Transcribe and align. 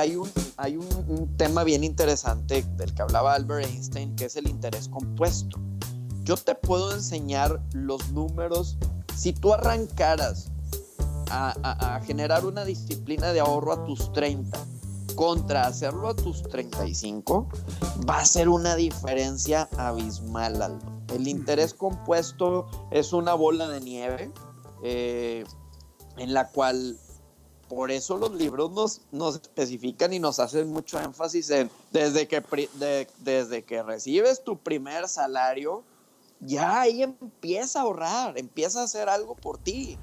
hay, 0.00 0.16
un, 0.16 0.30
hay 0.56 0.76
un, 0.76 1.36
tema 1.36 1.64
bien 1.64 1.84
interesante 1.84 2.64
del 2.76 2.94
que 2.94 3.02
hablaba 3.02 3.34
Albert 3.34 3.66
Einstein, 3.66 4.16
que 4.16 4.26
es 4.26 4.36
el 4.36 4.48
interés 4.48 4.88
compuesto. 4.88 5.58
Yo 6.24 6.36
te 6.36 6.54
puedo 6.54 6.92
enseñar 6.92 7.60
los 7.72 8.10
números. 8.10 8.76
Si 9.16 9.32
tú 9.32 9.52
arrancaras 9.52 10.50
a, 11.30 11.50
a 11.96 12.00
generar 12.00 12.44
una 12.44 12.64
disciplina 12.64 13.32
de 13.32 13.40
ahorro 13.40 13.72
a 13.72 13.84
tus 13.84 14.12
30 14.12 14.58
contra 15.14 15.66
hacerlo 15.66 16.08
a 16.08 16.16
tus 16.16 16.42
35, 16.44 17.48
va 18.08 18.20
a 18.20 18.24
ser 18.24 18.48
una 18.48 18.74
diferencia 18.76 19.68
abismal, 19.76 20.62
Aldo. 20.62 21.00
El 21.14 21.28
interés 21.28 21.74
compuesto 21.74 22.66
es 22.90 23.12
una 23.12 23.34
bola 23.34 23.68
de 23.68 23.80
nieve 23.80 24.32
eh, 24.82 25.44
en 26.16 26.32
la 26.32 26.48
cual 26.48 26.96
por 27.70 27.92
eso 27.92 28.18
los 28.18 28.34
libros 28.34 28.72
nos, 28.72 29.00
nos, 29.12 29.36
especifican 29.36 30.12
y 30.12 30.18
nos 30.18 30.40
hacen 30.40 30.72
mucho 30.72 31.00
énfasis 31.00 31.50
en 31.50 31.70
desde 31.92 32.26
que, 32.26 32.42
desde 33.20 33.62
que 33.62 33.82
recibes 33.84 34.42
tu 34.42 34.58
primer 34.58 35.06
salario, 35.06 35.84
ya 36.40 36.80
ahí 36.80 37.04
empieza 37.04 37.78
a 37.78 37.82
ahorrar, 37.82 38.36
empieza 38.36 38.80
a 38.80 38.84
hacer 38.84 39.08
algo 39.08 39.36
por 39.36 39.58
ti. 39.58 39.96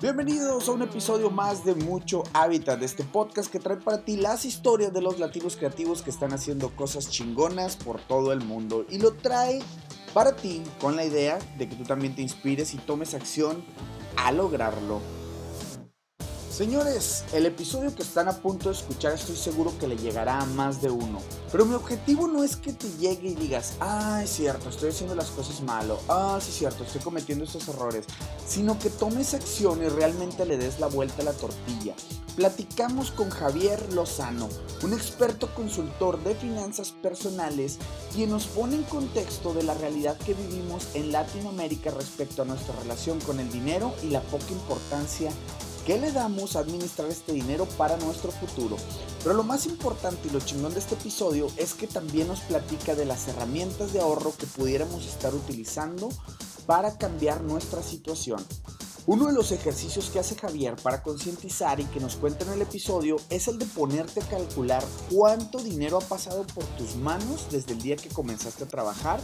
Bienvenidos 0.00 0.68
a 0.68 0.72
un 0.72 0.82
episodio 0.82 1.30
más 1.30 1.64
de 1.64 1.76
Mucho 1.76 2.24
Hábitat, 2.32 2.80
de 2.80 2.86
este 2.86 3.04
podcast 3.04 3.48
que 3.48 3.60
trae 3.60 3.76
para 3.76 4.04
ti 4.04 4.16
las 4.16 4.44
historias 4.44 4.92
de 4.92 5.02
los 5.02 5.20
latinos 5.20 5.54
creativos 5.54 6.02
que 6.02 6.10
están 6.10 6.32
haciendo 6.32 6.74
cosas 6.74 7.08
chingonas 7.08 7.76
por 7.76 8.00
todo 8.00 8.32
el 8.32 8.40
mundo. 8.40 8.86
Y 8.90 8.98
lo 8.98 9.12
trae 9.12 9.62
para 10.12 10.34
ti 10.34 10.64
con 10.80 10.96
la 10.96 11.04
idea 11.04 11.38
de 11.58 11.68
que 11.68 11.76
tú 11.76 11.84
también 11.84 12.16
te 12.16 12.22
inspires 12.22 12.74
y 12.74 12.78
tomes 12.78 13.14
acción 13.14 13.62
a 14.16 14.30
lograrlo. 14.32 15.21
Señores, 16.52 17.24
el 17.32 17.46
episodio 17.46 17.94
que 17.94 18.02
están 18.02 18.28
a 18.28 18.36
punto 18.36 18.68
de 18.68 18.74
escuchar 18.74 19.14
estoy 19.14 19.36
seguro 19.36 19.72
que 19.80 19.88
le 19.88 19.96
llegará 19.96 20.38
a 20.38 20.44
más 20.44 20.82
de 20.82 20.90
uno. 20.90 21.18
Pero 21.50 21.64
mi 21.64 21.74
objetivo 21.74 22.28
no 22.28 22.44
es 22.44 22.56
que 22.56 22.74
te 22.74 22.90
llegue 22.98 23.30
y 23.30 23.34
digas, 23.34 23.72
ah, 23.80 24.20
es 24.22 24.28
cierto, 24.34 24.68
estoy 24.68 24.90
haciendo 24.90 25.14
las 25.14 25.30
cosas 25.30 25.62
malo, 25.62 25.98
ah, 26.10 26.38
sí 26.42 26.50
es 26.50 26.58
cierto, 26.58 26.84
estoy 26.84 27.00
cometiendo 27.00 27.44
estos 27.44 27.68
errores, 27.68 28.04
sino 28.46 28.78
que 28.78 28.90
tomes 28.90 29.32
acción 29.32 29.82
y 29.82 29.88
realmente 29.88 30.44
le 30.44 30.58
des 30.58 30.78
la 30.78 30.88
vuelta 30.88 31.22
a 31.22 31.24
la 31.24 31.32
tortilla. 31.32 31.94
Platicamos 32.36 33.12
con 33.12 33.30
Javier 33.30 33.90
Lozano, 33.94 34.50
un 34.82 34.92
experto 34.92 35.54
consultor 35.54 36.22
de 36.22 36.34
finanzas 36.34 36.92
personales, 36.92 37.78
quien 38.12 38.28
nos 38.28 38.46
pone 38.46 38.76
en 38.76 38.82
contexto 38.82 39.54
de 39.54 39.62
la 39.62 39.72
realidad 39.72 40.18
que 40.18 40.34
vivimos 40.34 40.88
en 40.92 41.12
Latinoamérica 41.12 41.90
respecto 41.92 42.42
a 42.42 42.44
nuestra 42.44 42.74
relación 42.76 43.20
con 43.20 43.40
el 43.40 43.50
dinero 43.50 43.94
y 44.02 44.10
la 44.10 44.20
poca 44.20 44.50
importancia 44.50 45.32
¿Qué 45.86 45.98
le 45.98 46.12
damos 46.12 46.54
a 46.54 46.60
administrar 46.60 47.08
este 47.08 47.32
dinero 47.32 47.66
para 47.76 47.96
nuestro 47.96 48.30
futuro? 48.30 48.76
Pero 49.24 49.34
lo 49.34 49.42
más 49.42 49.66
importante 49.66 50.28
y 50.28 50.30
lo 50.30 50.38
chingón 50.38 50.72
de 50.74 50.78
este 50.78 50.94
episodio 50.94 51.48
es 51.56 51.74
que 51.74 51.88
también 51.88 52.28
nos 52.28 52.38
platica 52.42 52.94
de 52.94 53.04
las 53.04 53.26
herramientas 53.26 53.92
de 53.92 54.00
ahorro 54.00 54.32
que 54.38 54.46
pudiéramos 54.46 55.04
estar 55.06 55.34
utilizando 55.34 56.08
para 56.66 56.98
cambiar 56.98 57.40
nuestra 57.40 57.82
situación. 57.82 58.46
Uno 59.06 59.26
de 59.26 59.32
los 59.32 59.50
ejercicios 59.50 60.08
que 60.10 60.20
hace 60.20 60.36
Javier 60.36 60.76
para 60.76 61.02
concientizar 61.02 61.80
y 61.80 61.84
que 61.86 61.98
nos 61.98 62.14
cuenta 62.14 62.44
en 62.44 62.52
el 62.52 62.62
episodio 62.62 63.16
es 63.28 63.48
el 63.48 63.58
de 63.58 63.66
ponerte 63.66 64.20
a 64.20 64.28
calcular 64.28 64.84
cuánto 65.10 65.58
dinero 65.58 65.98
ha 65.98 66.02
pasado 66.02 66.46
por 66.54 66.62
tus 66.76 66.94
manos 66.94 67.48
desde 67.50 67.72
el 67.72 67.82
día 67.82 67.96
que 67.96 68.08
comenzaste 68.08 68.62
a 68.62 68.68
trabajar 68.68 69.18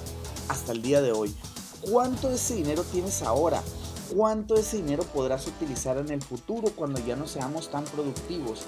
hasta 0.48 0.72
el 0.72 0.82
día 0.82 1.00
de 1.02 1.12
hoy. 1.12 1.32
¿Cuánto 1.82 2.28
de 2.28 2.34
ese 2.34 2.56
dinero 2.56 2.82
tienes 2.82 3.22
ahora? 3.22 3.62
Cuánto 4.14 4.54
ese 4.56 4.78
dinero 4.78 5.04
podrás 5.04 5.46
utilizar 5.46 5.98
en 5.98 6.10
el 6.10 6.22
futuro 6.22 6.70
cuando 6.74 7.00
ya 7.00 7.16
no 7.16 7.26
seamos 7.26 7.70
tan 7.70 7.84
productivos. 7.84 8.66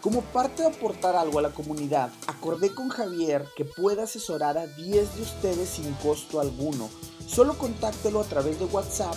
Como 0.00 0.20
parte 0.20 0.62
de 0.62 0.68
aportar 0.68 1.16
algo 1.16 1.38
a 1.38 1.42
la 1.42 1.50
comunidad, 1.50 2.10
acordé 2.26 2.74
con 2.74 2.90
Javier 2.90 3.46
que 3.56 3.64
pueda 3.64 4.04
asesorar 4.04 4.58
a 4.58 4.66
10 4.66 5.16
de 5.16 5.22
ustedes 5.22 5.68
sin 5.68 5.92
costo 5.94 6.40
alguno. 6.40 6.90
Solo 7.26 7.56
contáctelo 7.56 8.20
a 8.20 8.24
través 8.24 8.58
de 8.58 8.66
WhatsApp 8.66 9.14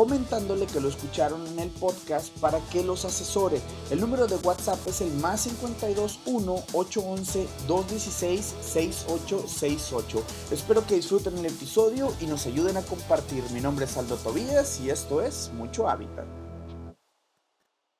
comentándole 0.00 0.66
que 0.66 0.80
lo 0.80 0.88
escucharon 0.88 1.46
en 1.46 1.58
el 1.58 1.68
podcast 1.68 2.34
para 2.38 2.58
que 2.70 2.82
los 2.82 3.04
asesore. 3.04 3.60
El 3.90 4.00
número 4.00 4.26
de 4.26 4.36
WhatsApp 4.36 4.78
es 4.86 5.02
el 5.02 5.12
más 5.12 5.42
521 5.42 6.64
811 6.72 7.46
216 7.68 8.54
6868. 8.62 10.24
Espero 10.52 10.86
que 10.86 10.94
disfruten 10.94 11.36
el 11.36 11.44
episodio 11.44 12.14
y 12.18 12.24
nos 12.24 12.46
ayuden 12.46 12.78
a 12.78 12.82
compartir. 12.82 13.44
Mi 13.52 13.60
nombre 13.60 13.84
es 13.84 13.94
Aldo 13.98 14.16
Tobías 14.16 14.80
y 14.80 14.88
esto 14.88 15.20
es 15.20 15.50
Mucho 15.52 15.86
Hábitat. 15.86 16.24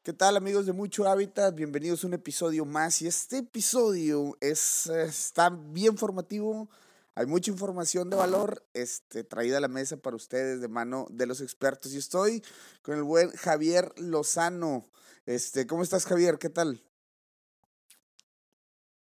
¿Qué 0.02 0.14
tal 0.14 0.38
amigos 0.38 0.64
de 0.64 0.72
Mucho 0.72 1.06
Hábitat? 1.06 1.54
Bienvenidos 1.54 2.02
a 2.02 2.06
un 2.06 2.14
episodio 2.14 2.64
más 2.64 3.02
y 3.02 3.08
este 3.08 3.38
episodio 3.40 4.38
es, 4.40 4.86
está 4.86 5.50
bien 5.50 5.98
formativo 5.98 6.70
hay 7.14 7.26
mucha 7.26 7.50
información 7.50 8.08
de 8.08 8.16
valor 8.16 8.64
este, 8.72 9.24
traída 9.24 9.58
a 9.58 9.60
la 9.60 9.68
mesa 9.68 9.96
para 9.96 10.16
ustedes 10.16 10.60
de 10.60 10.68
mano 10.68 11.06
de 11.10 11.26
los 11.26 11.40
expertos. 11.40 11.92
Y 11.92 11.98
estoy 11.98 12.42
con 12.82 12.96
el 12.96 13.02
buen 13.02 13.30
Javier 13.30 13.92
Lozano. 13.98 14.88
Este, 15.26 15.66
¿Cómo 15.66 15.82
estás, 15.82 16.06
Javier? 16.06 16.38
¿Qué 16.38 16.48
tal? 16.48 16.82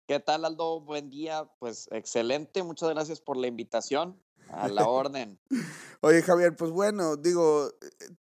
¿Qué 0.08 0.20
tal, 0.20 0.46
Aldo? 0.46 0.82
Buen 0.82 1.10
día. 1.10 1.50
Pues 1.60 1.88
excelente. 1.92 2.64
Muchas 2.64 2.90
gracias 2.90 3.22
por 3.22 3.38
la 3.38 3.48
invitación. 3.48 4.22
A 4.50 4.68
la 4.68 4.86
orden. 4.90 5.40
Oye, 6.02 6.22
Javier, 6.22 6.56
pues 6.56 6.72
bueno, 6.72 7.16
digo, 7.16 7.72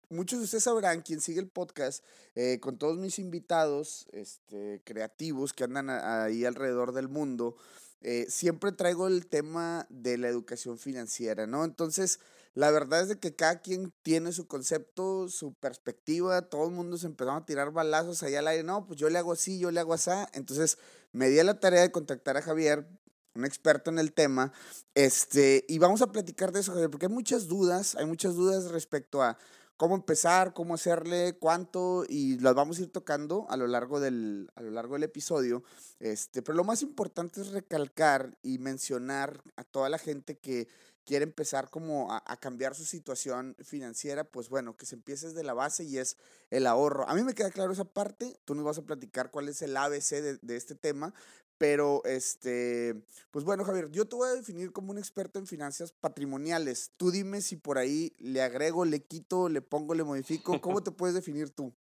muchos 0.10 0.40
de 0.40 0.46
ustedes 0.46 0.64
sabrán, 0.64 1.02
quien 1.02 1.22
sigue 1.22 1.40
el 1.40 1.48
podcast, 1.48 2.04
eh, 2.36 2.60
con 2.60 2.78
todos 2.78 2.98
mis 2.98 3.20
invitados 3.20 4.08
este, 4.12 4.82
creativos 4.84 5.54
que 5.54 5.64
andan 5.64 5.90
ahí 5.90 6.44
alrededor 6.44 6.92
del 6.92 7.08
mundo, 7.08 7.56
eh, 8.02 8.26
siempre 8.30 8.72
traigo 8.72 9.08
el 9.08 9.28
tema 9.28 9.88
de 9.90 10.18
la 10.18 10.28
educación 10.28 10.78
financiera, 10.78 11.48
¿no? 11.48 11.64
Entonces, 11.64 12.20
la 12.54 12.72
verdad 12.72 13.02
es 13.02 13.08
de 13.10 13.20
que 13.20 13.36
cada 13.36 13.62
quien 13.62 13.94
tiene 14.02 14.32
su 14.32 14.48
concepto, 14.48 15.30
su 15.30 15.54
perspectiva, 15.54 16.42
todo 16.42 16.66
el 16.66 16.72
mundo 16.72 16.98
se 16.98 17.06
empezó 17.06 17.32
a 17.32 17.46
tirar 17.46 17.72
balazos 17.72 18.24
allá 18.24 18.40
al 18.40 18.48
aire, 18.48 18.64
no, 18.64 18.86
pues 18.88 19.00
yo 19.00 19.10
le 19.10 19.20
hago 19.20 19.34
así, 19.34 19.60
yo 19.60 19.70
le 19.72 19.80
hago 19.80 19.94
así, 19.94 20.10
entonces 20.34 20.78
me 21.12 21.30
di 21.30 21.40
a 21.40 21.44
la 21.44 21.60
tarea 21.60 21.82
de 21.82 21.92
contactar 21.92 22.38
a 22.38 22.42
Javier, 22.42 22.88
un 23.36 23.46
experto 23.46 23.92
en 23.92 24.00
el 24.00 24.12
tema, 24.12 24.52
este, 24.96 25.66
y 25.68 25.78
vamos 25.78 26.02
a 26.02 26.12
platicar 26.12 26.52
de 26.52 26.62
eso, 26.62 26.72
Javier, 26.72 26.90
porque 26.90 27.06
hay 27.06 27.12
muchas 27.12 27.48
dudas, 27.48 27.94
hay 27.96 28.08
muchas 28.08 28.34
dudas 28.34 28.72
respecto 28.72 29.22
a 29.22 29.38
cómo 29.78 29.96
empezar, 29.96 30.54
cómo 30.54 30.74
hacerle, 30.74 31.38
cuánto, 31.40 32.04
y 32.10 32.40
las 32.40 32.56
vamos 32.56 32.80
a 32.80 32.82
ir 32.82 32.92
tocando 32.92 33.46
a 33.50 33.58
lo 33.58 33.68
largo 33.68 34.00
del, 34.00 34.52
a 34.56 34.62
lo 34.62 34.72
largo 34.72 34.96
del 34.96 35.04
episodio. 35.04 35.64
Este, 36.00 36.42
pero 36.42 36.56
lo 36.56 36.64
más 36.64 36.82
importante 36.82 37.42
es 37.42 37.52
recalcar 37.52 38.38
y 38.42 38.58
mencionar 38.58 39.42
a 39.56 39.64
toda 39.64 39.90
la 39.90 40.00
gente 40.00 40.38
que 40.38 40.68
quiere 41.06 41.24
empezar 41.24 41.70
como 41.70 42.12
a, 42.12 42.38
cambiar 42.38 42.76
su 42.76 42.84
situación 42.84 43.56
financiera, 43.64 44.26
pues 44.26 44.50
bueno, 44.50 44.76
que 44.76 44.86
se 44.86 44.96
empiece 44.96 45.28
desde 45.28 45.42
la 45.42 45.54
base 45.54 45.86
y 45.86 46.00
es 46.00 46.18
el 46.50 46.68
ahorro. 46.68 47.08
A 47.08 47.16
mí 47.16 47.24
me 47.24 47.34
queda 47.34 47.50
claro 47.50 47.72
esa 47.72 47.86
parte, 47.86 48.38
tú 48.44 48.56
nos 48.56 48.66
vas 48.66 48.78
a 48.78 48.82
platicar 48.82 49.32
cuál 49.32 49.48
es 49.48 49.62
el 49.62 49.78
ABC 49.78 50.22
de, 50.22 50.38
de 50.42 50.56
este 50.58 50.76
tema, 50.76 51.14
pero, 51.58 52.04
este, 52.06 52.96
pues 53.32 53.44
bueno, 53.44 53.64
Javier, 53.64 53.90
yo 53.92 54.08
te 54.08 54.16
voy 54.16 54.30
a 54.30 54.34
definir 54.34 54.72
como 54.72 54.92
un 54.92 54.98
experto 54.98 55.40
en 55.40 55.48
finanzas 55.48 55.92
patrimoniales. 55.92 56.92
Tú 56.98 57.12
dime 57.12 57.42
si 57.42 57.56
por 57.56 57.78
ahí 57.78 58.14
le 58.20 58.42
agrego, 58.42 58.86
le 58.86 59.04
quito, 59.04 59.50
le 59.50 59.62
pongo, 59.62 59.96
le 59.96 60.04
modifico. 60.04 60.62
¿Cómo 60.62 60.84
te 60.84 60.92
puedes 60.92 61.16
definir 61.16 61.50
tú? 61.50 61.74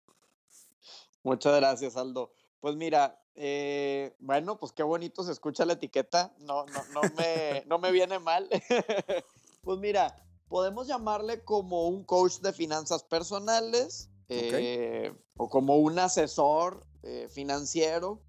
Muchas 1.22 1.56
gracias, 1.56 1.96
Aldo. 1.96 2.32
Pues 2.60 2.76
mira, 2.76 3.20
eh, 3.34 4.14
bueno, 4.20 4.58
pues 4.58 4.72
qué 4.72 4.82
bonito 4.82 5.24
se 5.24 5.32
escucha 5.32 5.64
la 5.64 5.72
etiqueta. 5.72 6.32
No, 6.38 6.66
no, 6.66 6.84
no, 6.92 7.02
me, 7.16 7.64
no 7.66 7.78
me 7.78 7.90
viene 7.90 8.18
mal. 8.20 8.48
pues 9.62 9.78
mira, 9.80 10.24
podemos 10.48 10.86
llamarle 10.86 11.42
como 11.42 11.88
un 11.88 12.04
coach 12.04 12.38
de 12.38 12.52
finanzas 12.52 13.02
personales 13.02 14.08
eh, 14.28 15.12
o 15.36 15.48
como 15.48 15.78
un 15.78 15.98
asesor 15.98 16.86
eh, 17.02 17.28
financiero 17.28 18.20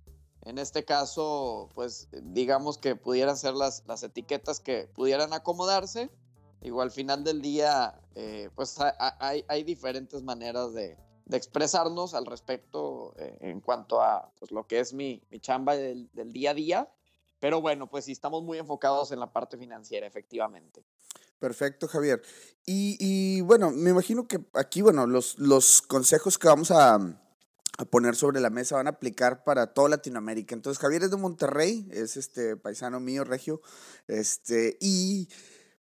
en 0.45 0.59
este 0.59 0.85
caso, 0.85 1.69
pues 1.73 2.07
digamos 2.11 2.77
que 2.77 2.95
pudieran 2.95 3.35
ser 3.35 3.55
las, 3.55 3.83
las 3.87 4.03
etiquetas 4.03 4.59
que 4.59 4.87
pudieran 4.93 5.33
acomodarse. 5.33 6.11
Igual 6.61 6.87
al 6.87 6.91
final 6.91 7.23
del 7.23 7.41
día, 7.41 7.99
eh, 8.13 8.49
pues 8.55 8.77
hay, 9.19 9.43
hay, 9.47 9.63
diferentes 9.63 10.21
maneras 10.21 10.73
de, 10.73 10.97
de, 11.25 11.37
expresarnos 11.37 12.13
al 12.13 12.27
respecto 12.27 13.13
eh, 13.17 13.37
en 13.41 13.59
cuanto 13.59 14.01
a 14.01 14.31
pues, 14.39 14.51
lo 14.51 14.65
que 14.67 14.79
es 14.79 14.93
mi, 14.93 15.21
mi 15.31 15.39
chamba 15.39 15.75
del, 15.75 16.09
del, 16.13 16.31
día 16.31 16.51
a 16.51 16.53
día. 16.53 16.89
Pero 17.39 17.59
bueno, 17.61 17.87
pues 17.87 18.05
sí, 18.05 18.11
estamos 18.11 18.43
muy 18.43 18.59
enfocados 18.59 19.11
en 19.11 19.19
la 19.19 19.33
parte 19.33 19.57
financiera, 19.57 20.05
efectivamente. 20.05 20.83
Perfecto, 21.39 21.87
Javier. 21.87 22.21
Y, 22.65 22.97
y 22.99 23.41
bueno, 23.41 23.71
me 23.71 23.89
imagino 23.89 24.27
que 24.27 24.39
aquí, 24.53 24.81
bueno, 24.81 25.05
los, 25.07 25.37
los 25.39 25.81
consejos 25.81 26.37
que 26.37 26.47
vamos 26.47 26.71
a, 26.71 26.97
a 27.77 27.85
poner 27.85 28.15
sobre 28.15 28.39
la 28.39 28.49
mesa, 28.49 28.75
van 28.75 28.87
a 28.87 28.91
aplicar 28.91 29.43
para 29.43 29.73
toda 29.73 29.89
Latinoamérica. 29.89 30.55
Entonces, 30.55 30.79
Javier 30.79 31.03
es 31.03 31.11
de 31.11 31.17
Monterrey, 31.17 31.87
es 31.91 32.17
este 32.17 32.55
paisano 32.55 32.99
mío, 32.99 33.23
regio, 33.23 33.61
este, 34.07 34.77
y 34.79 35.27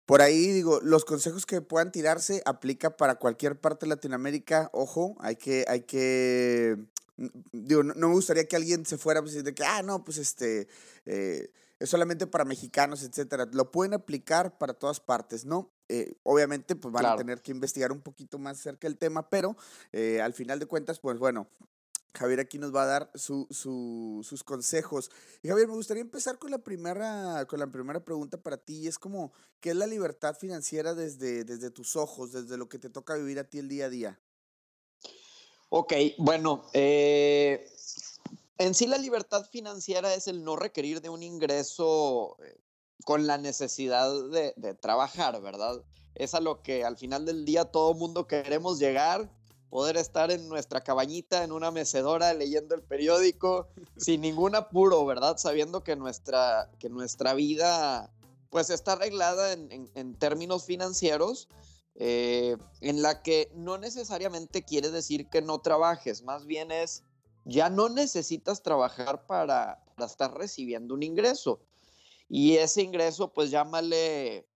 por 0.06 0.20
ahí 0.20 0.48
digo, 0.48 0.80
los 0.82 1.04
consejos 1.04 1.46
que 1.46 1.60
puedan 1.60 1.92
tirarse 1.92 2.42
aplica 2.44 2.96
para 2.96 3.16
cualquier 3.16 3.60
parte 3.60 3.86
de 3.86 3.90
Latinoamérica. 3.90 4.68
Ojo, 4.72 5.16
hay 5.20 5.36
que, 5.36 5.64
hay 5.68 5.82
que, 5.82 6.76
digo, 7.52 7.82
no, 7.82 8.08
me 8.08 8.14
gustaría 8.14 8.46
que 8.46 8.56
alguien 8.56 8.84
se 8.84 8.98
fuera 8.98 9.22
pues, 9.22 9.42
de 9.42 9.54
que, 9.54 9.64
ah, 9.64 9.82
no, 9.82 10.04
pues 10.04 10.18
este, 10.18 10.66
eh, 11.06 11.50
es 11.78 11.88
solamente 11.88 12.26
para 12.26 12.44
mexicanos, 12.44 13.02
etcétera. 13.02 13.46
Lo 13.52 13.70
pueden 13.70 13.94
aplicar 13.94 14.58
para 14.58 14.74
todas 14.74 15.00
partes, 15.00 15.44
¿no? 15.44 15.72
Eh, 15.88 16.14
obviamente, 16.24 16.74
pues 16.74 16.92
van 16.92 17.06
a 17.06 17.16
tener 17.16 17.40
que 17.40 17.52
investigar 17.52 17.92
un 17.92 18.00
poquito 18.00 18.38
más 18.38 18.58
acerca 18.58 18.88
del 18.88 18.98
tema, 18.98 19.28
pero 19.30 19.56
eh, 19.92 20.20
al 20.20 20.32
final 20.32 20.58
de 20.58 20.66
cuentas, 20.66 20.98
pues 21.00 21.18
bueno, 21.18 21.48
Javier 22.14 22.40
aquí 22.40 22.58
nos 22.58 22.74
va 22.74 22.82
a 22.82 22.86
dar 22.86 23.10
su, 23.14 23.46
sus 23.50 24.44
consejos. 24.44 25.10
Y 25.42 25.48
Javier, 25.48 25.68
me 25.68 25.74
gustaría 25.74 26.02
empezar 26.02 26.38
con 26.38 26.50
la 26.50 26.58
primera, 26.58 27.46
con 27.46 27.58
la 27.58 27.66
primera 27.66 28.04
pregunta 28.04 28.36
para 28.36 28.58
ti. 28.58 28.86
Es 28.86 28.98
como, 28.98 29.32
¿qué 29.60 29.70
es 29.70 29.76
la 29.76 29.86
libertad 29.86 30.36
financiera 30.36 30.94
desde, 30.94 31.44
desde 31.44 31.70
tus 31.70 31.96
ojos, 31.96 32.32
desde 32.32 32.58
lo 32.58 32.68
que 32.68 32.78
te 32.78 32.90
toca 32.90 33.14
vivir 33.14 33.38
a 33.38 33.44
ti 33.44 33.58
el 33.58 33.68
día 33.68 33.86
a 33.86 33.88
día? 33.88 34.20
Ok, 35.70 35.94
bueno, 36.18 36.68
eh, 36.74 37.66
en 38.58 38.74
sí 38.74 38.86
la 38.86 38.98
libertad 38.98 39.46
financiera 39.50 40.12
es 40.12 40.28
el 40.28 40.44
no 40.44 40.56
requerir 40.56 41.00
de 41.00 41.08
un 41.08 41.22
ingreso 41.22 42.36
eh, 42.44 42.60
con 43.06 43.26
la 43.26 43.38
necesidad 43.38 44.10
de, 44.28 44.52
de, 44.58 44.74
trabajar, 44.74 45.40
¿verdad? 45.40 45.82
Es 46.14 46.34
a 46.34 46.40
lo 46.40 46.62
que 46.62 46.84
al 46.84 46.98
final 46.98 47.24
del 47.24 47.46
día 47.46 47.64
todo 47.64 47.94
mundo 47.94 48.26
queremos 48.26 48.78
llegar 48.78 49.30
poder 49.72 49.96
estar 49.96 50.30
en 50.30 50.50
nuestra 50.50 50.82
cabañita, 50.82 51.44
en 51.44 51.50
una 51.50 51.70
mecedora, 51.70 52.34
leyendo 52.34 52.74
el 52.74 52.82
periódico, 52.82 53.68
sin 53.96 54.20
ningún 54.20 54.54
apuro, 54.54 55.06
¿verdad? 55.06 55.38
Sabiendo 55.38 55.82
que 55.82 55.96
nuestra, 55.96 56.70
que 56.78 56.90
nuestra 56.90 57.32
vida, 57.32 58.12
pues, 58.50 58.68
está 58.68 58.92
arreglada 58.92 59.52
en, 59.52 60.14
términos 60.16 60.66
financieros, 60.66 61.48
eh, 61.94 62.58
en 62.82 63.00
la 63.00 63.22
que 63.22 63.50
no 63.54 63.78
necesariamente 63.78 64.62
quiere 64.62 64.90
decir 64.90 65.30
que 65.30 65.40
no 65.40 65.62
trabajes, 65.62 66.22
más 66.22 66.44
bien 66.44 66.70
es, 66.70 67.02
ya 67.46 67.70
no 67.70 67.88
necesitas 67.88 68.62
trabajar 68.62 69.24
para, 69.24 69.82
para 69.96 70.06
estar 70.06 70.34
recibiendo 70.34 70.92
un 70.92 71.02
ingreso. 71.02 71.60
Y 72.28 72.56
ese 72.58 72.82
ingreso, 72.82 73.32
pues 73.32 73.50
llámale 73.50 74.46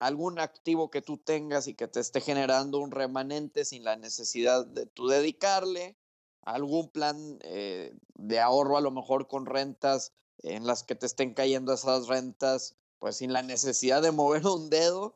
algún 0.00 0.38
activo 0.38 0.90
que 0.90 1.02
tú 1.02 1.18
tengas 1.18 1.68
y 1.68 1.74
que 1.74 1.86
te 1.86 2.00
esté 2.00 2.22
generando 2.22 2.78
un 2.78 2.90
remanente 2.90 3.66
sin 3.66 3.84
la 3.84 3.96
necesidad 3.96 4.66
de 4.66 4.86
tú 4.86 5.06
dedicarle, 5.08 5.96
algún 6.42 6.88
plan 6.88 7.38
eh, 7.42 7.94
de 8.14 8.40
ahorro 8.40 8.78
a 8.78 8.80
lo 8.80 8.90
mejor 8.90 9.28
con 9.28 9.44
rentas 9.44 10.12
en 10.38 10.66
las 10.66 10.82
que 10.82 10.94
te 10.94 11.04
estén 11.04 11.34
cayendo 11.34 11.74
esas 11.74 12.08
rentas, 12.08 12.76
pues 12.98 13.16
sin 13.16 13.34
la 13.34 13.42
necesidad 13.42 14.00
de 14.00 14.10
mover 14.10 14.46
un 14.46 14.70
dedo. 14.70 15.14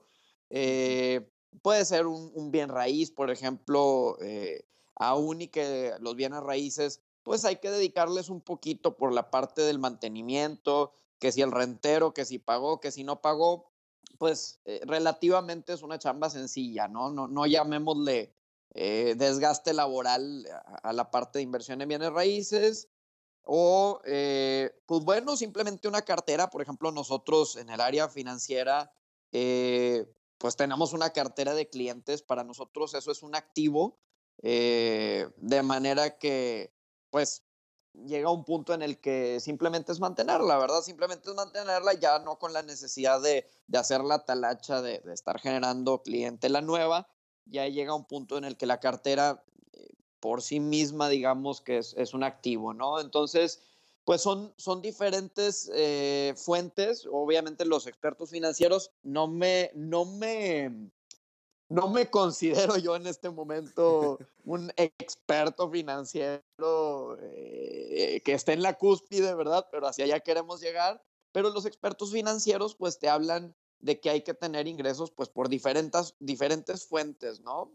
Eh, 0.50 1.30
puede 1.62 1.86
ser 1.86 2.06
un, 2.06 2.50
bien 2.50 2.68
raíz, 2.68 3.10
por 3.10 3.30
ejemplo, 3.30 4.18
eh, 4.20 4.66
aún 4.96 5.40
y 5.40 5.48
que 5.48 5.94
los 6.00 6.14
bienes 6.14 6.42
raíces, 6.42 7.00
pues 7.22 7.46
hay 7.46 7.56
que 7.56 7.70
dedicarles 7.70 8.28
un 8.28 8.42
poquito 8.42 8.98
por 8.98 9.14
la 9.14 9.30
parte 9.30 9.62
del 9.62 9.78
mantenimiento, 9.78 10.92
que 11.18 11.32
si 11.32 11.40
el 11.40 11.52
rentero, 11.52 12.12
que 12.12 12.26
si 12.26 12.38
pagó, 12.38 12.80
que 12.80 12.90
si 12.90 13.02
no 13.02 13.22
pagó, 13.22 13.70
pues 14.18 14.60
eh, 14.64 14.80
relativamente 14.84 15.72
es 15.72 15.82
una 15.82 15.98
chamba 15.98 16.30
sencilla, 16.30 16.88
¿no? 16.88 17.10
No, 17.10 17.28
no 17.28 17.46
llamémosle 17.46 18.34
eh, 18.76 19.14
desgaste 19.16 19.72
laboral 19.72 20.46
a, 20.82 20.92
la 20.92 21.10
parte 21.10 21.38
de 21.38 21.44
inversión 21.44 21.80
en 21.80 21.88
bienes 21.88 22.12
raíces. 22.12 22.88
O, 23.42 24.00
eh, 24.04 24.74
pues 24.86 25.04
bueno, 25.04 25.36
simplemente 25.36 25.88
una 25.88 26.02
cartera. 26.02 26.50
Por 26.50 26.62
ejemplo, 26.62 26.90
nosotros 26.90 27.56
en 27.56 27.70
el 27.70 27.80
área 27.80 28.08
financiera, 28.08 28.92
pues 29.30 30.56
tenemos 30.56 30.92
una 30.92 31.10
cartera 31.10 31.54
de 31.54 31.68
clientes. 31.68 32.22
Para 32.22 32.44
nosotros 32.44 32.94
eso 32.94 33.10
es 33.10 33.22
un 33.22 33.34
activo. 33.34 33.98
de 34.42 35.62
manera 35.62 36.18
que, 36.18 36.72
pues, 37.10 37.44
llega 38.06 38.30
un 38.30 38.44
punto 38.44 38.74
en 38.74 38.82
el 38.82 38.98
que 38.98 39.40
simplemente 39.40 39.92
es 39.92 40.00
mantenerla, 40.00 40.58
¿verdad? 40.58 40.82
Simplemente 40.82 41.30
es 41.30 41.34
mantenerla 41.34 41.94
ya 41.94 42.18
no 42.18 42.38
con 42.38 42.52
la 42.52 42.62
necesidad 42.62 43.20
de, 43.22 43.46
hacer 43.72 44.02
la 44.02 44.24
talacha 44.24 44.82
de, 44.82 45.02
estar 45.12 45.40
generando 45.40 46.02
cliente 46.02 46.48
la 46.48 46.60
nueva, 46.60 47.08
ya 47.46 47.66
llega 47.68 47.94
un 47.94 48.04
punto 48.04 48.36
en 48.36 48.44
el 48.44 48.56
que 48.56 48.66
la 48.66 48.80
cartera 48.80 49.44
eh, 49.72 49.88
por 50.20 50.42
sí 50.42 50.60
misma, 50.60 51.08
digamos 51.08 51.60
que 51.60 51.78
es, 51.78 52.14
un 52.14 52.24
activo, 52.24 52.74
¿no? 52.74 53.00
Entonces, 53.00 53.62
pues 54.04 54.20
son, 54.20 54.52
son 54.56 54.82
diferentes 54.82 55.70
eh, 55.74 56.34
fuentes, 56.36 57.06
obviamente 57.10 57.64
los 57.64 57.86
expertos 57.86 58.30
financieros 58.30 58.90
no 59.02 59.28
me, 59.28 59.70
no 59.74 60.04
me 60.04 60.90
no 61.68 61.88
me 61.88 62.10
considero 62.10 62.76
yo 62.76 62.96
en 62.96 63.06
este 63.06 63.30
momento 63.30 64.18
un 64.44 64.72
experto 64.76 65.70
financiero 65.70 67.18
eh, 67.20 68.22
que 68.24 68.34
esté 68.34 68.52
en 68.52 68.62
la 68.62 68.74
cúspide, 68.74 69.34
¿verdad? 69.34 69.66
Pero 69.70 69.86
hacia 69.86 70.04
allá 70.04 70.20
queremos 70.20 70.60
llegar. 70.60 71.02
Pero 71.32 71.50
los 71.50 71.66
expertos 71.66 72.12
financieros 72.12 72.76
pues 72.76 72.98
te 72.98 73.08
hablan 73.08 73.56
de 73.80 74.00
que 74.00 74.10
hay 74.10 74.22
que 74.22 74.34
tener 74.34 74.68
ingresos 74.68 75.10
pues 75.10 75.28
por 75.28 75.48
diferentes, 75.48 76.14
diferentes 76.20 76.86
fuentes, 76.86 77.40
¿no? 77.40 77.72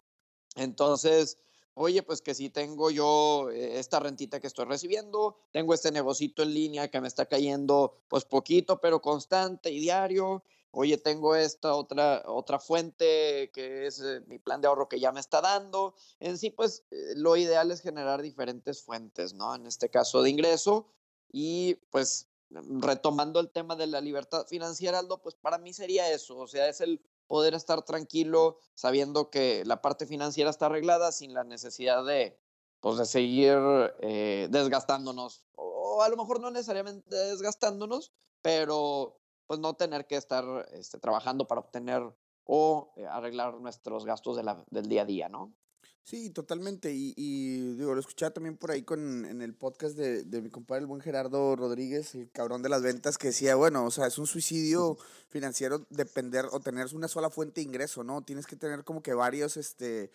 Entonces, 0.55 1.37
oye, 1.73 2.01
pues 2.03 2.21
que 2.21 2.33
si 2.33 2.49
tengo 2.49 2.89
yo 2.89 3.49
eh, 3.51 3.79
esta 3.79 3.99
rentita 3.99 4.39
que 4.39 4.47
estoy 4.47 4.65
recibiendo, 4.65 5.37
tengo 5.51 5.73
este 5.73 5.91
negocito 5.91 6.43
en 6.43 6.53
línea 6.53 6.89
que 6.89 7.01
me 7.01 7.07
está 7.07 7.25
cayendo 7.25 8.01
pues 8.07 8.25
poquito, 8.25 8.79
pero 8.81 9.01
constante 9.01 9.71
y 9.71 9.79
diario, 9.79 10.43
oye, 10.71 10.97
tengo 10.97 11.35
esta 11.35 11.73
otra, 11.73 12.23
otra 12.25 12.59
fuente 12.59 13.51
que 13.53 13.87
es 13.87 13.99
eh, 14.01 14.21
mi 14.27 14.39
plan 14.39 14.61
de 14.61 14.67
ahorro 14.67 14.89
que 14.89 14.99
ya 14.99 15.11
me 15.11 15.19
está 15.19 15.41
dando. 15.41 15.95
En 16.19 16.37
sí, 16.37 16.49
pues 16.49 16.85
eh, 16.91 17.13
lo 17.15 17.35
ideal 17.35 17.71
es 17.71 17.81
generar 17.81 18.21
diferentes 18.21 18.81
fuentes, 18.81 19.33
¿no? 19.33 19.55
En 19.55 19.65
este 19.65 19.89
caso 19.89 20.21
de 20.21 20.29
ingreso. 20.29 20.87
Y 21.31 21.75
pues 21.91 22.29
retomando 22.49 23.39
el 23.39 23.49
tema 23.49 23.75
de 23.75 23.87
la 23.87 24.01
libertad 24.01 24.45
financiera, 24.47 24.99
Aldo, 24.99 25.21
pues 25.21 25.35
para 25.35 25.57
mí 25.57 25.73
sería 25.73 26.11
eso, 26.11 26.37
o 26.37 26.47
sea, 26.47 26.67
es 26.67 26.81
el 26.81 27.01
poder 27.27 27.53
estar 27.53 27.83
tranquilo 27.83 28.57
sabiendo 28.73 29.29
que 29.29 29.63
la 29.65 29.81
parte 29.81 30.07
financiera 30.07 30.49
está 30.49 30.65
arreglada 30.65 31.11
sin 31.11 31.33
la 31.33 31.43
necesidad 31.43 32.03
de, 32.03 32.39
pues, 32.79 32.97
de 32.97 33.05
seguir 33.05 33.55
eh, 33.99 34.47
desgastándonos, 34.49 35.45
o 35.55 36.01
a 36.01 36.09
lo 36.09 36.17
mejor 36.17 36.39
no 36.39 36.49
necesariamente 36.49 37.15
desgastándonos, 37.15 38.11
pero 38.41 39.18
pues 39.49 39.59
no 39.59 39.73
tener 39.73 40.05
que 40.05 40.15
estar 40.15 40.69
este, 40.73 40.99
trabajando 40.99 41.47
para 41.47 41.61
obtener 41.61 42.03
o 42.43 42.93
eh, 42.95 43.07
arreglar 43.07 43.59
nuestros 43.59 44.05
gastos 44.05 44.37
de 44.37 44.43
la, 44.43 44.63
del 44.69 44.87
día 44.87 45.01
a 45.01 45.05
día, 45.05 45.27
¿no? 45.27 45.55
Sí, 46.03 46.29
totalmente. 46.29 46.93
Y, 46.93 47.15
y, 47.17 47.73
digo, 47.73 47.95
lo 47.95 47.99
escuchaba 47.99 48.29
también 48.29 48.57
por 48.57 48.69
ahí 48.69 48.83
con, 48.83 49.25
en 49.25 49.41
el 49.41 49.55
podcast 49.55 49.97
de, 49.97 50.23
de, 50.23 50.41
mi 50.43 50.51
compadre, 50.51 50.81
el 50.81 50.85
buen 50.85 51.01
Gerardo 51.01 51.55
Rodríguez, 51.55 52.13
el 52.13 52.29
cabrón 52.29 52.61
de 52.61 52.69
las 52.69 52.83
ventas, 52.83 53.17
que 53.17 53.29
decía, 53.29 53.55
bueno, 53.55 53.85
o 53.85 53.89
sea, 53.89 54.05
es 54.05 54.19
un 54.19 54.27
suicidio 54.27 54.99
financiero 55.29 55.83
depender 55.89 56.45
o 56.51 56.59
tener 56.59 56.85
una 56.93 57.07
sola 57.07 57.31
fuente 57.31 57.61
de 57.61 57.65
ingreso, 57.65 58.03
¿no? 58.03 58.21
Tienes 58.21 58.45
que 58.45 58.55
tener 58.55 58.83
como 58.83 59.01
que 59.01 59.15
varios, 59.15 59.57
este, 59.57 60.11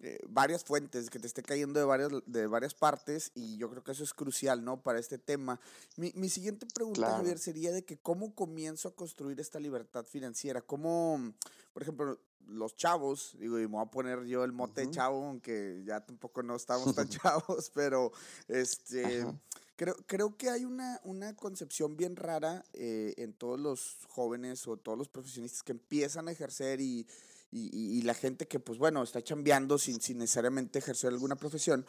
eh, 0.00 0.18
varias 0.28 0.64
fuentes, 0.64 1.08
que 1.08 1.18
te 1.18 1.26
esté 1.26 1.42
cayendo 1.42 1.78
de 1.78 1.86
varias, 1.86 2.10
de 2.26 2.46
varias 2.46 2.74
partes 2.74 3.30
y 3.34 3.56
yo 3.56 3.70
creo 3.70 3.82
que 3.82 3.92
eso 3.92 4.04
es 4.04 4.12
crucial, 4.12 4.64
¿no? 4.64 4.82
Para 4.82 4.98
este 4.98 5.18
tema. 5.18 5.60
Mi, 5.96 6.12
mi 6.14 6.28
siguiente 6.28 6.66
pregunta, 6.74 7.10
Javier, 7.10 7.38
sería 7.38 7.72
de 7.72 7.84
que 7.84 7.96
cómo 7.96 8.34
comienzo 8.34 8.88
a 8.88 8.94
construir 8.94 9.40
esta 9.40 9.60
libertad 9.60 10.04
financiera, 10.04 10.60
cómo, 10.60 11.32
por 11.72 11.82
ejemplo, 11.82 12.18
los 12.46 12.76
chavos, 12.76 13.36
digo, 13.38 13.58
y 13.58 13.62
me 13.62 13.74
voy 13.74 13.82
a 13.82 13.90
poner 13.90 14.24
yo 14.24 14.44
el 14.44 14.52
mote 14.52 14.90
chavo, 14.90 15.24
aunque 15.24 15.82
ya 15.86 16.04
tampoco 16.04 16.42
no 16.42 16.56
estamos 16.56 16.94
tan 16.94 17.08
chavos, 17.08 17.70
pero 17.74 18.12
este... 18.48 19.24
Creo, 19.76 19.96
creo 20.06 20.36
que 20.36 20.50
hay 20.50 20.64
una, 20.64 21.00
una 21.02 21.34
concepción 21.34 21.96
bien 21.96 22.14
rara 22.14 22.64
eh, 22.74 23.12
en 23.16 23.32
todos 23.32 23.58
los 23.58 23.98
jóvenes 24.08 24.68
o 24.68 24.76
todos 24.76 24.96
los 24.96 25.08
profesionistas 25.08 25.64
que 25.64 25.72
empiezan 25.72 26.28
a 26.28 26.30
ejercer 26.30 26.80
y, 26.80 27.08
y, 27.54 27.98
y, 27.98 28.02
la 28.02 28.14
gente 28.14 28.48
que, 28.48 28.58
pues 28.58 28.80
bueno, 28.80 29.00
está 29.04 29.22
chambeando 29.22 29.78
sin, 29.78 30.00
sin 30.00 30.18
necesariamente 30.18 30.80
ejercer 30.80 31.12
alguna 31.12 31.36
profesión, 31.36 31.86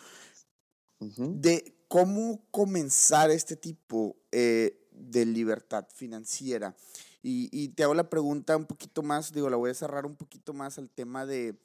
de 1.00 1.76
cómo 1.88 2.46
comenzar 2.52 3.32
este 3.32 3.56
tipo 3.56 4.16
eh, 4.32 4.88
de 4.92 5.26
libertad 5.26 5.88
financiera. 5.92 6.76
Y, 7.24 7.50
y, 7.52 7.70
te 7.70 7.84
hago 7.84 7.96
la 7.96 8.12
pregunta 8.12 8.56
un 8.56 8.68
poquito 8.68 9.02
más, 9.02 9.34
digo, 9.34 9.50
la 9.50 9.58
voy 9.58 9.72
a 9.72 9.74
cerrar 9.74 10.06
un 10.06 10.16
poquito 10.16 10.54
más 10.54 10.78
al 10.78 10.90
tema 10.92 11.26
de 11.26 11.60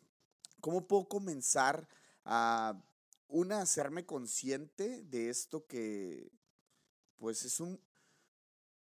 cómo 0.61 0.89
puedo 0.89 1.07
comenzar 1.07 1.87
a, 2.25 2.83
una, 3.29 3.61
hacerme 3.61 4.07
consciente 4.07 5.03
de 5.03 5.29
esto 5.29 5.67
que, 5.67 6.33
pues 7.19 7.45
es 7.45 7.61
un, 7.61 7.79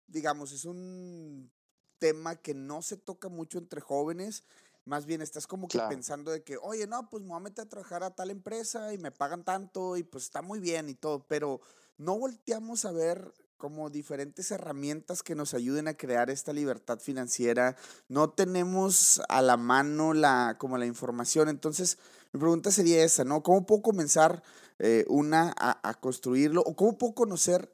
digamos, 0.07 0.53
es 0.53 0.63
un 0.63 1.51
tema 1.99 2.37
que 2.37 2.53
no 2.53 2.81
se 2.81 2.95
toca 2.95 3.27
mucho 3.27 3.57
entre 3.57 3.81
jóvenes, 3.81 4.45
más 4.89 5.05
bien 5.05 5.21
estás 5.21 5.45
como 5.45 5.67
que 5.67 5.79
pensando 5.87 6.31
de 6.31 6.43
que, 6.43 6.57
oye, 6.57 6.87
no, 6.87 7.09
pues 7.11 7.21
me 7.21 7.29
voy 7.29 7.37
a 7.37 7.41
meter 7.41 7.65
a 7.65 7.69
trabajar 7.69 8.03
a 8.03 8.15
tal 8.15 8.31
empresa 8.31 8.91
y 8.91 8.97
me 8.97 9.11
pagan 9.11 9.43
tanto 9.43 9.97
y 9.97 10.03
pues 10.03 10.23
está 10.23 10.41
muy 10.41 10.59
bien 10.59 10.89
y 10.89 10.95
todo, 10.95 11.25
pero 11.27 11.61
no 11.99 12.17
volteamos 12.17 12.85
a 12.85 12.91
ver 12.91 13.31
como 13.57 13.91
diferentes 13.91 14.49
herramientas 14.49 15.21
que 15.21 15.35
nos 15.35 15.53
ayuden 15.53 15.87
a 15.87 15.93
crear 15.93 16.31
esta 16.31 16.53
libertad 16.53 16.97
financiera. 16.99 17.75
No 18.07 18.31
tenemos 18.31 19.21
a 19.29 19.43
la 19.43 19.57
mano 19.57 20.13
la, 20.13 20.55
como 20.57 20.77
la 20.79 20.87
información. 20.87 21.49
Entonces, 21.49 21.99
Mi 22.31 22.39
pregunta 22.39 22.71
sería 22.71 23.03
esa, 23.03 23.23
¿no? 23.25 23.43
¿Cómo 23.43 23.65
puedo 23.67 23.83
comenzar 23.83 24.41
eh, 24.79 25.05
una 25.07 25.53
a, 25.57 25.93
construirlo? 25.99 26.61
¿O 26.61 26.75
cómo 26.75 26.97
puedo 26.97 27.13
conocer, 27.13 27.71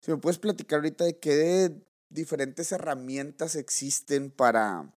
si 0.00 0.10
me 0.10 0.18
puedes 0.18 0.38
platicar 0.38 0.78
ahorita 0.78 1.04
de 1.04 1.18
qué 1.18 1.72
diferentes 2.10 2.72
herramientas 2.72 3.54
existen 3.54 4.30
para, 4.30 4.92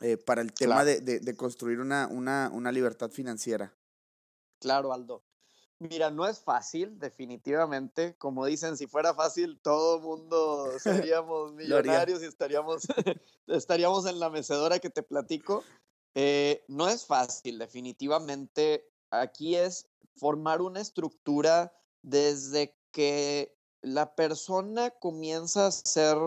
eh, 0.00 0.16
para 0.16 0.42
el 0.42 0.52
tema 0.52 0.84
de, 0.84 1.00
de, 1.00 1.36
construir 1.36 1.80
una, 1.80 2.08
una, 2.08 2.50
una 2.52 2.72
libertad 2.72 3.10
financiera? 3.10 3.74
Claro, 4.60 4.92
Aldo. 4.92 5.24
Mira, 5.80 6.10
no 6.10 6.26
es 6.26 6.40
fácil, 6.40 6.98
definitivamente. 6.98 8.16
Como 8.16 8.44
dicen, 8.46 8.76
si 8.76 8.88
fuera 8.88 9.14
fácil, 9.14 9.60
todo 9.60 10.00
mundo 10.00 10.70
seríamos 10.80 11.52
millonarios 11.52 12.22
y 12.22 12.26
estaríamos, 12.26 12.86
estaríamos 13.46 14.06
en 14.06 14.18
la 14.18 14.30
mecedora 14.30 14.80
que 14.80 14.90
te 14.90 15.02
platico. 15.02 15.62
Eh, 16.14 16.64
no 16.66 16.88
es 16.88 17.06
fácil, 17.06 17.58
definitivamente. 17.58 18.90
Aquí 19.10 19.54
es 19.54 19.88
formar 20.16 20.62
una 20.62 20.80
estructura 20.80 21.72
desde 22.02 22.76
que 22.90 23.56
la 23.82 24.16
persona 24.16 24.90
comienza 24.90 25.66
a 25.66 25.70
ser 25.70 26.18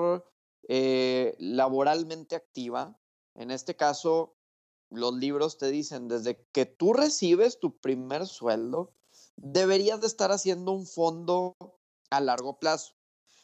eh, 0.69 1.35
laboralmente 1.39 2.35
activa. 2.35 2.97
En 3.35 3.51
este 3.51 3.75
caso, 3.75 4.35
los 4.89 5.13
libros 5.13 5.57
te 5.57 5.71
dicen, 5.71 6.07
desde 6.07 6.45
que 6.51 6.65
tú 6.65 6.93
recibes 6.93 7.59
tu 7.59 7.79
primer 7.79 8.27
sueldo, 8.27 8.93
deberías 9.37 10.01
de 10.01 10.07
estar 10.07 10.31
haciendo 10.31 10.71
un 10.71 10.85
fondo 10.85 11.55
a 12.09 12.19
largo 12.19 12.59
plazo. 12.59 12.93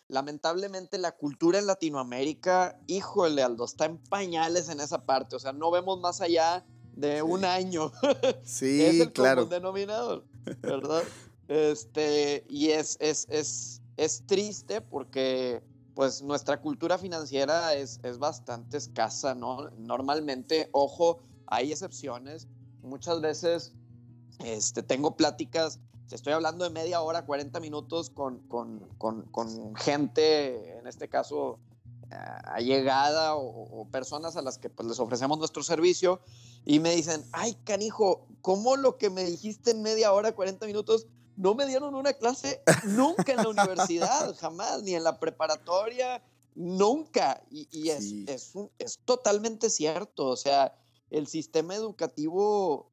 Lamentablemente 0.10 0.98
la 0.98 1.14
cultura 1.14 1.60
en 1.60 1.68
Latinoamérica, 1.68 2.80
híjole, 2.88 3.44
Aldo, 3.44 3.66
está 3.66 3.86
en 3.86 3.98
pañales 3.98 4.70
en 4.70 4.80
esa 4.80 5.06
parte, 5.06 5.36
o 5.36 5.40
sea, 5.40 5.54
no 5.54 5.70
vemos 5.72 6.00
más 6.00 6.22
allá 6.22 6.66
de 6.94 7.22
un 7.22 7.46
año. 7.46 7.92
Sí, 8.44 8.84
es 8.84 9.00
el 9.02 9.12
claro. 9.12 9.46
denominador, 9.46 10.26
¿verdad? 10.62 11.04
este, 11.48 12.46
y 12.50 12.70
es, 12.70 12.98
es, 13.00 13.28
es, 13.30 13.82
es 13.98 14.26
triste 14.26 14.82
porque 14.82 15.62
pues 15.98 16.22
nuestra 16.22 16.62
cultura 16.62 17.00
financiera 17.00 17.74
es, 17.74 18.00
es 18.04 18.20
bastante 18.20 18.78
escasa, 18.78 19.34
¿no? 19.34 19.72
Normalmente, 19.80 20.70
ojo, 20.72 21.24
hay 21.48 21.72
excepciones. 21.72 22.48
Muchas 22.84 23.20
veces 23.20 23.74
este, 24.46 24.84
tengo 24.84 25.18
pláticas 25.18 25.80
estoy 26.12 26.34
hablando 26.34 26.66
de 26.66 26.70
media 26.70 27.02
hora, 27.02 27.26
40 27.26 27.60
minutos 27.62 28.12
con, 28.12 28.42
con, 28.48 28.88
con, 29.00 29.24
con 29.24 29.76
gente, 29.76 30.78
en 30.78 30.86
este 30.86 31.10
caso 31.10 31.58
allegada 32.46 33.36
o, 33.36 33.82
o, 33.82 33.90
personas 33.90 34.38
a 34.38 34.44
las 34.44 34.60
que 34.60 34.70
pues, 34.70 34.88
les 34.88 35.00
ofrecemos 35.00 35.40
nuestro 35.40 35.64
servicio 35.64 36.22
y 36.64 36.80
me 36.80 36.96
dicen, 36.96 37.26
ay, 37.32 37.56
canijo, 37.66 38.28
¿cómo 38.42 38.78
lo 38.78 38.98
que 38.98 39.10
me 39.10 39.24
dijiste 39.24 39.72
en 39.72 39.82
media 39.82 40.14
hora, 40.14 40.34
40 40.34 40.68
minutos, 40.68 41.08
no 41.38 41.56
me 41.56 41.66
dieron 41.66 41.96
una 41.96 42.14
clase 42.14 42.62
nunca 42.84 43.32
en 43.32 43.38
la 43.38 43.50
universidad, 43.50 44.36
jamás, 44.40 44.84
ni 44.84 44.96
en 44.96 45.04
la 45.04 45.20
preparatoria, 45.20 46.22
nunca? 46.56 47.42
Y, 47.50 47.70
y 47.72 47.90
es, 47.90 48.12
es, 48.28 48.54
es 48.80 49.00
totalmente 49.06 49.70
cierto, 49.70 50.26
o 50.26 50.36
sea, 50.36 50.76
el 51.10 51.28
sistema 51.28 51.76
educativo 51.76 52.92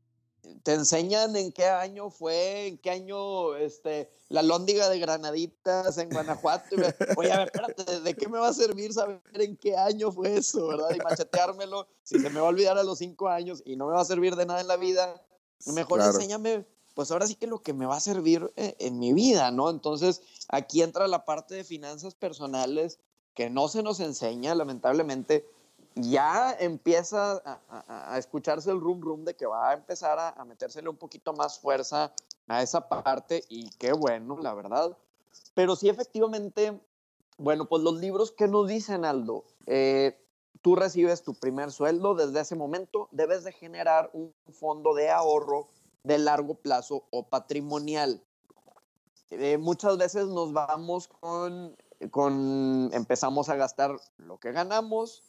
te 0.62 0.74
enseñan 0.74 1.36
en 1.36 1.52
qué 1.52 1.66
año 1.66 2.10
fue, 2.10 2.66
en 2.66 2.78
qué 2.78 2.90
año 2.90 3.56
este, 3.56 4.10
la 4.28 4.42
lóndiga 4.42 4.88
de 4.88 4.98
Granaditas 4.98 5.96
en 5.98 6.10
Guanajuato. 6.10 6.76
Oye, 7.16 7.32
a 7.32 7.38
ver, 7.38 7.50
espérate, 7.52 8.00
¿de 8.00 8.14
qué 8.14 8.28
me 8.28 8.38
va 8.38 8.48
a 8.48 8.52
servir 8.52 8.92
saber 8.92 9.20
en 9.34 9.56
qué 9.56 9.76
año 9.76 10.12
fue 10.12 10.36
eso, 10.36 10.68
verdad? 10.68 10.88
Y 10.94 10.98
macheteármelo, 10.98 11.86
si 12.02 12.18
se 12.18 12.30
me 12.30 12.40
va 12.40 12.46
a 12.46 12.50
olvidar 12.50 12.78
a 12.78 12.82
los 12.82 12.98
cinco 12.98 13.28
años 13.28 13.62
y 13.64 13.76
no 13.76 13.86
me 13.86 13.94
va 13.94 14.02
a 14.02 14.04
servir 14.04 14.36
de 14.36 14.46
nada 14.46 14.60
en 14.60 14.68
la 14.68 14.76
vida, 14.76 15.22
mejor 15.66 16.00
enséñame, 16.00 16.66
pues 16.94 17.10
ahora 17.10 17.26
sí 17.26 17.34
que 17.34 17.46
lo 17.46 17.62
que 17.62 17.74
me 17.74 17.86
va 17.86 17.96
a 17.96 18.00
servir 18.00 18.52
eh, 18.56 18.76
en 18.78 18.98
mi 18.98 19.12
vida, 19.12 19.50
¿no? 19.50 19.68
Entonces, 19.70 20.22
aquí 20.48 20.82
entra 20.82 21.08
la 21.08 21.24
parte 21.24 21.54
de 21.54 21.64
finanzas 21.64 22.14
personales 22.14 22.98
que 23.34 23.50
no 23.50 23.68
se 23.68 23.82
nos 23.82 24.00
enseña, 24.00 24.54
lamentablemente 24.54 25.44
ya 25.96 26.56
empieza 26.58 27.42
a, 27.88 28.18
escucharse 28.18 28.70
el 28.70 28.80
rum 28.80 29.00
rum 29.00 29.24
de 29.24 29.34
que 29.34 29.46
va 29.46 29.70
a 29.70 29.74
empezar 29.74 30.18
a, 30.18 30.44
metérsele 30.44 30.88
un 30.88 30.96
poquito 30.96 31.32
más 31.32 31.58
fuerza 31.58 32.12
a 32.48 32.62
esa 32.62 32.88
parte 32.88 33.44
y 33.48 33.70
qué 33.78 33.92
bueno, 33.92 34.38
la 34.40 34.54
verdad. 34.54 34.96
Pero 35.54 35.76
sí, 35.76 35.88
efectivamente, 35.88 36.80
bueno, 37.38 37.66
pues 37.66 37.82
los 37.82 37.94
libros 37.94 38.32
que 38.32 38.48
nos 38.48 38.66
dicen, 38.66 39.04
Aldo, 39.04 39.44
eh, 39.66 40.18
tú 40.62 40.74
recibes 40.74 41.22
tu 41.22 41.34
primer 41.34 41.70
sueldo, 41.70 42.14
desde 42.14 42.40
ese 42.40 42.56
momento 42.56 43.08
debes 43.12 43.44
de 43.44 43.52
generar 43.52 44.10
un 44.12 44.34
fondo 44.52 44.94
de 44.94 45.10
ahorro 45.10 45.68
de 46.04 46.18
largo 46.18 46.54
plazo 46.54 47.06
o 47.10 47.26
patrimonial. 47.26 48.22
Eh, 49.30 49.58
muchas 49.58 49.98
veces 49.98 50.26
nos 50.28 50.52
vamos 50.52 51.08
con, 51.08 51.76
con, 52.10 52.90
empezamos 52.92 53.48
a 53.48 53.56
gastar 53.56 53.96
lo 54.18 54.38
que 54.38 54.52
ganamos, 54.52 55.22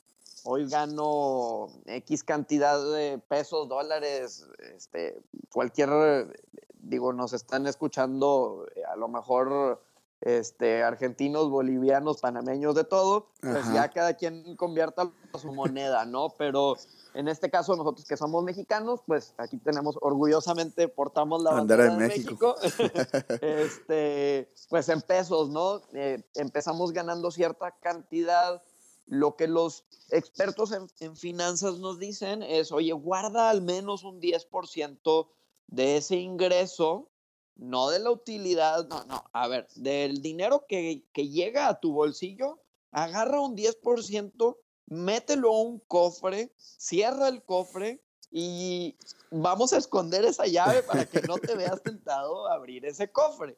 hoy 0.43 0.67
gano 0.69 1.69
X 1.85 2.23
cantidad 2.23 2.77
de 2.93 3.17
pesos, 3.17 3.67
dólares, 3.67 4.45
este, 4.75 5.19
cualquier, 5.51 6.39
digo, 6.73 7.13
nos 7.13 7.33
están 7.33 7.65
escuchando 7.65 8.67
eh, 8.75 8.83
a 8.83 8.95
lo 8.95 9.07
mejor 9.07 9.81
este, 10.25 10.83
argentinos, 10.83 11.51
bolivianos, 11.51 12.19
panameños, 12.19 12.73
de 12.73 12.83
todo, 12.83 13.29
pues 13.41 13.71
ya 13.71 13.89
cada 13.89 14.15
quien 14.15 14.55
convierta 14.55 15.11
su 15.39 15.53
moneda, 15.53 16.05
¿no? 16.05 16.29
Pero 16.37 16.75
en 17.13 17.27
este 17.27 17.51
caso, 17.51 17.75
nosotros 17.75 18.07
que 18.07 18.17
somos 18.17 18.43
mexicanos, 18.43 19.01
pues 19.05 19.35
aquí 19.37 19.57
tenemos 19.57 19.97
orgullosamente, 20.01 20.87
portamos 20.87 21.43
la 21.43 21.51
bandera 21.51 21.85
de 21.85 22.07
México, 22.07 22.55
este, 23.41 24.51
pues 24.67 24.89
en 24.89 25.01
pesos, 25.03 25.51
¿no? 25.51 25.81
Eh, 25.93 26.23
empezamos 26.33 26.91
ganando 26.91 27.29
cierta 27.29 27.71
cantidad 27.79 28.61
lo 29.05 29.35
que 29.35 29.47
los 29.47 29.85
expertos 30.09 30.71
en, 30.99 31.15
finanzas 31.15 31.77
nos 31.77 31.99
dicen 31.99 32.41
es, 32.41 32.71
oye, 32.71 32.93
guarda 32.93 33.51
al 33.51 33.61
menos 33.61 34.03
un 34.03 34.19
10% 34.19 35.27
de 35.67 35.97
ese 35.97 36.15
ingreso, 36.15 37.09
no 37.55 37.89
de 37.89 37.99
la 37.99 38.11
utilidad, 38.11 38.87
no, 38.87 39.03
no, 39.05 39.23
a 39.31 39.47
ver, 39.47 39.67
del 39.75 40.21
dinero 40.21 40.65
que, 40.67 41.03
que 41.13 41.29
llega 41.29 41.67
a 41.67 41.79
tu 41.79 41.93
bolsillo, 41.93 42.59
agarra 42.91 43.41
un 43.41 43.55
10%, 43.55 44.57
mételo 44.87 45.49
a 45.49 45.61
un 45.61 45.79
cofre, 45.79 46.51
cierra 46.57 47.27
el 47.27 47.43
cofre 47.43 48.01
y 48.31 48.97
vamos 49.31 49.73
a 49.73 49.77
esconder 49.77 50.25
esa 50.25 50.45
llave 50.45 50.83
para 50.83 51.05
que 51.05 51.21
no 51.21 51.37
te 51.37 51.55
veas 51.55 51.81
tentado 51.81 52.47
a 52.47 52.55
abrir 52.55 52.85
ese 52.85 53.09
cofre. 53.09 53.57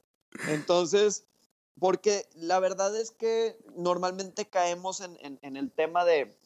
Entonces, 0.50 1.26
porque 1.80 2.28
la 2.36 2.60
verdad 2.60 2.96
es 2.96 3.12
que 3.12 3.58
normalmente 3.76 4.48
caemos 4.48 5.02
en, 5.02 5.40
el 5.42 5.72
tema 5.72 6.06
de, 6.06 6.38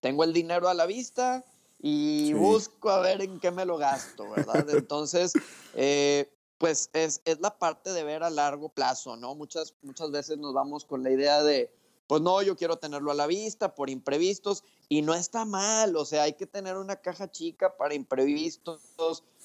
tengo 0.00 0.24
el 0.24 0.32
dinero 0.32 0.68
a 0.68 0.74
la 0.74 0.86
vista 0.86 1.44
y 1.80 2.32
busco 2.34 2.90
a 2.90 3.00
ver 3.00 3.22
en 3.22 3.40
qué 3.40 3.50
me 3.50 3.64
lo 3.64 3.76
gasto, 3.76 4.28
¿verdad? 4.30 4.68
Entonces, 4.70 5.32
eh, 5.74 6.32
pues 6.60 6.90
es, 6.92 7.22
la 7.40 7.58
parte 7.58 7.90
de 7.90 8.04
ver 8.04 8.22
a 8.22 8.28
largo 8.28 8.68
plazo, 8.68 9.16
¿no? 9.16 9.34
Muchas, 9.34 9.74
muchas 9.80 10.10
veces 10.10 10.36
nos 10.36 10.52
vamos 10.52 10.84
con 10.84 11.02
la 11.02 11.10
idea 11.10 11.42
de, 11.42 11.72
pues 12.06 12.20
no, 12.20 12.42
yo 12.42 12.54
quiero 12.54 12.76
tenerlo 12.76 13.10
a 13.10 13.14
la 13.14 13.26
vista 13.26 13.74
por 13.74 13.88
imprevistos 13.88 14.62
y 14.86 15.00
no 15.00 15.14
está 15.14 15.46
mal, 15.46 15.96
o 15.96 16.04
sea, 16.04 16.24
hay 16.24 16.34
que 16.34 16.46
tener 16.46 16.76
una 16.76 16.96
caja 16.96 17.32
chica 17.32 17.78
para 17.78 17.94
imprevistos, 17.94 18.82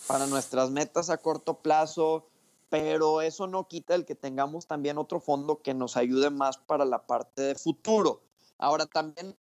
para 0.07 0.27
nuestras 0.27 0.71
metas 0.71 1.09
a 1.09 1.17
corto 1.17 1.61
plazo, 1.61 2.27
pero 2.69 3.21
eso 3.21 3.47
no 3.47 3.65
quita 3.69 3.95
el 3.95 4.03
que 4.03 4.15
tengamos 4.15 4.67
también 4.67 4.97
otro 4.97 5.21
fondo 5.21 5.61
que 5.61 5.73
nos 5.73 5.95
ayude 5.95 6.31
más 6.31 6.57
para 6.57 6.83
la 6.83 7.07
parte 7.07 7.43
de 7.43 7.55
futuro. 7.55 8.23
Ahora 8.57 8.87
también 8.87 9.37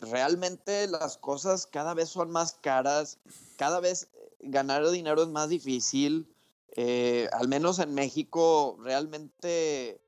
realmente 0.00 0.86
las 0.86 1.18
cosas 1.18 1.66
cada 1.66 1.92
vez 1.92 2.08
son 2.08 2.30
más 2.30 2.54
caras, 2.54 3.18
cada 3.58 3.78
vez 3.80 4.08
eh, 4.14 4.36
ganar 4.40 4.88
dinero 4.88 5.22
es 5.22 5.28
más 5.28 5.50
difícil, 5.50 6.26
eh, 6.76 7.28
al 7.32 7.48
menos 7.48 7.78
en 7.78 7.94
México 7.94 8.78
realmente 8.80 10.00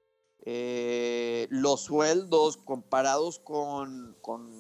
eh, 0.45 1.47
los 1.51 1.81
sueldos 1.81 2.59
comparados 2.59 3.39
con, 3.39 4.17
con, 4.21 4.51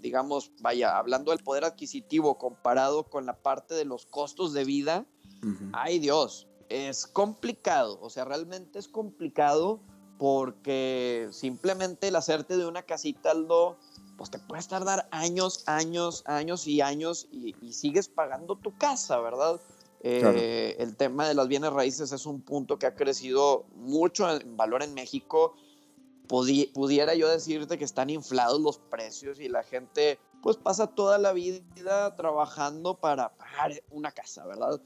digamos, 0.00 0.52
vaya, 0.60 0.98
hablando 0.98 1.30
del 1.30 1.44
poder 1.44 1.64
adquisitivo 1.64 2.38
comparado 2.38 3.04
con 3.04 3.26
la 3.26 3.42
parte 3.42 3.74
de 3.74 3.84
los 3.84 4.06
costos 4.06 4.52
de 4.52 4.64
vida, 4.64 5.06
ay 5.72 5.98
Dios, 5.98 6.48
es 6.68 7.06
complicado, 7.06 7.98
o 8.00 8.10
sea, 8.10 8.24
realmente 8.24 8.78
es 8.78 8.88
complicado 8.88 9.80
porque 10.18 11.28
simplemente 11.32 12.08
el 12.08 12.16
hacerte 12.16 12.56
de 12.56 12.66
una 12.66 12.82
casita, 12.82 13.30
Aldo, 13.30 13.78
pues 14.18 14.30
te 14.30 14.38
puedes 14.38 14.68
tardar 14.68 15.08
años, 15.12 15.64
años, 15.66 16.22
años 16.26 16.66
y 16.66 16.82
años 16.82 17.26
y, 17.32 17.54
sigues 17.72 18.08
pagando 18.08 18.56
tu 18.56 18.76
casa, 18.76 19.18
¿verdad? 19.20 19.58
Eh, 20.02 20.76
el 20.78 20.96
tema 20.96 21.28
de 21.28 21.34
las 21.34 21.46
bienes 21.48 21.72
raíces 21.72 22.12
es 22.12 22.24
un 22.24 22.40
punto 22.40 22.78
que 22.78 22.86
ha 22.86 22.94
crecido 22.94 23.66
mucho 23.74 24.30
en 24.30 24.56
valor 24.56 24.82
en 24.82 24.94
México. 24.94 25.54
pudiera 26.26 27.14
yo 27.14 27.28
decirte 27.28 27.76
que 27.76 27.84
están 27.84 28.08
inflados 28.08 28.60
los 28.60 28.78
precios 28.78 29.40
y 29.40 29.48
la 29.48 29.62
gente 29.62 30.18
pues 30.42 30.56
pasa 30.56 30.86
toda 30.86 31.18
la 31.18 31.32
vida 31.32 32.16
trabajando 32.16 32.98
para 32.98 33.36
pagar 33.36 33.72
una 33.90 34.10
casa, 34.10 34.46
¿verdad? 34.46 34.80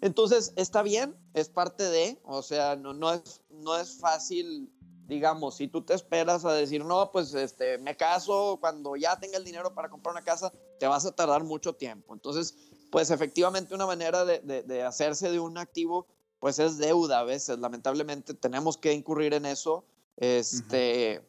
Entonces, 0.00 0.52
está 0.56 0.82
bien, 0.82 1.16
es 1.32 1.48
parte 1.48 1.84
de, 1.84 2.18
o 2.24 2.42
sea, 2.42 2.76
no, 2.76 2.92
no, 2.92 3.14
es, 3.14 3.40
no 3.50 3.76
es 3.76 3.98
fácil, 3.98 4.70
digamos, 5.06 5.56
si 5.56 5.68
tú 5.68 5.82
te 5.82 5.94
esperas 5.94 6.44
a 6.44 6.52
decir, 6.52 6.84
no, 6.84 7.10
pues 7.12 7.32
este, 7.34 7.78
me 7.78 7.96
caso 7.96 8.58
cuando 8.60 8.96
ya 8.96 9.18
tenga 9.18 9.38
el 9.38 9.44
dinero 9.44 9.74
para 9.74 9.88
comprar 9.88 10.14
una 10.14 10.24
casa, 10.24 10.52
te 10.78 10.86
vas 10.86 11.06
a 11.06 11.12
tardar 11.12 11.44
mucho 11.44 11.72
tiempo. 11.74 12.12
Entonces, 12.12 12.56
pues 12.90 13.10
efectivamente 13.10 13.74
una 13.74 13.86
manera 13.86 14.24
de, 14.24 14.40
de, 14.40 14.82
hacerse 14.82 15.30
de 15.30 15.40
un 15.40 15.58
activo, 15.58 16.06
pues 16.38 16.58
es 16.58 16.78
deuda 16.78 17.20
a 17.20 17.24
veces, 17.24 17.58
lamentablemente 17.58 18.34
tenemos 18.34 18.76
que 18.76 18.92
incurrir 18.92 19.34
en 19.34 19.46
eso. 19.46 19.84
Este, 20.16 21.22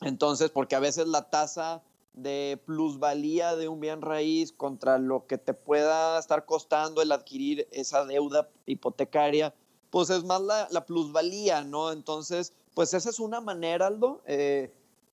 Entonces, 0.00 0.50
porque 0.50 0.76
a 0.76 0.80
veces 0.80 1.06
la 1.06 1.30
tasa 1.30 1.82
de 2.12 2.60
plusvalía 2.66 3.56
de 3.56 3.68
un 3.68 3.80
bien 3.80 4.02
raíz 4.02 4.52
contra 4.52 4.98
lo 4.98 5.26
que 5.26 5.38
te 5.38 5.54
pueda 5.54 6.18
estar 6.18 6.44
costando 6.44 7.00
el 7.00 7.10
adquirir 7.10 7.68
esa 7.72 8.04
deuda 8.04 8.48
hipotecaria, 8.66 9.54
pues 9.90 10.10
es 10.10 10.24
más 10.24 10.40
la, 10.40 10.68
la 10.70 10.84
plusvalía, 10.84 11.62
¿no? 11.64 11.92
Entonces, 11.92 12.52
pues 12.74 12.94
esa 12.94 13.10
es 13.10 13.18
una 13.18 13.40
manera, 13.40 13.86
Aldo. 13.86 14.22
Eh, 14.26 14.72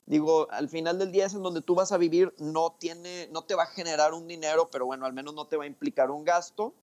digo, 0.09 0.47
al 0.49 0.67
final 0.67 0.97
del 0.97 1.11
día 1.11 1.27
es 1.27 1.35
en 1.35 1.43
donde 1.43 1.61
tú 1.61 1.75
vas 1.75 1.91
a 1.91 1.97
vivir, 1.97 2.33
no, 2.39 2.75
tiene, 2.79 3.29
no 3.31 3.43
te 3.43 3.53
va 3.53 3.63
a 3.63 3.67
generar 3.67 4.13
un 4.13 4.27
dinero, 4.27 4.69
pero 4.71 4.87
bueno, 4.87 5.05
al 5.05 5.13
menos 5.13 5.35
no 5.35 5.45
te 5.45 5.55
va 5.55 5.63
a 5.63 5.67
implicar 5.67 6.09
un 6.09 6.25
gasto. 6.25 6.73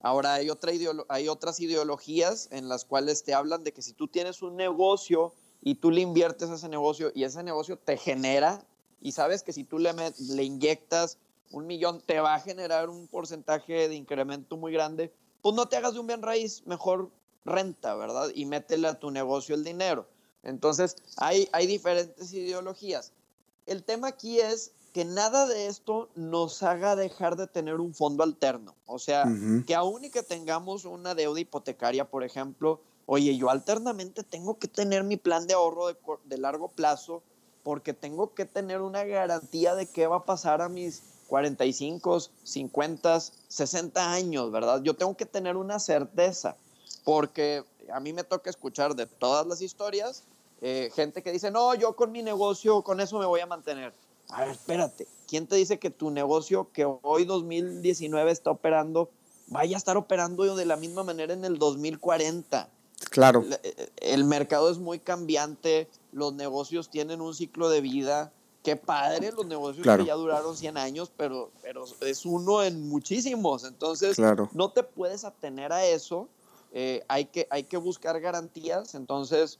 Ahora 0.00 0.34
hay, 0.34 0.50
otra 0.50 0.72
hay 1.08 1.28
otras 1.28 1.60
ideologías 1.60 2.48
en 2.50 2.68
las 2.68 2.84
cuales 2.84 3.22
te 3.22 3.34
hablan 3.34 3.62
de 3.62 3.72
que 3.72 3.82
si 3.82 3.92
tú 3.92 4.08
tienes 4.08 4.42
un 4.42 4.56
negocio 4.56 5.32
y 5.62 5.76
tú 5.76 5.92
le 5.92 6.00
inviertes 6.00 6.50
a 6.50 6.56
ese 6.56 6.68
negocio 6.68 7.12
y 7.14 7.22
ese 7.22 7.44
negocio 7.44 7.78
te 7.78 7.96
genera 7.96 8.66
y 9.00 9.12
sabes 9.12 9.44
que 9.44 9.52
si 9.52 9.62
tú 9.62 9.78
le, 9.78 9.92
le 10.18 10.42
inyectas 10.42 11.18
un 11.52 11.68
millón, 11.68 12.00
te 12.00 12.18
va 12.18 12.34
a 12.34 12.40
generar 12.40 12.90
un 12.90 13.06
porcentaje 13.06 13.88
de 13.88 13.94
incremento 13.94 14.56
muy 14.56 14.72
grande, 14.72 15.12
pues 15.40 15.54
no 15.54 15.68
te 15.68 15.76
hagas 15.76 15.94
de 15.94 16.00
un 16.00 16.08
bien 16.08 16.22
raíz, 16.22 16.66
mejor 16.66 17.10
renta, 17.44 17.94
¿verdad? 17.94 18.30
Y 18.34 18.44
métele 18.46 18.88
a 18.88 18.98
tu 18.98 19.12
negocio 19.12 19.54
el 19.54 19.62
dinero. 19.62 20.08
Entonces, 20.42 20.96
hay, 21.16 21.48
hay 21.52 21.66
diferentes 21.66 22.32
ideologías. 22.32 23.12
El 23.66 23.84
tema 23.84 24.08
aquí 24.08 24.40
es 24.40 24.72
que 24.92 25.04
nada 25.04 25.46
de 25.46 25.66
esto 25.66 26.10
nos 26.14 26.62
haga 26.62 26.96
dejar 26.96 27.36
de 27.36 27.46
tener 27.46 27.80
un 27.80 27.94
fondo 27.94 28.22
alterno. 28.22 28.74
O 28.86 28.98
sea, 28.98 29.24
que 29.66 29.74
aún 29.74 30.04
y 30.04 30.10
que 30.10 30.22
tengamos 30.22 30.84
una 30.84 31.14
deuda 31.14 31.40
hipotecaria, 31.40 32.04
por 32.04 32.24
ejemplo, 32.24 32.80
oye, 33.06 33.36
yo 33.36 33.48
alternamente 33.48 34.22
tengo 34.22 34.58
que 34.58 34.68
tener 34.68 35.04
mi 35.04 35.16
plan 35.16 35.46
de 35.46 35.54
ahorro 35.54 35.86
de, 35.88 35.96
de 36.24 36.38
largo 36.38 36.68
plazo 36.68 37.22
porque 37.62 37.94
tengo 37.94 38.34
que 38.34 38.44
tener 38.44 38.80
una 38.80 39.04
garantía 39.04 39.74
de 39.74 39.86
qué 39.86 40.06
va 40.06 40.16
a 40.16 40.24
pasar 40.24 40.60
a 40.60 40.68
mis 40.68 41.02
45, 41.28 42.20
50, 42.42 43.20
60 43.48 44.12
años, 44.12 44.52
¿verdad? 44.52 44.82
Yo 44.82 44.94
tengo 44.94 45.16
que 45.16 45.24
tener 45.24 45.56
una 45.56 45.78
certeza, 45.78 46.56
porque 47.04 47.64
a 47.92 48.00
mí 48.00 48.12
me 48.12 48.24
toca 48.24 48.50
escuchar 48.50 48.94
de 48.94 49.06
todas 49.06 49.46
las 49.46 49.62
historias, 49.62 50.24
eh, 50.60 50.90
gente 50.94 51.22
que 51.22 51.32
dice, 51.32 51.50
no, 51.50 51.74
yo 51.74 51.96
con 51.96 52.12
mi 52.12 52.22
negocio, 52.22 52.82
con 52.82 53.00
eso 53.00 53.18
me 53.18 53.26
voy 53.26 53.40
a 53.40 53.46
mantener. 53.46 53.92
A 54.28 54.42
ver, 54.42 54.50
espérate, 54.50 55.06
¿quién 55.26 55.46
te 55.46 55.56
dice 55.56 55.78
que 55.78 55.90
tu 55.90 56.10
negocio 56.10 56.70
que 56.72 56.84
hoy 57.02 57.24
2019 57.24 58.30
está 58.30 58.50
operando, 58.50 59.10
vaya 59.48 59.76
a 59.76 59.78
estar 59.78 59.96
operando 59.96 60.54
de 60.54 60.64
la 60.64 60.76
misma 60.76 61.02
manera 61.02 61.34
en 61.34 61.44
el 61.44 61.58
2040? 61.58 62.68
Claro. 63.10 63.44
El, 63.62 63.92
el 63.96 64.24
mercado 64.24 64.70
es 64.70 64.78
muy 64.78 65.00
cambiante, 65.00 65.88
los 66.12 66.34
negocios 66.34 66.88
tienen 66.90 67.20
un 67.20 67.34
ciclo 67.34 67.68
de 67.68 67.80
vida. 67.80 68.32
Qué 68.62 68.76
padre 68.76 69.32
los 69.32 69.46
negocios 69.46 69.84
que 69.84 70.04
ya 70.04 70.14
duraron 70.14 70.56
100 70.56 70.76
años, 70.76 71.10
pero, 71.16 71.50
pero 71.62 71.84
es 72.02 72.24
uno 72.24 72.62
en 72.62 72.88
muchísimos. 72.88 73.64
Entonces, 73.64 74.16
no 74.52 74.70
te 74.70 74.84
puedes 74.84 75.24
atener 75.24 75.72
a 75.72 75.84
eso. 75.84 76.28
Eh, 76.72 77.04
hay, 77.08 77.26
que, 77.26 77.46
hay 77.50 77.64
que 77.64 77.76
buscar 77.76 78.20
garantías. 78.20 78.94
Entonces, 78.94 79.58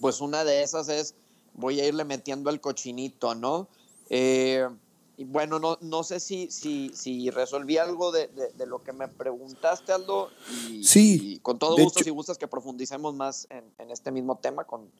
pues 0.00 0.20
una 0.20 0.44
de 0.44 0.62
esas 0.62 0.88
es, 0.88 1.14
voy 1.54 1.80
a 1.80 1.86
irle 1.86 2.04
metiendo 2.04 2.50
al 2.50 2.60
cochinito, 2.60 3.34
¿no? 3.34 3.68
Eh, 4.10 4.68
y 5.18 5.24
bueno, 5.24 5.58
no, 5.58 5.78
no 5.80 6.04
sé 6.04 6.20
si, 6.20 6.50
si, 6.50 6.90
si 6.94 7.30
resolví 7.30 7.78
algo 7.78 8.12
de, 8.12 8.28
de, 8.28 8.66
lo 8.66 8.82
que 8.82 8.92
me 8.92 9.08
preguntaste, 9.08 9.92
Aldo. 9.92 10.28
Y, 10.70 10.84
sí. 10.84 11.40
con 11.42 11.58
todo 11.58 11.76
gusto, 11.76 12.04
si 12.04 12.10
gustas 12.10 12.36
que 12.36 12.46
profundicemos 12.46 13.14
más 13.14 13.46
en, 13.50 13.64
en 13.78 13.90
este 13.90 14.10
mismo 14.10 14.36
tema, 14.36 14.64
con, 14.64 14.90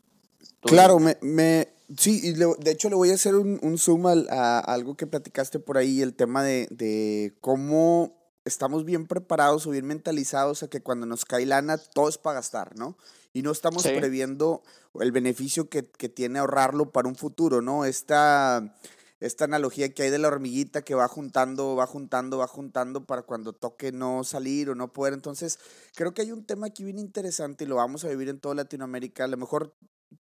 Claro, 0.62 0.98
me, 0.98 1.16
me, 1.20 1.68
sí, 1.96 2.20
y 2.22 2.32
de 2.32 2.70
hecho 2.70 2.88
le 2.88 2.96
voy 2.96 3.10
a 3.10 3.14
hacer 3.14 3.36
un, 3.36 3.58
un 3.62 3.78
zoom 3.78 4.06
a, 4.06 4.58
algo 4.58 4.96
que 4.96 5.06
platicaste 5.06 5.58
por 5.58 5.78
ahí, 5.78 6.02
el 6.02 6.14
tema 6.14 6.42
de, 6.42 6.66
de, 6.70 7.34
cómo 7.40 8.15
estamos 8.46 8.84
bien 8.84 9.06
preparados 9.06 9.66
o 9.66 9.70
bien 9.70 9.86
mentalizados 9.86 10.62
a 10.62 10.68
que 10.68 10.80
cuando 10.80 11.04
nos 11.04 11.24
cae 11.24 11.44
lana 11.44 11.76
todo 11.78 12.08
es 12.08 12.16
para 12.16 12.36
gastar, 12.36 12.76
¿no? 12.76 12.96
Y 13.32 13.42
no 13.42 13.50
estamos 13.50 13.82
previendo 13.82 14.62
el 15.00 15.12
beneficio 15.12 15.68
que, 15.68 15.86
que, 15.86 16.08
tiene 16.08 16.38
ahorrarlo 16.38 16.90
para 16.90 17.08
un 17.08 17.16
futuro, 17.16 17.60
¿no? 17.60 17.84
Esta, 17.84 18.74
esta 19.20 19.44
analogía 19.44 19.92
que 19.92 20.04
hay 20.04 20.10
de 20.10 20.18
la 20.18 20.28
hormiguita 20.28 20.82
que 20.82 20.94
va 20.94 21.06
juntando, 21.08 21.76
va 21.76 21.86
juntando, 21.86 22.38
va 22.38 22.46
juntando 22.46 23.04
para 23.04 23.22
cuando 23.22 23.52
toque 23.52 23.92
no 23.92 24.24
salir 24.24 24.70
o 24.70 24.74
no 24.74 24.92
poder. 24.92 25.12
Entonces, 25.12 25.58
creo 25.94 26.14
que 26.14 26.22
hay 26.22 26.32
un 26.32 26.46
tema 26.46 26.68
aquí 26.68 26.84
bien 26.84 26.98
interesante 26.98 27.64
y 27.64 27.66
lo 27.66 27.76
vamos 27.76 28.04
a 28.04 28.08
vivir 28.08 28.30
en 28.30 28.40
toda 28.40 28.54
Latinoamérica. 28.54 29.24
A 29.24 29.28
lo 29.28 29.36
mejor 29.36 29.74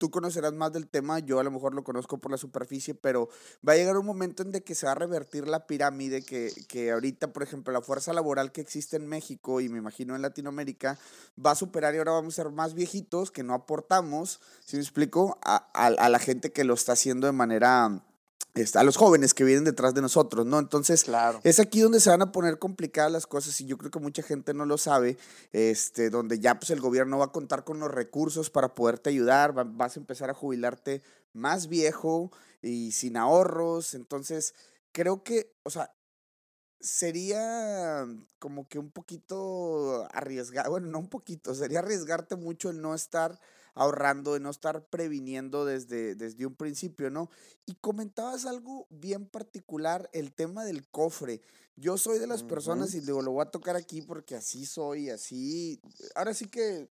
tú 0.02 0.10
conocerás 0.10 0.52
más 0.52 0.72
del 0.72 0.88
tema, 0.88 1.20
yo 1.20 1.38
a 1.38 1.44
lo 1.44 1.52
mejor 1.52 1.74
lo 1.74 1.84
conozco 1.84 2.18
por 2.18 2.32
la 2.32 2.36
superficie, 2.36 2.92
pero 2.92 3.28
va 3.66 3.74
a 3.74 3.76
llegar 3.76 3.96
un 3.96 4.04
momento 4.04 4.42
en 4.42 4.50
que 4.50 4.74
se 4.74 4.86
va 4.86 4.90
a 4.90 4.96
revertir 4.96 5.46
la 5.46 5.64
pirámide, 5.68 6.22
que, 6.22 6.52
que 6.66 6.90
ahorita, 6.90 7.32
por 7.32 7.44
ejemplo, 7.44 7.72
la 7.72 7.82
fuerza 7.82 8.12
laboral 8.12 8.50
que 8.50 8.60
existe 8.60 8.96
en 8.96 9.06
México 9.06 9.60
y 9.60 9.68
me 9.68 9.78
imagino 9.78 10.16
en 10.16 10.22
Latinoamérica, 10.22 10.98
va 11.38 11.52
a 11.52 11.54
superar 11.54 11.94
y 11.94 11.98
ahora 11.98 12.10
vamos 12.10 12.36
a 12.36 12.42
ser 12.42 12.50
más 12.50 12.74
viejitos 12.74 13.30
que 13.30 13.44
no 13.44 13.54
aportamos, 13.54 14.40
si 14.64 14.76
me 14.76 14.82
explico, 14.82 15.38
a, 15.40 15.58
a 15.72 16.08
la 16.08 16.18
gente 16.18 16.50
que 16.50 16.64
lo 16.64 16.74
está 16.74 16.94
haciendo 16.94 17.28
de 17.28 17.32
manera 17.32 18.02
a 18.74 18.82
los 18.84 18.96
jóvenes 18.96 19.32
que 19.34 19.44
vienen 19.44 19.64
detrás 19.64 19.94
de 19.94 20.02
nosotros, 20.02 20.44
¿no? 20.44 20.58
Entonces, 20.58 21.04
claro. 21.04 21.40
es 21.42 21.58
aquí 21.58 21.80
donde 21.80 22.00
se 22.00 22.10
van 22.10 22.22
a 22.22 22.32
poner 22.32 22.58
complicadas 22.58 23.10
las 23.10 23.26
cosas 23.26 23.58
y 23.60 23.66
yo 23.66 23.78
creo 23.78 23.90
que 23.90 23.98
mucha 23.98 24.22
gente 24.22 24.52
no 24.52 24.66
lo 24.66 24.76
sabe, 24.76 25.16
este, 25.52 26.10
donde 26.10 26.38
ya 26.38 26.58
pues 26.58 26.70
el 26.70 26.80
gobierno 26.80 27.18
va 27.18 27.26
a 27.26 27.32
contar 27.32 27.64
con 27.64 27.78
los 27.80 27.90
recursos 27.90 28.50
para 28.50 28.74
poderte 28.74 29.10
ayudar, 29.10 29.54
vas 29.54 29.96
a 29.96 30.00
empezar 30.00 30.28
a 30.28 30.34
jubilarte 30.34 31.02
más 31.32 31.68
viejo 31.68 32.30
y 32.60 32.92
sin 32.92 33.16
ahorros, 33.16 33.94
entonces 33.94 34.54
creo 34.92 35.22
que, 35.22 35.54
o 35.62 35.70
sea, 35.70 35.94
sería 36.78 38.06
como 38.38 38.68
que 38.68 38.78
un 38.78 38.90
poquito 38.90 40.06
arriesgado, 40.12 40.72
bueno, 40.72 40.88
no 40.88 40.98
un 40.98 41.08
poquito, 41.08 41.54
sería 41.54 41.78
arriesgarte 41.78 42.36
mucho 42.36 42.70
el 42.70 42.82
no 42.82 42.94
estar 42.94 43.38
ahorrando, 43.74 44.34
de 44.34 44.40
no 44.40 44.50
estar 44.50 44.86
previniendo 44.88 45.64
desde, 45.64 46.14
desde 46.14 46.46
un 46.46 46.54
principio, 46.54 47.10
¿no? 47.10 47.30
Y 47.66 47.74
comentabas 47.74 48.46
algo 48.46 48.86
bien 48.90 49.26
particular, 49.26 50.08
el 50.12 50.32
tema 50.32 50.64
del 50.64 50.86
cofre. 50.88 51.40
Yo 51.76 51.96
soy 51.96 52.18
de 52.18 52.26
las 52.26 52.42
personas, 52.42 52.94
y 52.94 53.00
digo, 53.00 53.22
lo 53.22 53.32
voy 53.32 53.42
a 53.42 53.50
tocar 53.50 53.76
aquí 53.76 54.02
porque 54.02 54.34
así 54.34 54.66
soy, 54.66 55.08
así. 55.10 55.80
Ahora 56.14 56.34
sí 56.34 56.46
que 56.46 56.90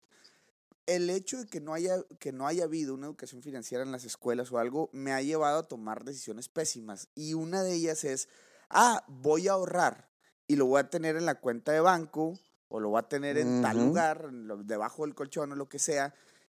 el 0.86 1.10
hecho 1.10 1.38
de 1.38 1.48
que 1.48 1.60
no 1.60 1.74
haya, 1.74 2.02
que 2.20 2.32
no 2.32 2.48
haya 2.48 2.64
habido 2.64 2.94
una 2.94 3.08
educación 3.08 3.42
financiera 3.42 3.84
en 3.84 3.92
las 3.92 4.06
escuelas 4.06 4.52
o 4.52 4.58
algo 4.58 4.90
me 4.94 5.12
ha 5.12 5.22
llevado 5.22 5.60
a 5.60 5.68
tomar 5.68 6.06
decisiones 6.06 6.48
pésimas. 6.48 7.10
Y 7.14 7.34
una 7.34 7.64
de 7.64 7.74
ellas 7.74 8.04
es, 8.04 8.30
ah, 8.70 9.04
voy 9.08 9.48
a 9.48 9.54
ahorrar 9.54 10.10
y 10.48 10.56
lo 10.56 10.66
voy 10.66 10.80
a 10.80 10.90
tener 10.90 11.18
en 11.18 11.26
la 11.26 11.36
cuenta 11.36 11.74
de 11.74 11.82
banco 11.82 12.40
o 12.70 12.80
lo 12.80 12.90
voy 12.90 13.00
a 13.00 13.08
tener 13.08 13.38
en 13.38 13.62
tal 13.62 13.78
lugar, 13.78 14.32
debajo 14.64 15.04
del 15.06 15.16
colchón 15.16 15.52
o 15.52 15.56
lo 15.56 15.70
que 15.70 15.80
sea. 15.80 16.14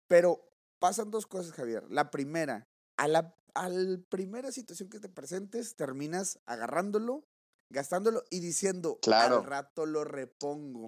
Pero 0.09 0.51
pasan 0.79 1.11
dos 1.11 1.25
cosas, 1.25 1.53
Javier. 1.53 1.85
La 1.89 2.11
primera, 2.11 2.67
a 2.97 3.07
la 3.07 3.33
al 3.53 4.05
primera 4.09 4.51
situación 4.51 4.89
que 4.89 4.99
te 4.99 5.09
presentes, 5.09 5.75
terminas 5.75 6.39
agarrándolo, 6.45 7.25
gastándolo 7.69 8.23
y 8.29 8.39
diciendo, 8.39 8.99
claro. 9.01 9.37
al 9.37 9.45
rato 9.45 9.85
lo 9.85 10.03
repongo. 10.03 10.87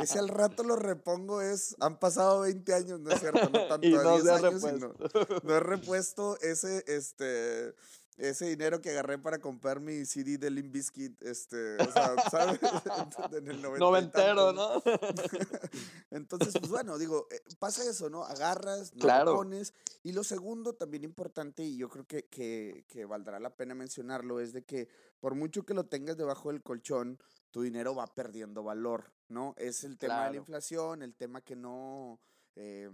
Ese 0.00 0.18
al 0.18 0.28
rato 0.28 0.62
lo 0.62 0.76
repongo 0.76 1.40
es, 1.40 1.76
han 1.80 1.98
pasado 1.98 2.40
20 2.40 2.74
años, 2.74 3.00
no 3.00 3.10
es 3.10 3.20
cierto, 3.20 3.48
no 3.50 3.68
tanto, 3.68 3.86
y 3.86 3.92
no 3.92 4.20
10 4.20 4.28
años, 4.28 4.62
sino, 4.62 4.94
no 5.42 5.54
he 5.54 5.60
repuesto 5.60 6.38
ese, 6.40 6.84
este, 6.86 7.74
ese 8.18 8.46
dinero 8.46 8.80
que 8.80 8.90
agarré 8.90 9.16
para 9.18 9.38
comprar 9.38 9.78
mi 9.78 10.04
CD 10.04 10.38
de 10.38 10.50
Limp 10.50 10.72
Bizkit, 10.72 11.22
este, 11.22 11.76
o 11.76 11.92
sea, 11.92 12.14
¿sabes? 12.30 12.58
en 13.32 13.48
el 13.48 13.62
Noventero, 13.62 14.52
¿no? 14.52 14.82
Entonces, 16.10 16.54
pues 16.58 16.70
bueno, 16.70 16.98
digo, 16.98 17.28
eh, 17.30 17.40
pasa 17.58 17.88
eso, 17.88 18.10
¿no? 18.10 18.24
Agarras, 18.24 18.92
no 18.94 19.24
lo 19.24 19.36
pones. 19.36 19.72
Y 20.02 20.12
lo 20.12 20.24
segundo, 20.24 20.74
también 20.74 21.04
importante, 21.04 21.62
y 21.62 21.76
yo 21.76 21.88
creo 21.88 22.06
que, 22.06 22.24
que, 22.24 22.84
que, 22.88 23.04
valdrá 23.04 23.38
la 23.38 23.54
pena 23.54 23.74
mencionarlo, 23.74 24.40
es 24.40 24.52
de 24.52 24.64
que 24.64 24.88
por 25.20 25.36
mucho 25.36 25.64
que 25.64 25.74
lo 25.74 25.86
tengas 25.86 26.16
debajo 26.16 26.50
del 26.50 26.62
colchón, 26.62 27.20
tu 27.52 27.62
dinero 27.62 27.94
va 27.94 28.06
perdiendo 28.06 28.64
valor, 28.64 29.12
¿no? 29.28 29.54
Es 29.56 29.84
el 29.84 29.96
tema 29.96 30.24
de 30.24 30.30
la 30.32 30.36
inflación, 30.36 31.02
el 31.02 31.14
tema 31.14 31.40
que 31.40 31.54
no, 31.54 32.20
eh, 32.56 32.90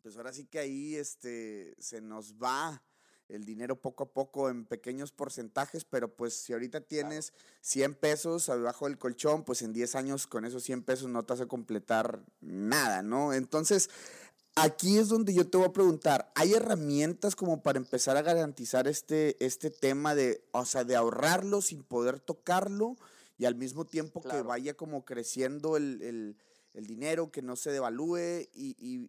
pues 0.00 0.16
ahora 0.16 0.32
sí 0.32 0.46
que 0.46 0.60
ahí 0.60 0.94
este, 0.94 1.74
se 1.78 2.00
nos 2.00 2.34
va 2.34 2.82
el 3.34 3.44
dinero 3.44 3.76
poco 3.76 4.04
a 4.04 4.12
poco 4.12 4.48
en 4.48 4.64
pequeños 4.64 5.12
porcentajes, 5.12 5.84
pero 5.84 6.14
pues 6.14 6.34
si 6.34 6.52
ahorita 6.52 6.80
tienes 6.80 7.32
100 7.62 7.94
pesos 7.94 8.48
abajo 8.48 8.86
del 8.86 8.98
colchón, 8.98 9.44
pues 9.44 9.62
en 9.62 9.72
10 9.72 9.94
años 9.96 10.26
con 10.26 10.44
esos 10.44 10.62
100 10.62 10.82
pesos 10.82 11.08
no 11.08 11.24
te 11.24 11.32
hace 11.32 11.46
completar 11.46 12.20
nada, 12.40 13.02
¿no? 13.02 13.32
Entonces, 13.32 13.90
aquí 14.54 14.98
es 14.98 15.08
donde 15.08 15.34
yo 15.34 15.48
te 15.48 15.58
voy 15.58 15.66
a 15.66 15.72
preguntar, 15.72 16.30
¿hay 16.34 16.54
herramientas 16.54 17.34
como 17.34 17.62
para 17.62 17.78
empezar 17.78 18.16
a 18.16 18.22
garantizar 18.22 18.86
este, 18.86 19.44
este 19.44 19.70
tema 19.70 20.14
de, 20.14 20.44
o 20.52 20.64
sea, 20.64 20.84
de 20.84 20.96
ahorrarlo 20.96 21.60
sin 21.60 21.82
poder 21.82 22.20
tocarlo 22.20 22.96
y 23.36 23.46
al 23.46 23.56
mismo 23.56 23.84
tiempo 23.84 24.20
que 24.22 24.42
vaya 24.42 24.74
como 24.74 25.04
creciendo 25.04 25.76
el, 25.76 26.36
dinero, 26.72 27.30
que 27.30 27.42
no 27.42 27.56
se 27.56 27.72
devalúe 27.72 28.48
y, 28.52 29.08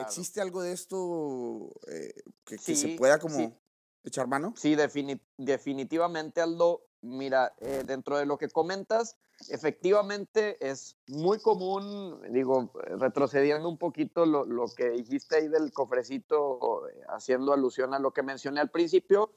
existe 0.00 0.40
algo 0.40 0.62
de 0.62 0.72
esto 0.72 1.72
eh, 1.88 2.12
que, 2.44 2.58
se 2.58 2.96
pueda 2.96 3.18
como 3.18 3.56
echar 4.04 4.26
mano? 4.26 4.54
Sí, 4.56 4.76
definitivamente 4.76 6.40
Aldo, 6.40 6.82
mira, 7.02 7.54
eh, 7.58 7.82
dentro 7.86 8.18
de 8.18 8.26
lo 8.26 8.38
que 8.38 8.48
comentas, 8.48 9.16
efectivamente 9.48 10.56
es 10.60 10.96
muy 11.08 11.38
común, 11.38 12.20
digo, 12.30 12.70
retrocediendo 12.98 13.68
un 13.68 13.78
poquito 13.78 14.26
lo, 14.26 14.66
que 14.74 14.90
dijiste 14.90 15.36
ahí 15.36 15.48
del 15.48 15.72
cofrecito, 15.72 16.88
eh, 16.88 17.00
haciendo 17.08 17.52
alusión 17.52 17.94
a 17.94 17.98
lo 17.98 18.12
que 18.12 18.22
mencioné 18.22 18.60
al 18.60 18.70
principio, 18.70 19.32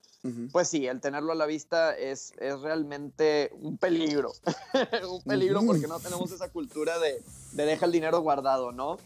pues 0.51 0.67
sí, 0.67 0.85
el 0.85 0.99
tenerlo 0.99 1.31
a 1.31 1.35
la 1.35 1.45
vista 1.45 1.95
es, 1.97 2.33
es 2.39 2.59
realmente 2.59 3.51
un 3.61 3.77
peligro, 3.77 4.33
un 5.09 5.21
peligro 5.23 5.61
porque 5.65 5.87
no 5.87 5.99
tenemos 5.99 6.31
esa 6.31 6.51
cultura 6.51 6.99
de, 6.99 7.23
de 7.53 7.65
deja 7.65 7.85
el 7.85 7.93
dinero 7.93 8.19
guardado, 8.19 8.73
¿no? 8.73 8.97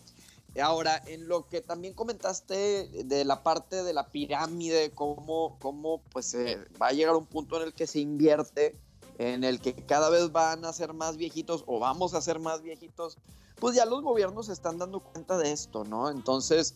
Ahora, 0.59 1.01
en 1.05 1.27
lo 1.27 1.47
que 1.47 1.61
también 1.61 1.93
comentaste 1.93 2.89
de 3.05 3.23
la 3.23 3.41
parte 3.41 3.83
de 3.83 3.93
la 3.93 4.09
pirámide, 4.09 4.91
cómo, 4.91 5.57
cómo 5.59 6.01
pues 6.11 6.35
va 6.81 6.87
a 6.87 6.91
llegar 6.91 7.15
un 7.15 7.25
punto 7.25 7.57
en 7.57 7.63
el 7.63 7.73
que 7.73 7.87
se 7.87 7.99
invierte, 7.99 8.75
en 9.17 9.43
el 9.43 9.61
que 9.61 9.73
cada 9.73 10.09
vez 10.09 10.31
van 10.31 10.65
a 10.65 10.73
ser 10.73 10.93
más 10.93 11.15
viejitos 11.15 11.63
o 11.67 11.79
vamos 11.79 12.13
a 12.13 12.21
ser 12.21 12.39
más 12.39 12.61
viejitos, 12.61 13.17
pues 13.59 13.75
ya 13.75 13.85
los 13.85 14.01
gobiernos 14.01 14.47
se 14.47 14.53
están 14.53 14.77
dando 14.77 14.99
cuenta 14.99 15.37
de 15.37 15.51
esto, 15.51 15.85
¿no? 15.85 16.09
Entonces, 16.09 16.75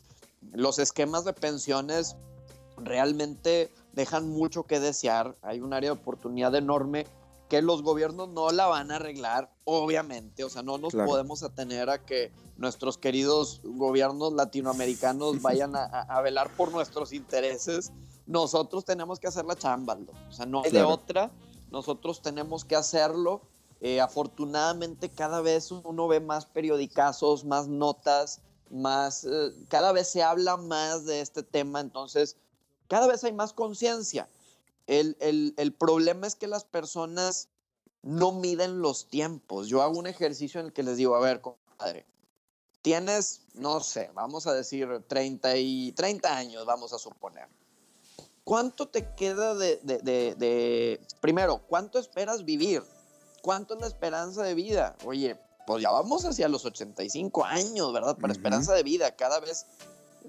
los 0.53 0.79
esquemas 0.79 1.25
de 1.25 1.33
pensiones 1.33 2.15
realmente 2.77 3.71
dejan 3.93 4.29
mucho 4.29 4.63
que 4.63 4.79
desear, 4.79 5.35
hay 5.41 5.59
un 5.59 5.73
área 5.73 5.89
de 5.89 5.99
oportunidad 5.99 6.53
enorme 6.55 7.07
que 7.49 7.61
los 7.61 7.83
gobiernos 7.83 8.29
no 8.29 8.49
la 8.51 8.67
van 8.67 8.91
a 8.91 8.95
arreglar, 8.95 9.51
obviamente, 9.65 10.43
o 10.43 10.49
sea, 10.49 10.63
no 10.63 10.77
nos 10.77 10.93
podemos 10.93 11.43
atener 11.43 11.89
a 11.89 12.03
que 12.03 12.31
nuestros 12.57 12.97
queridos 12.97 13.61
gobiernos 13.63 14.33
latinoamericanos 14.33 15.41
vayan 15.41 15.75
a, 15.75 16.21
velar 16.21 16.49
por 16.55 16.71
nuestros 16.71 17.13
intereses. 17.13 17.91
Nosotros 18.25 18.85
tenemos 18.85 19.19
que 19.19 19.27
hacer 19.27 19.45
la 19.45 19.55
chamba, 19.55 19.97
o 20.29 20.31
sea, 20.31 20.45
no 20.45 20.63
hay 20.63 20.71
de 20.71 20.83
otra, 20.83 21.31
nosotros 21.71 22.21
tenemos 22.21 22.65
que 22.65 22.75
hacerlo. 22.75 23.41
Eh, 23.81 23.99
afortunadamente 23.99 25.09
cada 25.09 25.41
vez 25.41 25.69
uno 25.69 26.07
ve 26.07 26.19
más 26.19 26.45
periodicazos, 26.45 27.43
más 27.43 27.67
notas, 27.67 28.41
más, 28.71 29.25
eh, 29.25 29.51
cada 29.67 29.91
vez 29.91 30.07
se 30.07 30.23
habla 30.23 30.57
más 30.57 31.05
de 31.05 31.21
este 31.21 31.43
tema, 31.43 31.81
entonces 31.81 32.37
cada 32.87 33.05
vez 33.07 33.23
hay 33.23 33.33
más 33.33 33.53
conciencia. 33.53 34.27
El, 34.87 35.17
el, 35.57 35.73
problema 35.73 36.27
es 36.27 36.35
que 36.35 36.47
las 36.47 36.63
personas 36.63 37.49
no 38.03 38.31
miden 38.31 38.81
los 38.81 39.07
tiempos. 39.07 39.67
Yo 39.67 39.81
hago 39.81 39.97
un 39.97 40.07
ejercicio 40.07 40.59
en 40.59 40.67
el 40.67 40.73
que 40.73 40.83
les 40.83 40.97
digo, 40.97 41.15
a 41.15 41.19
ver, 41.19 41.41
compadre, 41.41 42.05
tienes, 42.81 43.41
no 43.55 43.79
sé, 43.79 44.11
vamos 44.13 44.45
a 44.45 44.53
decir 44.53 44.87
30, 45.07 45.57
y, 45.57 45.91
30 45.93 46.37
años, 46.37 46.65
vamos 46.65 46.93
a 46.93 46.99
suponer. 46.99 47.47
¿Cuánto 48.43 48.87
te 48.87 49.11
queda 49.15 49.55
de, 49.55 49.77
de, 49.81 50.35
de, 50.35 51.01
primero, 51.19 51.63
cuánto 51.67 51.97
esperas 51.97 52.45
vivir? 52.45 52.83
¿Cuánto 53.41 53.73
es 53.73 53.81
la 53.81 53.87
esperanza 53.87 54.43
de 54.43 54.53
vida? 54.53 54.95
Oye, 55.03 55.35
pues 55.65 55.81
ya 55.81 55.89
vamos 55.89 56.25
hacia 56.25 56.47
los 56.47 56.63
85 56.63 57.43
años, 57.43 57.91
¿verdad? 57.91 58.17
Para 58.17 58.33
esperanza 58.33 58.73
de 58.73 58.83
vida, 58.83 59.15
cada 59.15 59.39
vez 59.39 59.65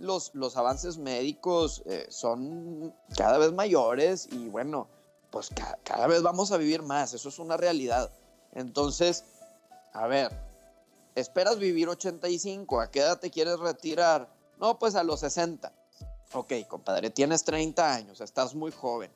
los, 0.01 0.35
los 0.35 0.57
avances 0.57 0.99
médicos 0.99 1.83
eh, 1.87 2.07
son 2.09 2.95
cada 3.17 3.39
vez 3.39 3.53
mayores 3.53 4.29
y 4.31 4.49
bueno, 4.49 4.89
pues 5.31 5.51
cada 5.85 6.07
vez 6.07 6.23
vamos 6.23 6.53
a 6.53 6.57
vivir 6.57 6.83
más, 6.83 7.15
eso 7.15 7.29
es 7.29 7.39
una 7.39 7.57
realidad. 7.57 8.11
Entonces, 8.53 9.25
a 9.93 10.07
ver, 10.07 10.31
esperas 11.15 11.59
vivir 11.59 11.89
85, 11.89 12.81
¿a 12.81 12.91
qué 12.91 13.01
edad 13.01 13.19
te 13.19 13.31
quieres 13.31 13.59
retirar? 13.59 14.29
No, 14.59 14.79
pues 14.79 14.95
a 14.95 15.03
los 15.03 15.21
60. 15.21 15.73
Ok, 16.33 16.53
compadre, 16.69 17.11
tienes 17.11 17.45
30 17.45 17.95
años, 17.95 18.21
estás 18.21 18.55
muy 18.55 18.73
joven. 18.73 19.11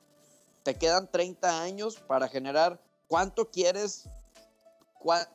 Te 0.63 0.75
quedan 0.75 1.11
30 1.11 1.63
años 1.63 1.97
para 1.97 2.29
generar 2.29 2.79
cuánto 3.09 3.51
quieres, 3.51 4.05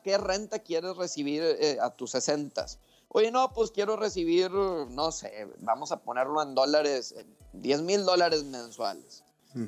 qué 0.04 0.18
renta 0.18 0.60
quieres 0.60 0.96
recibir 0.96 1.44
eh, 1.44 1.78
a 1.82 1.90
tus 1.90 2.12
60. 2.12 2.66
Oye, 3.10 3.32
no, 3.32 3.54
pues 3.54 3.72
quiero 3.72 3.96
recibir, 3.96 4.52
no 4.52 5.12
sé, 5.12 5.48
vamos 5.60 5.92
a 5.92 6.02
ponerlo 6.02 6.42
en 6.42 6.54
dólares, 6.54 7.16
10 7.54 7.82
mil 7.82 8.04
dólares 8.06 8.44
mensuales. 8.44 9.24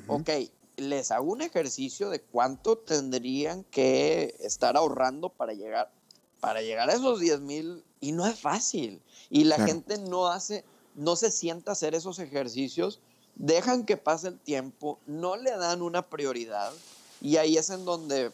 Ok, 0.06 0.28
les 0.76 1.10
hago 1.10 1.32
un 1.32 1.40
ejercicio 1.40 2.10
de 2.10 2.20
cuánto 2.20 2.76
tendrían 2.76 3.64
que 3.64 4.36
estar 4.40 4.76
ahorrando 4.76 5.30
para 5.30 5.54
llegar, 5.54 5.90
para 6.40 6.60
llegar 6.60 6.90
a 6.90 6.92
esos 6.92 7.20
10 7.20 7.40
mil 7.40 7.84
y 8.00 8.12
no 8.12 8.26
es 8.26 8.38
fácil. 8.38 9.02
Y 9.30 9.44
la 9.44 9.56
gente 9.56 9.98
no 9.98 10.26
hace, 10.26 10.64
no 10.94 11.16
se 11.16 11.30
sienta 11.30 11.70
a 11.70 11.72
hacer 11.72 11.94
esos 11.94 12.18
ejercicios, 12.18 13.00
dejan 13.34 13.86
que 13.86 13.96
pase 13.96 14.28
el 14.28 14.38
tiempo, 14.38 14.98
no 15.06 15.36
le 15.36 15.56
dan 15.56 15.80
una 15.80 16.08
prioridad 16.10 16.72
y 17.20 17.36
ahí 17.36 17.56
es 17.56 17.70
en 17.70 17.84
donde 17.84 18.32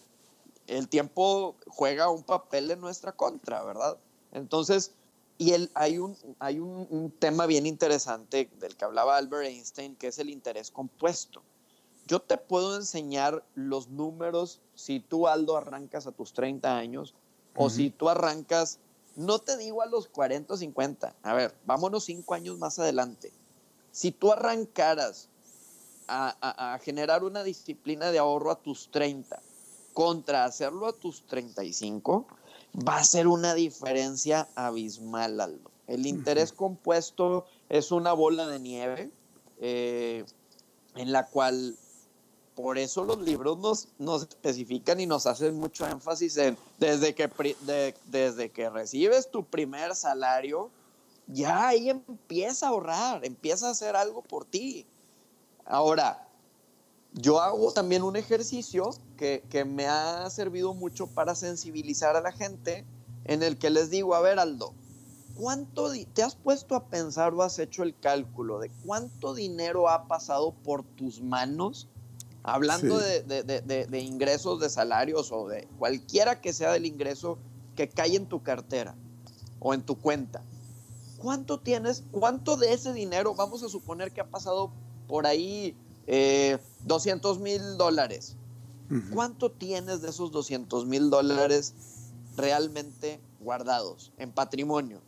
el 0.66 0.88
tiempo 0.88 1.56
juega 1.68 2.10
un 2.10 2.22
papel 2.22 2.70
en 2.70 2.80
nuestra 2.80 3.12
contra, 3.12 3.62
¿verdad? 3.62 3.96
Entonces, 4.34 4.92
y 5.38 5.52
el, 5.52 5.70
hay, 5.74 5.98
un, 5.98 6.16
hay 6.38 6.60
un, 6.60 7.12
tema 7.18 7.46
bien 7.46 7.66
interesante 7.66 8.50
del 8.60 8.76
que 8.76 8.84
hablaba 8.84 9.16
Albert 9.16 9.46
Einstein, 9.46 9.96
que 9.96 10.08
es 10.08 10.18
el 10.18 10.30
interés 10.30 10.70
compuesto. 10.70 11.42
Yo 12.06 12.20
te 12.20 12.36
puedo 12.36 12.76
enseñar 12.76 13.42
los 13.54 13.88
números 13.88 14.60
si 14.74 15.00
tú, 15.00 15.26
Aldo, 15.26 15.56
arrancas 15.56 16.06
a 16.06 16.12
tus 16.12 16.34
30 16.34 16.76
años 16.76 17.14
o 17.56 17.70
si 17.70 17.90
tú 17.90 18.08
arrancas, 18.08 18.78
no 19.16 19.38
te 19.38 19.56
digo 19.56 19.80
a 19.80 19.86
los 19.86 20.08
40 20.08 20.54
o 20.54 20.56
50, 20.56 21.14
a 21.22 21.34
ver, 21.34 21.54
vámonos 21.64 22.04
5 22.04 22.34
años 22.34 22.58
más 22.58 22.78
adelante. 22.78 23.32
Si 23.90 24.10
tú 24.10 24.32
arrancaras 24.32 25.28
a, 26.08 26.74
a, 26.74 26.78
generar 26.80 27.24
una 27.24 27.42
disciplina 27.42 28.10
de 28.10 28.18
ahorro 28.18 28.50
a 28.50 28.60
tus 28.60 28.90
30 28.90 29.40
contra 29.94 30.44
hacerlo 30.44 30.88
a 30.88 30.92
tus 30.92 31.24
35, 31.26 32.26
va 32.76 32.98
a 32.98 33.04
ser 33.04 33.26
una 33.28 33.54
diferencia 33.54 34.48
abismal, 34.54 35.40
Aldo. 35.40 35.70
El 35.86 36.06
interés 36.06 36.52
compuesto 36.52 37.46
es 37.68 37.92
una 37.92 38.12
bola 38.12 38.46
de 38.46 38.58
nieve 38.58 39.10
eh, 39.60 40.24
en 40.96 41.12
la 41.12 41.26
cual, 41.26 41.76
por 42.54 42.78
eso 42.78 43.04
los 43.04 43.18
libros 43.18 43.58
nos, 43.58 43.88
nos 43.98 44.22
especifican 44.22 45.00
y 45.00 45.06
nos 45.06 45.26
hacen 45.26 45.58
mucho 45.58 45.86
énfasis 45.86 46.36
en, 46.38 46.56
desde 46.78 47.14
que, 47.14 47.28
desde 48.06 48.50
que 48.50 48.70
recibes 48.70 49.30
tu 49.30 49.44
primer 49.44 49.94
salario, 49.94 50.70
ya 51.26 51.68
ahí 51.68 51.90
empieza 51.90 52.66
a 52.66 52.68
ahorrar, 52.70 53.24
empieza 53.24 53.68
a 53.68 53.70
hacer 53.70 53.96
algo 53.96 54.22
por 54.22 54.44
ti. 54.44 54.86
Ahora, 55.66 56.23
yo 57.14 57.40
hago 57.40 57.72
también 57.72 58.02
un 58.02 58.16
ejercicio 58.16 58.90
que, 59.16 59.64
me 59.64 59.86
ha 59.86 60.28
servido 60.30 60.74
mucho 60.74 61.06
para 61.06 61.34
sensibilizar 61.34 62.16
a 62.16 62.20
la 62.20 62.32
gente 62.32 62.84
en 63.24 63.42
el 63.42 63.56
que 63.56 63.70
les 63.70 63.88
digo, 63.88 64.14
a 64.14 64.20
ver 64.20 64.38
Aldo, 64.38 64.74
¿cuánto 65.36 65.90
te 66.12 66.22
has 66.22 66.34
puesto 66.34 66.74
a 66.74 66.88
pensar 66.88 67.32
o 67.32 67.42
has 67.42 67.58
hecho 67.58 67.84
el 67.84 67.98
cálculo 67.98 68.58
de 68.58 68.70
cuánto 68.84 69.32
dinero 69.34 69.88
ha 69.88 70.06
pasado 70.08 70.52
por 70.52 70.82
tus 70.82 71.22
manos? 71.22 71.88
Hablando 72.42 72.98
de, 72.98 73.22
de, 73.22 74.00
ingresos, 74.00 74.60
de 74.60 74.68
salarios 74.68 75.32
o 75.32 75.48
de 75.48 75.66
cualquiera 75.78 76.42
que 76.42 76.52
sea 76.52 76.72
del 76.72 76.84
ingreso 76.84 77.38
que 77.74 77.88
cae 77.88 78.16
en 78.16 78.26
tu 78.26 78.42
cartera 78.42 78.94
o 79.60 79.72
en 79.72 79.82
tu 79.82 79.96
cuenta. 79.98 80.42
¿Cuánto 81.16 81.58
tienes? 81.60 82.04
¿Cuánto 82.10 82.58
de 82.58 82.74
ese 82.74 82.92
dinero 82.92 83.34
vamos 83.34 83.62
a 83.62 83.70
suponer 83.70 84.12
que 84.12 84.20
ha 84.20 84.28
pasado 84.28 84.72
por 85.08 85.26
ahí 85.26 85.74
eh, 86.06 86.58
200 86.84 87.38
mil 87.40 87.76
dólares. 87.76 88.36
¿Cuánto 89.12 89.50
tienes 89.50 90.02
de 90.02 90.10
esos 90.10 90.30
200 90.30 90.86
mil 90.86 91.10
dólares 91.10 91.74
realmente 92.36 93.18
guardados 93.40 94.12
en 94.18 94.30
patrimonio? 94.30 95.00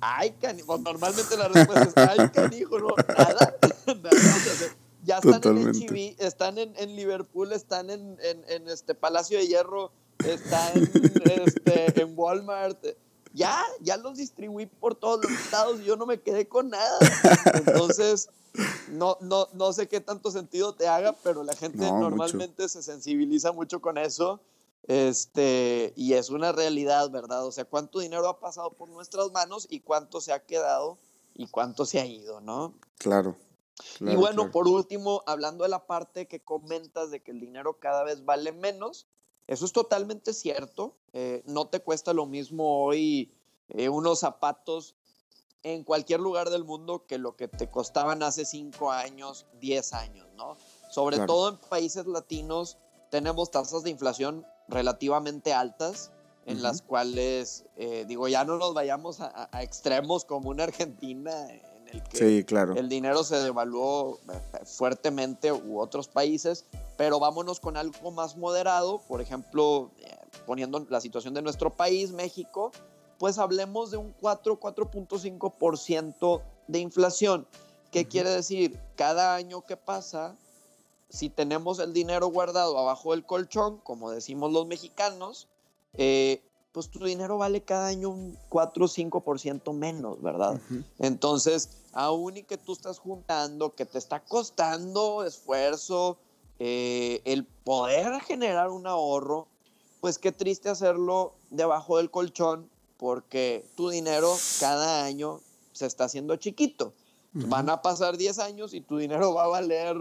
Ay, 0.00 0.32
canijo. 0.32 0.66
Pues, 0.66 0.80
normalmente 0.80 1.36
la 1.36 1.48
respuesta 1.48 1.84
es, 1.84 1.96
ay, 1.96 2.28
canijo, 2.34 2.78
no, 2.78 2.94
nada. 3.16 3.56
ya 5.04 5.18
están 5.18 5.58
en 5.58 5.72
HB, 5.72 6.16
están 6.18 6.58
en, 6.58 6.96
Liverpool, 6.96 7.52
están 7.52 7.90
en, 7.90 8.18
en, 8.20 8.68
este 8.68 8.94
Palacio 8.94 9.38
de 9.38 9.46
Hierro, 9.46 9.92
están 10.24 10.72
este, 11.24 12.00
en 12.00 12.12
Walmart. 12.16 12.84
Ya, 13.32 13.62
ya 13.80 13.96
los 13.98 14.16
distribuí 14.16 14.66
por 14.66 14.94
todos 14.94 15.22
los 15.22 15.32
estados 15.32 15.80
y 15.80 15.84
yo 15.84 15.96
no 15.96 16.06
me 16.06 16.20
quedé 16.20 16.48
con 16.48 16.70
nada. 16.70 16.98
Entonces, 17.54 18.30
no, 18.90 19.18
no, 19.20 19.48
no 19.52 19.72
sé 19.72 19.88
qué 19.88 20.00
tanto 20.00 20.30
sentido 20.30 20.74
te 20.74 20.88
haga, 20.88 21.14
pero 21.22 21.42
la 21.42 21.54
gente 21.54 21.78
normalmente 21.78 22.68
se 22.68 22.82
sensibiliza 22.82 23.52
mucho 23.52 23.80
con 23.80 23.98
eso. 23.98 24.40
Este, 24.86 25.92
y 25.96 26.12
es 26.12 26.30
una 26.30 26.52
realidad, 26.52 27.10
¿verdad? 27.10 27.44
O 27.44 27.52
sea, 27.52 27.64
cuánto 27.64 27.98
dinero 27.98 28.28
ha 28.28 28.38
pasado 28.38 28.70
por 28.70 28.88
nuestras 28.88 29.32
manos 29.32 29.66
y 29.68 29.80
cuánto 29.80 30.20
se 30.20 30.32
ha 30.32 30.44
quedado 30.44 30.98
y 31.34 31.48
cuánto 31.48 31.84
se 31.84 32.00
ha 32.00 32.06
ido, 32.06 32.40
¿no? 32.40 32.74
Claro. 32.98 33.36
y 34.00 34.14
bueno, 34.14 34.50
por 34.50 34.68
último, 34.68 35.22
hablando 35.26 35.64
de 35.64 35.70
la 35.70 35.86
parte 35.86 36.26
que 36.26 36.40
comentas 36.40 37.10
de 37.10 37.20
que 37.20 37.32
el 37.32 37.40
dinero 37.40 37.78
cada 37.78 38.04
vez 38.04 38.24
vale 38.24 38.52
menos, 38.52 39.06
eso 39.46 39.64
es 39.64 39.72
totalmente 39.72 40.32
cierto. 40.32 40.96
Eh, 41.12 41.42
no 41.46 41.68
te 41.68 41.80
cuesta 41.80 42.12
lo 42.12 42.26
mismo 42.26 42.84
hoy 42.84 43.32
eh, 43.68 43.88
unos 43.88 44.20
zapatos 44.20 44.95
en 45.74 45.82
cualquier 45.82 46.20
lugar 46.20 46.48
del 46.50 46.62
mundo 46.62 47.06
que 47.08 47.18
lo 47.18 47.34
que 47.34 47.48
te 47.48 47.68
costaban 47.68 48.22
hace 48.22 48.44
5 48.44 48.92
años, 48.92 49.46
10 49.60 49.94
años, 49.94 50.28
¿no? 50.36 50.56
Sobre 50.90 51.18
todo 51.26 51.48
en 51.48 51.56
países 51.56 52.06
latinos 52.06 52.78
tenemos 53.10 53.50
tasas 53.50 53.82
de 53.82 53.90
inflación 53.90 54.46
relativamente 54.68 55.52
altas, 55.52 56.12
en 56.44 56.62
las 56.62 56.82
cuales, 56.82 57.64
eh, 57.76 58.04
digo, 58.06 58.28
ya 58.28 58.44
no 58.44 58.58
nos 58.58 58.74
vayamos 58.74 59.20
a, 59.20 59.48
extremos 59.60 60.24
como 60.24 60.50
una 60.50 60.62
Argentina 60.62 61.48
en 61.50 61.88
el 61.88 62.02
que 62.04 62.46
el 62.76 62.88
dinero 62.88 63.24
se 63.24 63.34
devaluó 63.40 64.20
eh, 64.32 64.64
fuertemente 64.64 65.50
u 65.50 65.80
otros 65.80 66.06
países, 66.06 66.64
pero 66.96 67.18
vámonos 67.18 67.58
con 67.58 67.76
algo 67.76 68.12
más 68.12 68.36
moderado, 68.36 69.00
por 69.08 69.20
ejemplo, 69.20 69.90
eh, 69.98 70.16
poniendo 70.46 70.86
la 70.88 71.00
situación 71.00 71.34
de 71.34 71.42
nuestro 71.42 71.74
país, 71.74 72.12
México, 72.12 72.70
pues 73.18 73.38
hablemos 73.38 73.90
de 73.90 73.96
un 73.96 74.12
4, 74.20 74.60
4.5% 74.60 76.42
de 76.68 76.78
inflación. 76.78 77.46
¿Qué 77.90 78.06
quiere 78.06 78.30
decir? 78.30 78.78
Cada 78.96 79.34
año 79.34 79.62
que 79.62 79.76
pasa, 79.76 80.36
si 81.08 81.30
tenemos 81.30 81.78
el 81.78 81.92
dinero 81.92 82.28
guardado 82.28 82.78
abajo 82.78 83.12
del 83.12 83.24
colchón, 83.24 83.78
como 83.78 84.10
decimos 84.10 84.52
los 84.52 84.66
mexicanos, 84.66 85.48
eh, 85.94 86.42
pues 86.72 86.90
tu 86.90 87.02
dinero 87.04 87.38
vale 87.38 87.62
cada 87.62 87.86
año 87.86 88.10
un 88.10 88.36
4 88.50 88.84
o 88.84 88.88
5% 88.88 89.72
menos, 89.72 90.20
¿verdad? 90.20 90.60
Entonces, 90.98 91.70
aún 91.92 92.36
y 92.36 92.42
que 92.42 92.58
tú 92.58 92.74
estás 92.74 92.98
juntando, 92.98 93.74
que 93.74 93.86
te 93.86 93.96
está 93.96 94.20
costando 94.20 95.24
esfuerzo, 95.24 96.18
eh, 96.58 97.22
el 97.24 97.44
poder 97.46 98.20
generar 98.20 98.68
un 98.68 98.86
ahorro, 98.86 99.46
pues 100.02 100.18
qué 100.18 100.32
triste 100.32 100.68
hacerlo 100.68 101.32
debajo 101.48 101.96
del 101.96 102.10
colchón 102.10 102.68
porque 102.98 103.64
tu 103.76 103.88
dinero 103.88 104.36
cada 104.60 105.04
año 105.04 105.40
se 105.72 105.86
está 105.86 106.04
haciendo 106.04 106.36
chiquito. 106.36 106.92
Van 107.32 107.68
a 107.68 107.82
pasar 107.82 108.16
10 108.16 108.38
años 108.38 108.72
y 108.72 108.80
tu 108.80 108.96
dinero 108.96 109.34
va 109.34 109.44
a 109.44 109.48
valer 109.48 109.96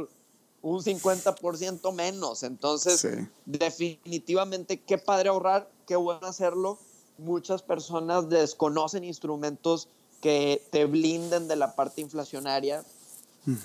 un 0.62 0.82
50% 0.82 1.94
menos. 1.94 2.44
Entonces, 2.44 3.06
definitivamente, 3.46 4.80
qué 4.80 4.98
padre 4.98 5.30
ahorrar, 5.30 5.70
qué 5.86 5.98
bueno 5.98 6.26
hacerlo. 6.26 6.80
Muchas 7.18 7.62
personas 7.62 8.30
desconocen 8.30 9.04
instrumentos 9.04 9.90
que 10.22 10.66
te 10.72 10.86
blinden 10.86 11.50
de 11.50 11.58
la 11.58 11.76
parte 11.76 12.02
inflacionaria. 12.02 12.86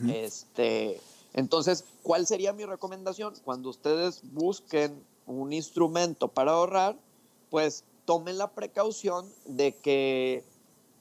este, 0.08 1.00
entonces, 1.32 1.84
¿cuál 2.02 2.26
sería 2.26 2.52
mi 2.52 2.64
recomendación? 2.64 3.34
Cuando 3.44 3.70
ustedes 3.70 4.20
busquen 4.32 5.02
un 5.26 5.52
instrumento 5.52 6.28
para 6.28 6.52
ahorrar, 6.52 6.98
pues 7.50 7.84
tomen 8.10 8.38
la 8.38 8.50
precaución 8.50 9.32
de 9.44 9.76
que 9.76 10.42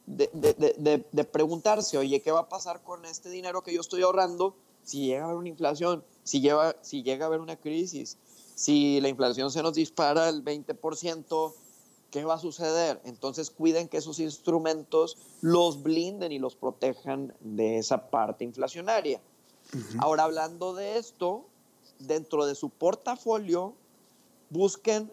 de, 0.05 0.29
de, 0.33 1.05
de, 1.11 1.23
preguntarse, 1.23 1.97
oye, 1.97 2.21
¿qué 2.21 2.31
va 2.31 2.41
a 2.41 2.49
pasar 2.49 2.83
con 2.83 3.03
este 3.05 3.31
dinero 3.31 3.63
que 3.63 3.73
yo 3.73 3.81
estoy 3.81 4.03
ahorrando? 4.03 4.55
si 4.83 5.05
llega 5.05 5.21
a 5.21 5.25
haber 5.25 5.37
una 5.37 5.49
inflación, 5.49 6.03
si, 6.23 6.41
lleva, 6.41 6.75
si 6.81 7.03
llega 7.03 7.25
a 7.25 7.27
haber 7.27 7.41
una 7.41 7.55
crisis, 7.55 8.17
si 8.55 8.99
la 9.01 9.09
inflación 9.09 9.51
se 9.51 9.61
nos 9.61 9.75
dispara 9.75 10.29
el 10.29 10.43
20%, 10.43 11.53
¿qué 12.09 12.25
va 12.25 12.33
a 12.33 12.39
suceder? 12.39 12.99
Entonces 13.05 13.51
cuiden 13.51 13.87
que 13.87 13.97
esos 13.97 14.19
instrumentos 14.19 15.17
los 15.41 15.83
blinden 15.83 16.31
y 16.31 16.39
los 16.39 16.55
protejan 16.55 17.33
de 17.39 17.77
esa 17.77 18.09
parte 18.09 18.43
inflacionaria. 18.43 19.21
Ahora, 19.99 20.23
hablando 20.23 20.73
de 20.73 20.97
esto, 20.97 21.45
dentro 21.99 22.47
de 22.47 22.55
su 22.55 22.69
portafolio, 22.69 23.75
busquen, 24.49 25.11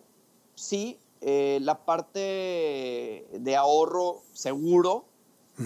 sí, 0.55 0.99
eh, 1.21 1.59
la 1.63 1.85
parte 1.85 3.27
de 3.33 3.57
ahorro 3.57 4.23
seguro. 4.33 5.05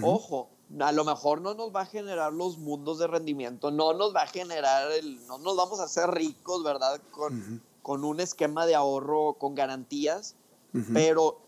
Ojo, 0.01 0.47
a 0.79 0.91
lo 0.93 1.03
mejor 1.03 1.41
no 1.41 1.53
nos 1.53 1.75
va 1.75 1.81
a 1.81 1.85
generar 1.85 2.31
los 2.31 2.57
mundos 2.57 2.97
de 2.99 3.07
rendimiento, 3.07 3.71
no 3.71 3.93
nos 3.93 4.15
va 4.15 4.21
a 4.21 4.27
generar 4.27 4.89
el, 4.91 5.25
no 5.27 5.37
nos 5.37 5.57
vamos 5.57 5.81
a 5.81 5.83
hacer 5.83 6.09
ricos, 6.11 6.63
¿verdad? 6.63 7.01
Con, 7.11 7.61
con 7.81 8.05
un 8.05 8.19
esquema 8.19 8.65
de 8.65 8.75
ahorro 8.75 9.33
con 9.33 9.55
garantías, 9.55 10.35
pero 10.93 11.41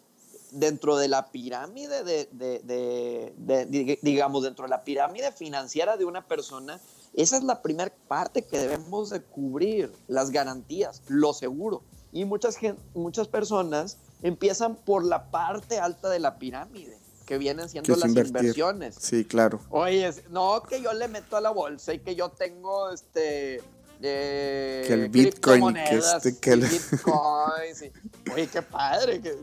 dentro 0.52 0.98
de 0.98 1.08
la 1.08 1.32
pirámide 1.32 2.04
de, 2.04 2.28
de, 2.34 4.00
digamos, 4.02 4.44
dentro 4.44 4.64
de 4.64 4.70
la 4.70 4.84
pirámide 4.84 5.32
financiera 5.32 5.96
de 5.96 6.06
una 6.06 6.28
persona, 6.28 6.82
esa 7.14 7.38
es 7.38 7.44
la 7.44 7.62
primera 7.62 7.94
parte 8.08 8.42
que 8.44 8.60
debemos 8.60 9.10
de 9.12 9.22
cubrir, 9.22 9.94
las 10.08 10.32
garantías, 10.32 11.02
lo 11.08 11.34
seguro. 11.34 11.82
Y 12.14 12.26
muchas, 12.26 12.58
muchas 12.94 13.28
personas 13.28 13.98
empiezan 14.22 14.76
por 14.76 15.04
la 15.04 15.32
parte 15.32 15.80
alta 15.80 16.10
de 16.10 16.20
la 16.20 16.38
pirámide 16.38 16.98
que 17.26 17.38
vienen 17.40 17.68
siendo 17.68 17.96
las 17.96 18.10
inversiones. 18.10 18.96
Sí, 19.00 19.26
claro. 19.26 19.60
Oye, 19.70 20.14
no 20.30 20.62
que 20.62 20.82
yo 20.82 20.94
le 20.94 21.08
meto 21.08 21.36
a 21.36 21.42
la 21.42 21.50
bolsa 21.50 21.94
y 21.94 22.00
que 22.00 22.16
yo 22.16 22.30
tengo 22.30 22.92
este 22.92 23.62
eh, 24.02 24.84
que 24.86 24.94
el 24.94 25.10
Bitcoin, 25.10 25.74
que 25.74 25.96
este, 25.96 26.38
que 26.38 26.52
el... 26.52 26.62
Bitcoin, 26.62 27.94
Oye, 28.34 28.48
qué 28.48 28.62
padre, 28.62 29.22
qué, 29.22 29.38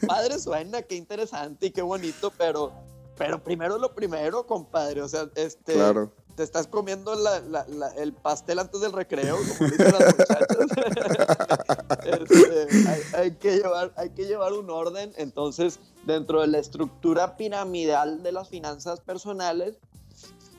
padre 0.06 0.38
suena, 0.38 0.82
qué 0.82 0.96
interesante 0.96 1.66
y 1.66 1.70
qué 1.70 1.82
bonito, 1.82 2.32
pero, 2.36 2.72
pero 3.16 3.42
primero 3.42 3.78
lo 3.78 3.94
primero, 3.94 4.44
compadre, 4.46 5.02
o 5.02 5.08
sea, 5.08 5.30
este, 5.36 5.74
claro 5.74 6.12
te 6.38 6.44
estás 6.44 6.68
comiendo 6.68 7.14
el 7.96 8.12
pastel 8.12 8.60
antes 8.60 8.80
del 8.80 8.92
recreo, 8.92 9.36
como 9.36 9.70
dicen 9.70 9.92
las 9.92 10.16
muchachas. 10.16 10.46
Este, 12.08 13.16
hay, 13.16 13.32
que 13.32 13.56
llevar, 13.56 13.92
hay 13.96 14.10
que 14.10 14.24
llevar 14.24 14.52
un 14.52 14.70
orden. 14.70 15.12
Entonces, 15.16 15.80
dentro 16.06 16.40
de 16.40 16.46
la 16.46 16.58
estructura 16.58 17.36
piramidal 17.36 18.22
de 18.22 18.30
las 18.30 18.48
finanzas 18.48 19.00
personales, 19.00 19.78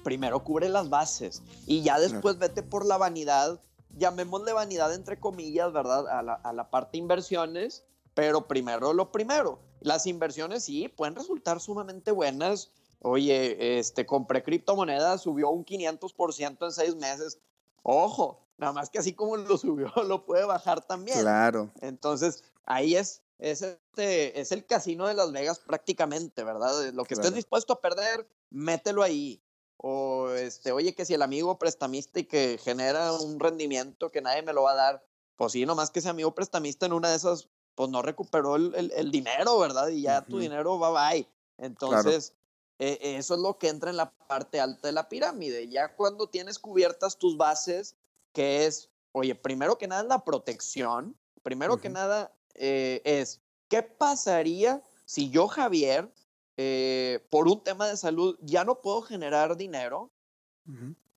primero 0.04 0.44
cubre 0.44 0.68
las 0.68 0.90
bases 0.90 1.42
y 1.66 1.82
ya 1.82 1.98
después 1.98 2.38
vete 2.38 2.62
por 2.62 2.86
la 2.86 2.98
vanidad, 2.98 3.60
llamémosle 3.98 4.52
vanidad 4.52 4.94
entre 4.94 5.20
comillas, 5.20 5.72
¿verdad? 5.72 6.08
A 6.10 6.22
la, 6.22 6.34
a 6.34 6.52
la 6.52 6.70
parte 6.70 6.98
inversiones, 6.98 7.86
pero 8.14 8.48
primero 8.48 8.92
lo 8.92 9.12
primero. 9.14 9.60
Las 9.80 10.06
inversiones 10.08 10.66
sí 10.66 10.90
pueden 10.90 11.16
resultar 11.16 11.62
sumamente 11.62 12.12
buenas 12.12 12.70
Oye, 13.02 13.80
este, 13.80 14.06
compré 14.06 14.44
criptomonedas, 14.44 15.22
subió 15.22 15.50
un 15.50 15.66
500% 15.66 16.66
en 16.66 16.72
seis 16.72 16.96
meses. 16.96 17.40
Ojo, 17.82 18.46
nada 18.58 18.74
más 18.74 18.90
que 18.90 19.00
así 19.00 19.14
como 19.14 19.38
lo 19.38 19.58
subió, 19.58 19.92
lo 20.08 20.26
puede 20.26 20.46
bajar 20.46 20.86
también. 20.86 21.20
Claro. 21.20 21.72
Entonces, 21.82 22.44
ahí 22.66 22.96
es, 22.96 23.22
es, 23.38 23.62
este, 23.62 24.40
es 24.40 24.52
el 24.52 24.66
casino 24.66 25.08
de 25.08 25.14
Las 25.14 25.32
Vegas 25.32 25.60
prácticamente, 25.60 26.44
¿verdad? 26.44 26.92
Lo 26.94 27.06
que 27.06 27.14
estés 27.14 27.34
dispuesto 27.34 27.74
a 27.74 27.82
perder, 27.82 28.28
mételo 28.50 29.02
ahí. 29.02 29.42
O, 29.78 30.30
este, 30.32 30.74
oye, 30.74 30.94
que 30.94 31.06
si 31.06 31.14
el 31.14 31.22
amigo 31.22 31.58
prestamista 31.58 32.20
y 32.20 32.26
que 32.26 32.60
genera 32.62 33.14
un 33.14 33.40
rendimiento 33.40 34.12
que 34.12 34.22
nadie 34.22 34.42
me 34.42 34.52
lo 34.52 34.64
va 34.64 34.72
a 34.72 34.76
dar, 34.76 35.06
pues 35.38 35.54
sí, 35.54 35.66
nomás 35.66 35.90
que 35.90 36.00
ese 36.00 36.10
amigo 36.10 36.36
prestamista 36.36 36.86
en 36.86 36.92
una 36.92 37.10
de 37.10 37.16
esas, 37.16 37.48
pues 37.76 37.90
no 37.90 38.02
recuperó 38.02 38.58
el, 38.58 38.92
el, 38.94 39.10
dinero, 39.10 39.58
¿verdad? 39.58 39.88
Y 39.88 40.02
ya 40.02 40.22
tu 40.26 40.38
dinero 40.38 40.78
va 40.78 41.12
bye. 41.12 41.26
Entonces, 41.58 42.34
eh, 42.80 43.18
eso 43.18 43.36
es 43.36 43.42
lo 43.42 43.58
que 43.58 43.68
entra 43.68 43.90
en 43.90 43.98
la 43.98 44.10
parte 44.10 44.60
alta 44.60 44.88
de 44.88 44.94
la 44.94 45.10
pirámide. 45.10 45.68
Ya 45.68 45.96
cuando 45.96 46.28
tienes 46.28 46.58
cubiertas 46.58 47.18
tus 47.18 47.36
bases, 47.36 47.96
que 48.34 48.66
es, 48.66 48.90
oye, 49.12 49.36
primero 49.36 49.78
que 49.78 49.88
nada 49.88 50.04
la 50.04 50.24
protección, 50.24 51.16
primero 51.44 51.78
que 51.78 51.90
nada 51.90 52.34
eh, 52.56 53.02
es, 53.04 53.42
¿qué 53.68 53.84
pasaría 53.84 54.82
si 55.06 55.30
yo, 55.30 55.50
Javier, 55.50 56.10
eh, 56.56 57.26
por 57.30 57.50
un 57.50 57.62
tema 57.62 57.88
de 57.88 57.98
salud, 57.98 58.38
ya 58.42 58.64
no 58.64 58.82
puedo 58.82 59.02
generar 59.02 59.58
dinero? 59.58 60.10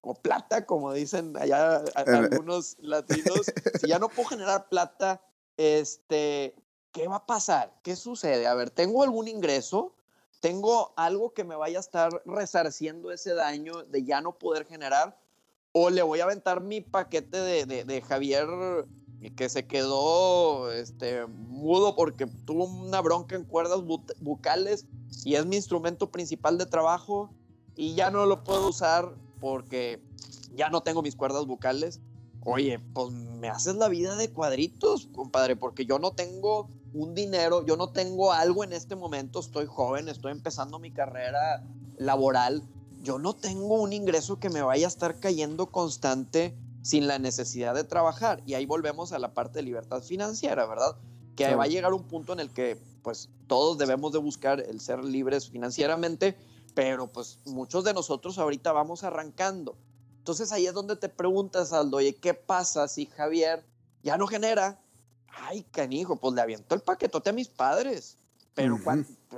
O 0.00 0.14
plata, 0.14 0.64
como 0.64 0.92
dicen 0.94 1.36
allá 1.36 1.84
algunos 1.94 2.76
latinos, 2.80 3.46
si 3.80 3.86
ya 3.86 3.98
no 3.98 4.08
puedo 4.08 4.30
generar 4.30 4.68
plata, 4.68 5.20
este, 5.56 6.56
¿qué 6.90 7.06
va 7.06 7.16
a 7.16 7.26
pasar? 7.26 7.72
¿Qué 7.82 7.94
sucede? 7.94 8.46
A 8.46 8.54
ver, 8.54 8.70
¿tengo 8.70 9.02
algún 9.02 9.28
ingreso? 9.28 9.94
Tengo 10.42 10.92
algo 10.96 11.32
que 11.32 11.44
me 11.44 11.54
vaya 11.54 11.78
a 11.78 11.80
estar 11.80 12.20
resarciendo 12.26 13.12
ese 13.12 13.32
daño 13.32 13.84
de 13.84 14.02
ya 14.02 14.20
no 14.20 14.36
poder 14.38 14.66
generar, 14.66 15.16
o 15.70 15.88
le 15.88 16.02
voy 16.02 16.18
a 16.18 16.24
aventar 16.24 16.60
mi 16.60 16.80
paquete 16.80 17.38
de, 17.38 17.84
de, 17.84 18.02
Javier 18.02 18.48
que 19.36 19.48
se 19.48 19.68
quedó 19.68 20.72
este, 20.72 21.26
mudo 21.26 21.94
porque 21.94 22.26
tuvo 22.26 22.64
una 22.64 23.00
bronca 23.00 23.36
en 23.36 23.44
cuerdas 23.44 23.82
bucales 24.18 24.84
y 25.24 25.36
es 25.36 25.46
mi 25.46 25.54
instrumento 25.54 26.10
principal 26.10 26.58
de 26.58 26.66
trabajo. 26.66 27.30
y 27.76 27.94
ya 27.94 28.10
no 28.10 28.26
lo 28.26 28.42
puedo 28.42 28.68
usar 28.68 29.14
porque 29.40 30.02
ya 30.56 30.70
no 30.70 30.82
tengo 30.82 31.02
mis 31.02 31.14
cuerdas 31.14 31.46
vocales. 31.46 32.00
Oye, 32.44 32.80
pues 32.92 33.12
me 33.12 33.48
haces 33.48 33.76
la 33.76 33.88
vida 33.88 34.16
de 34.16 34.32
cuadritos, 34.32 35.06
compadre, 35.14 35.54
porque 35.54 35.86
yo 35.86 36.00
no 36.00 36.10
tengo 36.10 36.68
un 36.94 37.14
dinero, 37.14 37.64
yo 37.64 37.76
no 37.76 37.90
tengo 37.90 38.32
algo 38.32 38.64
en 38.64 38.72
este 38.72 38.96
momento, 38.96 39.40
estoy 39.40 39.66
joven, 39.66 40.08
estoy 40.08 40.32
empezando 40.32 40.78
mi 40.78 40.90
carrera 40.90 41.64
laboral, 41.96 42.62
yo 43.02 43.18
no 43.18 43.34
tengo 43.34 43.80
un 43.80 43.92
ingreso 43.92 44.38
que 44.38 44.50
me 44.50 44.62
vaya 44.62 44.86
a 44.86 44.88
estar 44.88 45.18
cayendo 45.18 45.66
constante 45.66 46.56
sin 46.82 47.06
la 47.06 47.18
necesidad 47.18 47.74
de 47.74 47.84
trabajar. 47.84 48.42
Y 48.46 48.54
ahí 48.54 48.66
volvemos 48.66 49.12
a 49.12 49.18
la 49.18 49.34
parte 49.34 49.58
de 49.58 49.62
libertad 49.62 50.02
financiera, 50.02 50.66
¿verdad? 50.66 50.96
Que 51.36 51.54
va 51.54 51.64
a 51.64 51.68
llegar 51.68 51.94
un 51.94 52.04
punto 52.04 52.32
en 52.32 52.40
el 52.40 52.50
que 52.50 52.78
pues 53.02 53.28
todos 53.46 53.78
debemos 53.78 54.12
de 54.12 54.18
buscar 54.18 54.60
el 54.60 54.80
ser 54.80 55.02
libres 55.04 55.48
financieramente, 55.48 56.36
pero 56.74 57.08
pues 57.08 57.38
muchos 57.44 57.84
de 57.84 57.92
nosotros 57.92 58.38
ahorita 58.38 58.72
vamos 58.72 59.02
arrancando. 59.02 59.76
Entonces 60.18 60.52
ahí 60.52 60.66
es 60.66 60.74
donde 60.74 60.94
te 60.94 61.08
preguntas, 61.08 61.72
Aldo, 61.72 61.96
oye, 61.96 62.14
¿qué 62.14 62.34
pasa 62.34 62.86
si 62.86 63.06
Javier 63.06 63.64
ya 64.04 64.16
no 64.16 64.28
genera? 64.28 64.80
Ay, 65.32 65.62
canijo, 65.64 66.16
pues 66.16 66.34
le 66.34 66.42
aviento 66.42 66.74
el 66.74 66.82
paquetote 66.82 67.30
a 67.30 67.32
mis 67.32 67.48
padres. 67.48 68.18
Pero, 68.54 68.78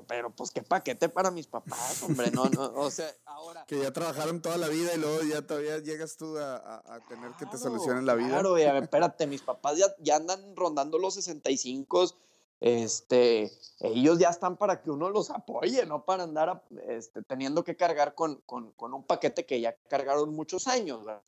pero 0.08 0.30
pues 0.30 0.50
qué 0.50 0.62
paquete 0.62 1.08
para 1.08 1.30
mis 1.30 1.46
papás, 1.46 2.02
hombre, 2.02 2.32
no, 2.32 2.46
no, 2.46 2.64
o 2.74 2.90
sea, 2.90 3.08
ahora... 3.26 3.64
Que 3.64 3.78
ya 3.80 3.92
trabajaron 3.92 4.42
toda 4.42 4.56
la 4.56 4.66
vida 4.66 4.92
y 4.92 4.98
luego 4.98 5.22
ya 5.22 5.46
todavía 5.46 5.78
llegas 5.78 6.16
tú 6.16 6.36
a, 6.36 6.82
tener 7.08 7.30
que 7.38 7.46
te 7.46 7.56
solucionen 7.56 8.06
la 8.06 8.14
vida. 8.16 8.30
Claro, 8.30 8.58
y 8.58 8.64
a 8.64 8.72
ver, 8.72 8.84
espérate, 8.84 9.28
mis 9.28 9.42
papás 9.42 9.78
ya, 9.78 9.86
ya 10.00 10.16
andan 10.16 10.56
rondando 10.56 10.98
los 10.98 11.14
65, 11.14 12.12
este, 12.58 13.52
ellos 13.78 14.18
ya 14.18 14.30
están 14.30 14.56
para 14.56 14.82
que 14.82 14.90
uno 14.90 15.08
los 15.10 15.30
apoye, 15.30 15.86
no 15.86 16.04
para 16.04 16.24
andar 16.24 16.64
este, 16.88 17.22
teniendo 17.22 17.62
que 17.62 17.76
cargar 17.76 18.16
con, 18.16 18.40
con, 18.46 18.72
con, 18.72 18.94
un 18.94 19.04
paquete 19.04 19.46
que 19.46 19.60
ya 19.60 19.76
cargaron 19.88 20.34
muchos 20.34 20.66
años, 20.66 21.04
¿verdad? 21.04 21.22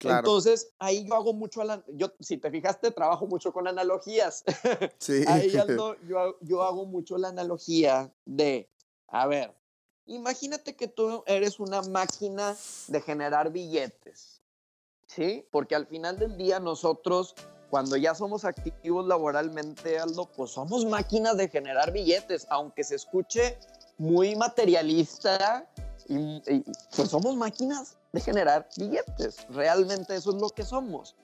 Entonces, 0.00 0.72
ahí 0.78 1.06
yo 1.06 1.14
hago 1.14 1.32
mucho, 1.32 1.62
yo, 1.88 2.12
si 2.20 2.36
te 2.36 2.50
fijaste, 2.50 2.90
trabajo 2.90 3.26
mucho 3.26 3.52
con 3.52 3.66
analogías. 3.66 4.44
Sí. 4.98 5.24
ahí 5.26 5.50
yo, 6.08 6.38
yo 6.40 6.62
hago 6.62 6.86
mucho 6.86 7.16
la 7.18 7.28
analogía 7.28 8.12
de, 8.24 8.68
a 9.08 9.26
ver, 9.26 9.54
imagínate 10.06 10.76
que 10.76 10.88
tú 10.88 11.22
eres 11.26 11.58
una 11.60 11.82
máquina 11.82 12.56
de 12.88 13.00
generar 13.00 13.50
billetes, 13.50 14.42
¿sí? 15.06 15.46
Porque 15.50 15.74
al 15.74 15.86
final 15.86 16.18
del 16.18 16.36
día 16.36 16.60
nosotros, 16.60 17.34
cuando 17.70 17.96
ya 17.96 18.14
somos 18.14 18.44
activos 18.44 19.06
laboralmente, 19.06 19.98
Aldo, 19.98 20.30
pues 20.36 20.52
somos 20.52 20.84
máquinas 20.84 21.36
de 21.36 21.48
generar 21.48 21.92
billetes, 21.92 22.46
aunque 22.50 22.84
se 22.84 22.94
escuche 22.94 23.58
muy 23.98 24.36
materialista, 24.36 25.66
y 26.08 26.40
pues 26.94 27.08
somos 27.08 27.36
máquinas 27.36 27.96
de 28.12 28.20
generar 28.20 28.68
billetes. 28.76 29.46
Realmente 29.50 30.16
eso 30.16 30.30
es 30.30 30.36
lo 30.36 30.50
que 30.50 30.62
somos. 30.62 31.16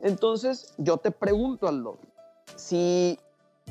Entonces, 0.00 0.74
yo 0.76 0.98
te 0.98 1.10
pregunto, 1.10 1.68
Aldo, 1.68 1.98
si 2.56 3.18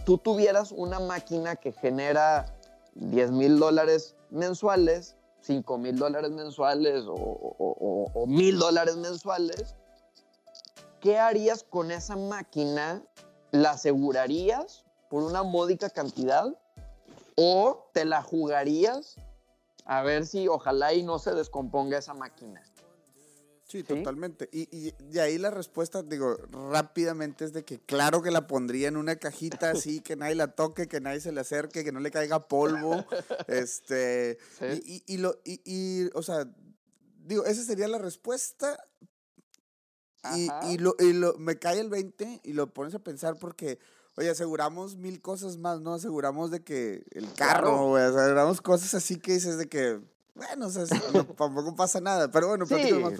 tú 0.06 0.18
tuvieras 0.18 0.72
una 0.72 1.00
máquina 1.00 1.56
que 1.56 1.72
genera 1.72 2.46
10 2.96 3.32
mil 3.32 3.60
dólares 3.60 4.16
mensuales, 4.30 5.16
5 5.42 5.78
mil 5.78 5.98
dólares 5.98 6.32
mensuales 6.32 7.04
o 7.08 8.26
mil 8.28 8.58
dólares 8.58 8.96
mensuales, 8.98 9.76
¿qué 11.00 11.20
harías 11.20 11.64
con 11.64 11.92
esa 11.92 12.16
máquina? 12.16 13.04
¿La 13.52 13.72
asegurarías 13.72 14.84
por 15.10 15.24
una 15.24 15.44
módica 15.44 15.90
cantidad 15.90 16.58
o 17.36 17.88
te 17.94 18.06
la 18.06 18.24
jugarías 18.24 19.18
a 19.86 20.02
ver 20.02 20.26
si 20.26 20.48
ojalá 20.48 20.94
y 20.94 21.04
no 21.04 21.20
se 21.20 21.34
descomponga 21.34 21.98
esa 21.98 22.14
máquina. 22.14 22.62
Sí, 23.68 23.84
totalmente. 23.84 24.48
Y, 24.52 24.68
y 24.72 24.94
de 25.00 25.22
ahí 25.22 25.38
la 25.40 25.50
respuesta, 25.50 26.04
digo, 26.04 26.38
rápidamente 26.72 27.46
es 27.46 27.54
de 27.54 27.66
que 27.66 27.80
claro 27.80 28.22
que 28.22 28.30
la 28.30 28.46
pondría 28.46 28.88
en 28.88 28.96
una 28.96 29.16
cajita 29.16 29.72
así, 29.72 30.02
que 30.02 30.16
nadie 30.16 30.36
la 30.36 30.54
toque, 30.54 30.88
que 30.88 31.02
nadie 31.02 31.20
se 31.20 31.32
le 31.32 31.42
acerque, 31.42 31.84
que 31.84 31.92
no 31.92 32.00
le 32.00 32.12
caiga 32.12 32.48
polvo. 32.48 33.06
este, 33.48 34.38
y, 34.86 35.04
y, 35.08 35.18
lo, 35.18 35.40
y, 35.44 36.10
o 36.14 36.22
sea, 36.22 36.48
digo, 37.24 37.46
esa 37.46 37.64
sería 37.64 37.88
la 37.88 37.98
respuesta. 37.98 38.78
Y, 40.36 40.48
y, 40.70 40.78
lo, 40.78 40.96
y 41.00 41.14
lo, 41.14 41.38
me 41.38 41.58
cae 41.58 41.80
el 41.80 41.90
20 41.90 42.42
y 42.44 42.54
lo 42.54 42.74
pones 42.74 42.96
a 42.96 43.00
pensar 43.00 43.38
porque 43.38 43.78
Oye, 44.18 44.30
aseguramos 44.30 44.96
mil 44.96 45.22
cosas 45.22 45.58
más, 45.58 45.82
¿no? 45.82 45.94
Aseguramos 45.94 46.50
de 46.50 46.64
que 46.64 47.04
el 47.12 47.34
carro, 47.34 47.90
güey, 47.90 48.04
aseguramos 48.04 48.62
cosas 48.62 48.94
así 48.94 49.20
que 49.20 49.34
dices 49.34 49.58
de 49.58 49.68
que, 49.68 50.00
bueno, 50.34 50.68
o 50.68 50.70
sea, 50.70 50.86
tampoco 51.38 51.76
pasa 51.76 52.00
nada, 52.00 52.32
pero 52.32 52.48
bueno, 52.48 52.66
sí, 52.66 52.94
más. 52.94 53.14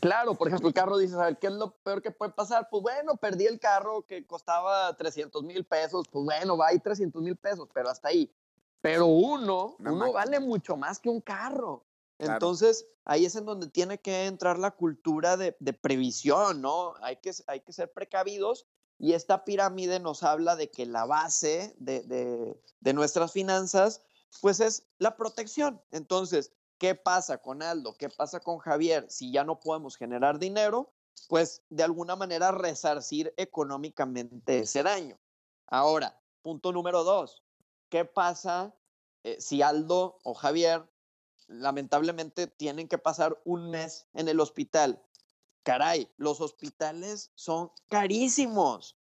Claro, 0.00 0.34
por 0.34 0.46
ejemplo, 0.46 0.68
el 0.68 0.74
carro 0.74 0.98
dices, 0.98 1.16
a 1.16 1.24
ver, 1.24 1.38
¿qué 1.38 1.48
es 1.48 1.52
lo 1.52 1.72
peor 1.78 2.00
que 2.00 2.12
puede 2.12 2.30
pasar? 2.30 2.68
Pues 2.70 2.80
bueno, 2.80 3.16
perdí 3.16 3.46
el 3.46 3.58
carro 3.58 4.02
que 4.02 4.24
costaba 4.24 4.96
300 4.96 5.42
mil 5.42 5.64
pesos, 5.64 6.06
pues 6.08 6.24
bueno, 6.24 6.56
va 6.56 6.68
ahí 6.68 6.78
300 6.78 7.20
mil 7.22 7.36
pesos, 7.36 7.68
pero 7.74 7.88
hasta 7.88 8.08
ahí. 8.08 8.32
Pero 8.80 9.06
uno, 9.06 9.74
uno 9.80 10.12
vale 10.12 10.38
mucho 10.38 10.76
más 10.76 11.00
que 11.00 11.08
un 11.08 11.20
carro. 11.20 11.84
Entonces, 12.18 12.86
ahí 13.04 13.24
es 13.24 13.34
en 13.34 13.44
donde 13.44 13.68
tiene 13.68 13.98
que 13.98 14.26
entrar 14.26 14.60
la 14.60 14.70
cultura 14.70 15.36
de, 15.36 15.56
de 15.58 15.72
previsión, 15.72 16.62
¿no? 16.62 16.94
Hay 17.02 17.16
que, 17.16 17.32
hay 17.48 17.60
que 17.60 17.72
ser 17.72 17.92
precavidos 17.92 18.66
y 18.98 19.12
esta 19.12 19.44
pirámide 19.44 20.00
nos 20.00 20.22
habla 20.22 20.56
de 20.56 20.70
que 20.70 20.86
la 20.86 21.04
base 21.04 21.74
de, 21.78 22.56
nuestras 22.94 23.32
finanzas, 23.32 24.02
pues 24.40 24.60
es 24.60 24.86
la 24.98 25.16
protección. 25.16 25.82
Entonces, 25.90 26.52
¿qué 26.78 26.94
pasa 26.94 27.38
con 27.38 27.62
Aldo? 27.62 27.94
¿Qué 27.94 28.08
pasa 28.08 28.40
con 28.40 28.58
Javier? 28.58 29.06
Si 29.10 29.30
ya 29.30 29.44
no 29.44 29.60
podemos 29.60 29.96
generar 29.96 30.38
dinero, 30.38 30.92
pues 31.28 31.62
de 31.68 31.82
alguna 31.82 32.16
manera 32.16 32.52
resarcir 32.52 33.34
económicamente 33.36 34.60
ese 34.60 34.82
daño. 34.82 35.18
Ahora, 35.66 36.18
punto 36.42 36.72
número 36.72 37.04
dos, 37.04 37.42
¿qué 37.90 38.04
pasa 38.04 38.74
eh, 39.24 39.36
si 39.40 39.60
Aldo 39.60 40.18
o 40.22 40.34
Javier 40.34 40.88
lamentablemente 41.48 42.46
tienen 42.46 42.88
que 42.88 42.98
pasar 42.98 43.40
un 43.44 43.70
mes 43.70 44.06
en 44.14 44.28
el 44.28 44.40
hospital? 44.40 45.02
Caray, 45.66 46.08
los 46.16 46.40
hospitales 46.40 47.32
son 47.34 47.72
carísimos, 47.88 48.96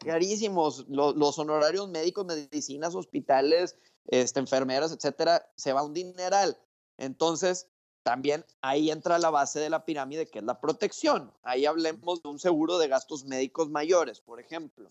carísimos. 0.00 0.84
Los, 0.88 1.38
honorarios 1.38 1.88
médicos, 1.88 2.26
medicinas, 2.26 2.96
hospitales, 2.96 3.76
este, 4.08 4.40
enfermeras, 4.40 4.90
etcétera, 4.90 5.48
se 5.54 5.72
va 5.72 5.84
un 5.84 5.94
dineral. 5.94 6.58
Entonces, 6.96 7.68
también 8.02 8.44
ahí 8.62 8.90
entra 8.90 9.20
la 9.20 9.30
base 9.30 9.60
de 9.60 9.70
la 9.70 9.84
pirámide, 9.84 10.28
que 10.28 10.40
es 10.40 10.44
la 10.44 10.60
protección. 10.60 11.32
Ahí 11.44 11.66
hablemos 11.66 12.20
de 12.20 12.30
un 12.30 12.40
seguro 12.40 12.78
de 12.78 12.88
gastos 12.88 13.24
médicos 13.24 13.70
mayores, 13.70 14.18
por 14.20 14.40
ejemplo, 14.40 14.88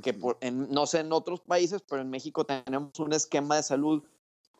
que 0.00 0.12
no 0.12 0.86
sé 0.86 1.00
en 1.00 1.12
otros 1.12 1.40
países, 1.40 1.82
pero 1.82 2.02
en 2.02 2.10
México 2.10 2.44
tenemos 2.44 2.96
un 3.00 3.12
esquema 3.12 3.56
de 3.56 3.64
salud 3.64 4.04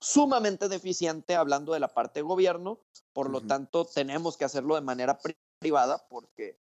sumamente 0.00 0.68
deficiente 0.68 1.36
hablando 1.36 1.74
de 1.74 1.80
la 1.80 1.94
parte 1.94 2.18
de 2.20 2.24
gobierno, 2.24 2.80
por 3.12 3.30
lo 3.30 3.40
tanto 3.40 3.84
tenemos 3.84 4.36
que 4.36 4.44
hacerlo 4.44 4.74
de 4.74 4.80
manera 4.80 5.20
privada 5.58 6.06
porque 6.08 6.58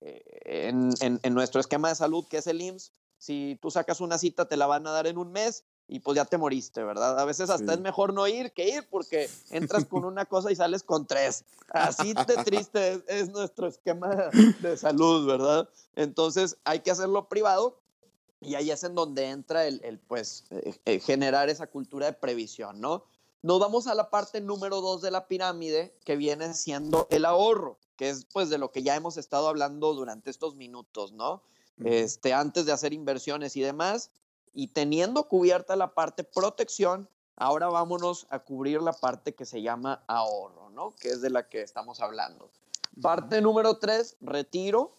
eh, 0.00 0.70
en, 0.70 1.34
nuestro 1.34 1.60
esquema 1.60 1.88
de 1.88 1.94
salud, 1.94 2.26
que 2.28 2.38
es 2.38 2.46
el 2.46 2.60
IMSS, 2.60 2.92
si 3.18 3.58
tú 3.60 3.70
sacas 3.70 4.00
una 4.00 4.18
cita 4.18 4.46
te 4.46 4.56
la 4.56 4.66
van 4.66 4.86
a 4.86 4.92
dar 4.92 5.06
en 5.06 5.18
un 5.18 5.32
mes 5.32 5.64
y 5.88 6.00
pues 6.00 6.16
ya 6.16 6.24
te 6.24 6.38
moriste, 6.38 6.84
¿verdad? 6.84 7.18
A 7.18 7.24
veces 7.24 7.50
hasta 7.50 7.72
es 7.72 7.80
mejor 7.80 8.12
no 8.12 8.28
ir 8.28 8.52
que 8.52 8.68
ir 8.68 8.86
porque 8.88 9.28
entras 9.50 9.86
con 9.86 10.04
una 10.04 10.26
cosa 10.26 10.52
y 10.52 10.56
sales 10.56 10.82
con 10.82 11.06
tres. 11.06 11.44
Así 11.70 12.12
de 12.12 12.44
triste 12.44 13.02
es, 13.08 13.30
nuestro 13.30 13.66
esquema 13.66 14.30
de 14.60 14.76
salud, 14.76 15.26
¿verdad? 15.26 15.68
Entonces 15.96 16.58
hay 16.64 16.80
que 16.80 16.90
hacerlo 16.90 17.28
privado 17.28 17.80
y 18.40 18.54
ahí 18.54 18.70
es 18.70 18.84
en 18.84 18.94
donde 18.94 19.30
entra 19.30 19.66
el, 19.66 19.80
el 19.82 19.98
pues, 19.98 20.44
eh, 20.50 20.78
eh, 20.84 21.00
generar 21.00 21.48
esa 21.48 21.66
cultura 21.66 22.06
de 22.06 22.12
previsión, 22.12 22.80
¿no? 22.80 23.04
Nos 23.42 23.58
vamos 23.58 23.86
a 23.86 23.94
la 23.94 24.10
parte 24.10 24.40
número 24.40 24.80
dos 24.80 25.00
de 25.00 25.10
la 25.10 25.26
pirámide, 25.26 25.96
que 26.04 26.16
viene 26.16 26.54
siendo 26.54 27.06
el 27.10 27.24
ahorro 27.24 27.78
que 27.98 28.08
es 28.08 28.24
pues 28.32 28.48
de 28.48 28.56
lo 28.56 28.70
que 28.70 28.82
ya 28.82 28.94
hemos 28.94 29.18
estado 29.18 29.48
hablando 29.48 29.92
durante 29.92 30.30
estos 30.30 30.54
minutos, 30.54 31.12
¿no? 31.12 31.42
Este, 31.84 32.32
antes 32.32 32.64
de 32.64 32.72
hacer 32.72 32.92
inversiones 32.92 33.56
y 33.56 33.60
demás, 33.60 34.10
y 34.54 34.68
teniendo 34.68 35.28
cubierta 35.28 35.76
la 35.76 35.94
parte 35.94 36.24
protección, 36.24 37.08
ahora 37.36 37.68
vámonos 37.68 38.26
a 38.30 38.38
cubrir 38.38 38.80
la 38.82 38.92
parte 38.92 39.34
que 39.34 39.44
se 39.44 39.62
llama 39.62 40.02
ahorro, 40.06 40.70
¿no? 40.70 40.94
Que 40.96 41.10
es 41.10 41.20
de 41.20 41.30
la 41.30 41.48
que 41.48 41.60
estamos 41.60 42.00
hablando. 42.00 42.50
Parte 43.02 43.40
número 43.40 43.78
tres, 43.78 44.16
retiro. 44.20 44.94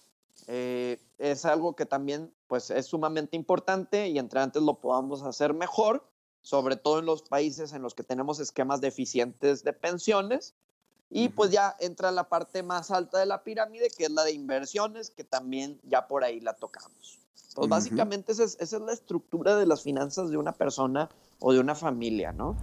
Eh, 0.47 1.01
es 1.17 1.45
algo 1.45 1.75
que 1.75 1.85
también 1.85 2.33
pues 2.47 2.69
es 2.69 2.85
sumamente 2.85 3.35
importante 3.35 4.07
y 4.07 4.19
entre 4.19 4.41
antes 4.41 4.61
lo 4.61 4.79
podamos 4.79 5.23
hacer 5.23 5.53
mejor, 5.53 6.05
sobre 6.41 6.75
todo 6.75 6.99
en 6.99 7.05
los 7.05 7.23
países 7.23 7.73
en 7.73 7.81
los 7.81 7.93
que 7.93 8.03
tenemos 8.03 8.39
esquemas 8.39 8.81
deficientes 8.81 9.63
de 9.63 9.73
pensiones 9.73 10.53
y 11.09 11.29
pues 11.29 11.51
ya 11.51 11.75
entra 11.79 12.11
la 12.11 12.29
parte 12.29 12.61
más 12.63 12.91
alta 12.91 13.19
de 13.19 13.25
la 13.25 13.43
pirámide, 13.43 13.89
que 13.97 14.05
es 14.05 14.11
la 14.11 14.23
de 14.23 14.31
inversiones, 14.31 15.09
que 15.09 15.23
también 15.23 15.79
ya 15.83 16.07
por 16.07 16.23
ahí 16.23 16.39
la 16.39 16.53
tocamos. 16.53 17.19
Pues 17.55 17.67
básicamente 17.67 18.31
esa 18.31 18.43
es, 18.43 18.57
esa 18.59 18.77
es 18.77 18.83
la 18.83 18.93
estructura 18.93 19.55
de 19.57 19.65
las 19.65 19.81
finanzas 19.81 20.29
de 20.29 20.37
una 20.37 20.51
persona 20.51 21.09
o 21.39 21.51
de 21.51 21.59
una 21.59 21.75
familia, 21.75 22.31
¿no? 22.31 22.55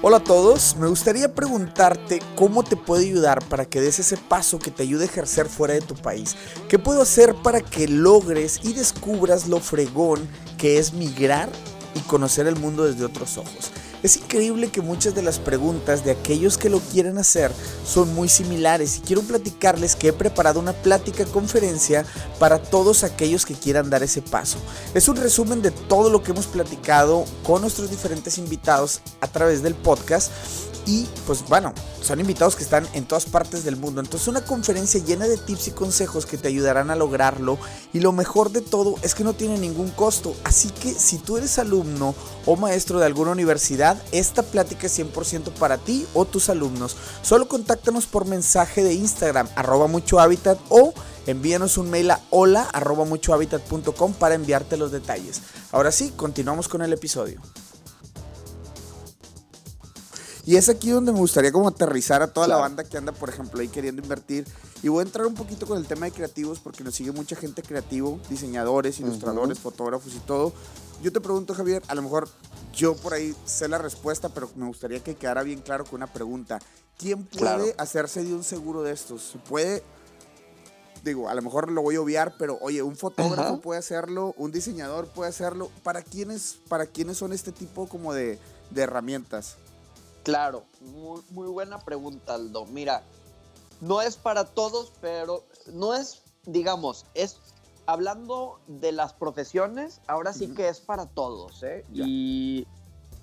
Hola 0.00 0.18
a 0.18 0.24
todos, 0.24 0.76
me 0.76 0.86
gustaría 0.86 1.34
preguntarte 1.34 2.20
cómo 2.36 2.62
te 2.62 2.76
puede 2.76 3.04
ayudar 3.04 3.44
para 3.48 3.64
que 3.64 3.80
des 3.80 3.98
ese 3.98 4.16
paso 4.16 4.58
que 4.58 4.70
te 4.70 4.84
ayude 4.84 5.02
a 5.02 5.06
ejercer 5.06 5.46
fuera 5.46 5.74
de 5.74 5.80
tu 5.80 5.94
país. 5.94 6.36
¿Qué 6.68 6.78
puedo 6.78 7.02
hacer 7.02 7.34
para 7.42 7.60
que 7.60 7.88
logres 7.88 8.60
y 8.64 8.72
descubras 8.72 9.48
lo 9.48 9.58
fregón 9.58 10.26
que 10.56 10.78
es 10.78 10.92
migrar 10.92 11.50
y 11.94 12.00
conocer 12.00 12.46
el 12.46 12.56
mundo 12.56 12.84
desde 12.84 13.04
otros 13.04 13.36
ojos? 13.38 13.72
Es 14.02 14.16
increíble 14.16 14.68
que 14.68 14.80
muchas 14.80 15.14
de 15.14 15.22
las 15.22 15.38
preguntas 15.38 16.04
de 16.04 16.12
aquellos 16.12 16.56
que 16.56 16.70
lo 16.70 16.78
quieren 16.80 17.18
hacer 17.18 17.50
son 17.84 18.14
muy 18.14 18.28
similares 18.28 18.98
y 18.98 19.00
quiero 19.00 19.22
platicarles 19.22 19.96
que 19.96 20.08
he 20.08 20.12
preparado 20.12 20.60
una 20.60 20.72
plática 20.72 21.24
conferencia 21.24 22.04
para 22.38 22.62
todos 22.62 23.02
aquellos 23.02 23.44
que 23.44 23.54
quieran 23.54 23.90
dar 23.90 24.02
ese 24.02 24.22
paso. 24.22 24.58
Es 24.94 25.08
un 25.08 25.16
resumen 25.16 25.62
de 25.62 25.72
todo 25.72 26.10
lo 26.10 26.22
que 26.22 26.30
hemos 26.30 26.46
platicado 26.46 27.24
con 27.42 27.62
nuestros 27.62 27.90
diferentes 27.90 28.38
invitados 28.38 29.00
a 29.20 29.26
través 29.26 29.62
del 29.62 29.74
podcast 29.74 30.30
y 30.88 31.06
pues 31.26 31.46
bueno, 31.46 31.74
son 32.00 32.18
invitados 32.18 32.56
que 32.56 32.62
están 32.62 32.88
en 32.94 33.04
todas 33.04 33.26
partes 33.26 33.62
del 33.62 33.76
mundo. 33.76 34.00
Entonces 34.00 34.26
una 34.26 34.40
conferencia 34.40 35.04
llena 35.04 35.28
de 35.28 35.36
tips 35.36 35.68
y 35.68 35.70
consejos 35.72 36.24
que 36.24 36.38
te 36.38 36.48
ayudarán 36.48 36.90
a 36.90 36.96
lograrlo. 36.96 37.58
Y 37.92 38.00
lo 38.00 38.12
mejor 38.12 38.50
de 38.52 38.62
todo 38.62 38.94
es 39.02 39.14
que 39.14 39.22
no 39.22 39.34
tiene 39.34 39.58
ningún 39.58 39.90
costo. 39.90 40.34
Así 40.44 40.70
que 40.70 40.94
si 40.94 41.18
tú 41.18 41.36
eres 41.36 41.58
alumno 41.58 42.14
o 42.46 42.56
maestro 42.56 42.98
de 42.98 43.04
alguna 43.04 43.32
universidad, 43.32 44.02
esta 44.12 44.42
plática 44.42 44.86
es 44.86 44.98
100% 44.98 45.52
para 45.52 45.76
ti 45.76 46.06
o 46.14 46.24
tus 46.24 46.48
alumnos. 46.48 46.96
Solo 47.20 47.48
contáctanos 47.48 48.06
por 48.06 48.24
mensaje 48.24 48.82
de 48.82 48.94
Instagram, 48.94 49.46
arroba 49.56 49.88
mucho 49.88 50.20
hábitat 50.20 50.58
o 50.70 50.94
envíanos 51.26 51.76
un 51.76 51.90
mail 51.90 52.12
a 52.12 52.20
hola 52.30 52.62
arroba 52.72 53.04
para 54.18 54.34
enviarte 54.34 54.78
los 54.78 54.90
detalles. 54.90 55.42
Ahora 55.70 55.92
sí, 55.92 56.14
continuamos 56.16 56.66
con 56.66 56.80
el 56.80 56.94
episodio. 56.94 57.42
Y 60.48 60.56
es 60.56 60.70
aquí 60.70 60.88
donde 60.88 61.12
me 61.12 61.18
gustaría 61.18 61.52
como 61.52 61.68
aterrizar 61.68 62.22
a 62.22 62.32
toda 62.32 62.48
la 62.48 62.56
banda 62.56 62.82
que 62.82 62.96
anda, 62.96 63.12
por 63.12 63.28
ejemplo, 63.28 63.60
ahí 63.60 63.68
queriendo 63.68 64.00
invertir. 64.00 64.46
Y 64.82 64.88
voy 64.88 65.00
a 65.00 65.02
entrar 65.02 65.26
un 65.26 65.34
poquito 65.34 65.66
con 65.66 65.76
el 65.76 65.86
tema 65.86 66.06
de 66.06 66.12
creativos 66.12 66.58
porque 66.58 66.82
nos 66.82 66.94
sigue 66.94 67.12
mucha 67.12 67.36
gente 67.36 67.60
creativo, 67.60 68.18
diseñadores, 68.30 68.98
ilustradores, 68.98 69.58
fotógrafos 69.58 70.14
y 70.14 70.20
todo. 70.20 70.54
Yo 71.02 71.12
te 71.12 71.20
pregunto, 71.20 71.52
Javier, 71.52 71.82
a 71.88 71.94
lo 71.94 72.00
mejor 72.00 72.30
yo 72.72 72.96
por 72.96 73.12
ahí 73.12 73.36
sé 73.44 73.68
la 73.68 73.76
respuesta, 73.76 74.30
pero 74.30 74.48
me 74.56 74.64
gustaría 74.64 75.00
que 75.00 75.16
quedara 75.16 75.42
bien 75.42 75.60
claro 75.60 75.84
con 75.84 75.96
una 75.96 76.10
pregunta. 76.10 76.60
¿Quién 76.96 77.26
puede 77.26 77.74
hacerse 77.76 78.24
de 78.24 78.32
un 78.32 78.42
seguro 78.42 78.82
de 78.82 78.92
estos? 78.92 79.36
¿Puede 79.50 79.82
digo, 81.04 81.28
a 81.28 81.34
lo 81.34 81.42
mejor 81.42 81.70
lo 81.70 81.82
voy 81.82 81.96
a 81.96 82.00
obviar, 82.00 82.36
pero 82.38 82.56
oye, 82.62 82.82
un 82.82 82.96
fotógrafo 82.96 83.60
puede 83.60 83.80
hacerlo, 83.80 84.32
un 84.38 84.50
diseñador 84.50 85.08
puede 85.08 85.28
hacerlo. 85.28 85.70
¿Para 85.82 86.00
quiénes, 86.00 86.58
para 86.68 86.86
quiénes 86.86 87.18
son 87.18 87.34
este 87.34 87.52
tipo 87.52 87.86
como 87.86 88.14
de, 88.14 88.38
de 88.70 88.80
herramientas? 88.80 89.58
Claro, 90.28 90.64
muy, 90.82 91.48
buena 91.48 91.78
pregunta, 91.78 92.34
Aldo. 92.34 92.66
Mira, 92.66 93.02
no 93.80 94.02
es 94.02 94.18
para 94.18 94.44
todos, 94.44 94.92
pero 95.00 95.42
no 95.72 95.94
es, 95.94 96.20
digamos, 96.44 97.06
es 97.14 97.40
hablando 97.86 98.60
de 98.66 98.92
las 98.92 99.14
profesiones, 99.14 100.02
ahora 100.06 100.34
sí 100.34 100.52
que 100.52 100.68
es 100.68 100.80
para 100.80 101.06
todos, 101.06 101.62
¿eh? 101.62 101.82
Y 101.94 102.66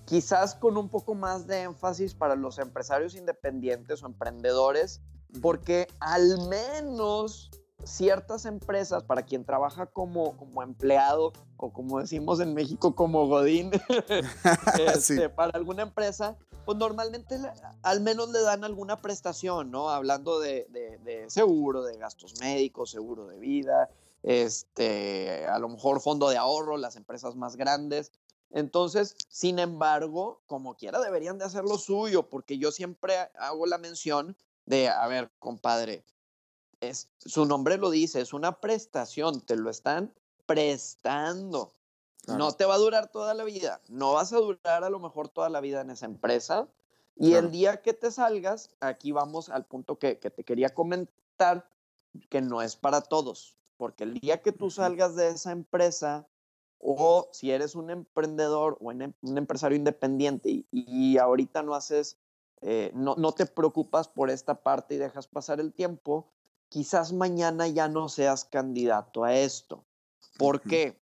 quizás 0.06 0.56
con 0.56 0.78
un 0.78 0.90
poco 0.90 1.14
más 1.14 1.46
de 1.46 1.62
énfasis 1.62 2.16
para 2.16 2.36
los 2.36 2.58
empresarios 2.58 3.14
independientes 3.14 4.02
o 4.02 4.08
emprendedores, 4.08 5.00
porque 5.44 5.88
al 6.00 6.40
menos 6.48 7.52
ciertas 7.86 8.46
empresas, 8.46 9.04
para 9.04 9.24
quien 9.24 9.46
trabaja 9.46 9.86
como, 9.86 10.36
como 10.38 10.62
empleado 10.64 11.32
o 11.58 11.72
como 11.72 12.00
decimos 12.00 12.40
en 12.40 12.54
México 12.54 12.96
como 12.96 13.28
Godín, 13.28 13.72
este, 14.80 15.30
para 15.30 15.52
alguna 15.58 15.84
empresa, 15.84 16.36
pues 16.66 16.78
normalmente 16.78 17.38
al 17.84 18.02
menos 18.02 18.30
le 18.32 18.42
dan 18.42 18.64
alguna 18.64 18.98
prestación, 18.98 19.72
¿no? 19.72 19.90
Hablando 19.90 20.40
de, 20.40 20.68
de, 21.04 21.30
seguro, 21.30 21.84
de 21.84 21.98
gastos 21.98 22.40
médicos, 22.42 22.92
seguro 22.92 23.28
de 23.28 23.40
vida, 23.40 23.90
este, 24.24 25.46
a 25.46 25.60
lo 25.60 25.70
mejor 25.70 26.02
fondo 26.02 26.30
de 26.30 26.38
ahorro, 26.38 26.78
las 26.78 26.96
empresas 26.96 27.36
más 27.36 27.56
grandes. 27.56 28.12
Entonces, 28.52 29.16
sin 29.30 29.60
embargo, 29.60 30.42
como 30.48 30.76
quiera, 30.76 31.00
deberían 31.00 31.38
de 31.38 31.46
hacer 31.46 31.64
lo 31.64 31.78
suyo, 31.78 32.30
porque 32.30 32.58
yo 32.58 32.72
siempre 32.72 33.16
hago 33.38 33.66
la 33.66 33.78
mención 33.78 34.36
de, 34.66 34.90
a 34.90 35.06
ver, 35.08 35.30
compadre, 35.40 36.04
es, 36.82 37.10
su 37.20 37.46
nombre 37.46 37.78
lo 37.78 37.90
dice, 37.90 38.22
es 38.22 38.34
una 38.34 38.60
prestación, 38.60 39.42
te 39.42 39.56
lo 39.56 39.70
están 39.70 40.14
prestando. 40.46 41.72
No 42.28 42.52
te 42.54 42.66
va 42.66 42.76
a 42.76 42.80
durar 42.80 43.12
toda 43.12 43.34
la 43.34 43.44
vida, 43.44 43.82
no 43.88 44.14
vas 44.14 44.34
a 44.34 44.38
durar 44.38 44.84
a 44.84 44.90
lo 44.90 45.00
mejor 45.00 45.30
toda 45.30 45.50
la 45.50 45.62
vida 45.62 45.82
en 45.82 45.92
esa 45.92 46.06
empresa. 46.06 46.68
Y 47.16 47.34
el 47.34 47.52
día 47.52 47.82
que 47.82 47.94
te 47.94 48.12
salgas, 48.12 48.72
aquí 48.80 49.12
vamos 49.12 49.50
al 49.50 49.66
punto 49.66 50.00
que, 50.00 50.16
te 50.16 50.44
quería 50.44 50.74
comentar, 50.74 51.70
que 52.30 52.42
no 52.42 52.62
es 52.62 52.76
para 52.76 53.02
todos, 53.02 53.58
porque 53.78 54.04
el 54.04 54.16
día 54.16 54.42
que 54.42 54.52
tú 54.52 54.70
salgas 54.70 55.16
de 55.16 55.30
esa 55.30 55.52
empresa, 55.52 56.28
o 56.80 57.30
si 57.32 57.52
eres 57.52 57.76
un 57.76 57.90
emprendedor 57.90 58.78
o 58.82 58.90
un 58.90 59.38
empresario 59.38 59.78
independiente 59.78 60.66
y, 60.72 61.18
ahorita 61.18 61.64
no 61.64 61.74
haces, 61.74 62.18
eh, 62.62 62.92
no, 62.94 63.16
no 63.16 63.32
te 63.32 63.46
preocupas 63.46 64.08
por 64.08 64.30
esta 64.30 64.64
parte 64.64 64.96
y 64.96 64.98
dejas 64.98 65.28
pasar 65.28 65.60
el 65.60 65.74
tiempo, 65.74 66.28
quizás 66.70 67.14
mañana 67.14 67.68
ya 67.68 67.88
no 67.88 68.10
seas 68.10 68.46
candidato 68.46 69.24
a 69.24 69.34
esto. 69.36 69.84
¿Por 70.38 70.62
qué? 70.62 71.00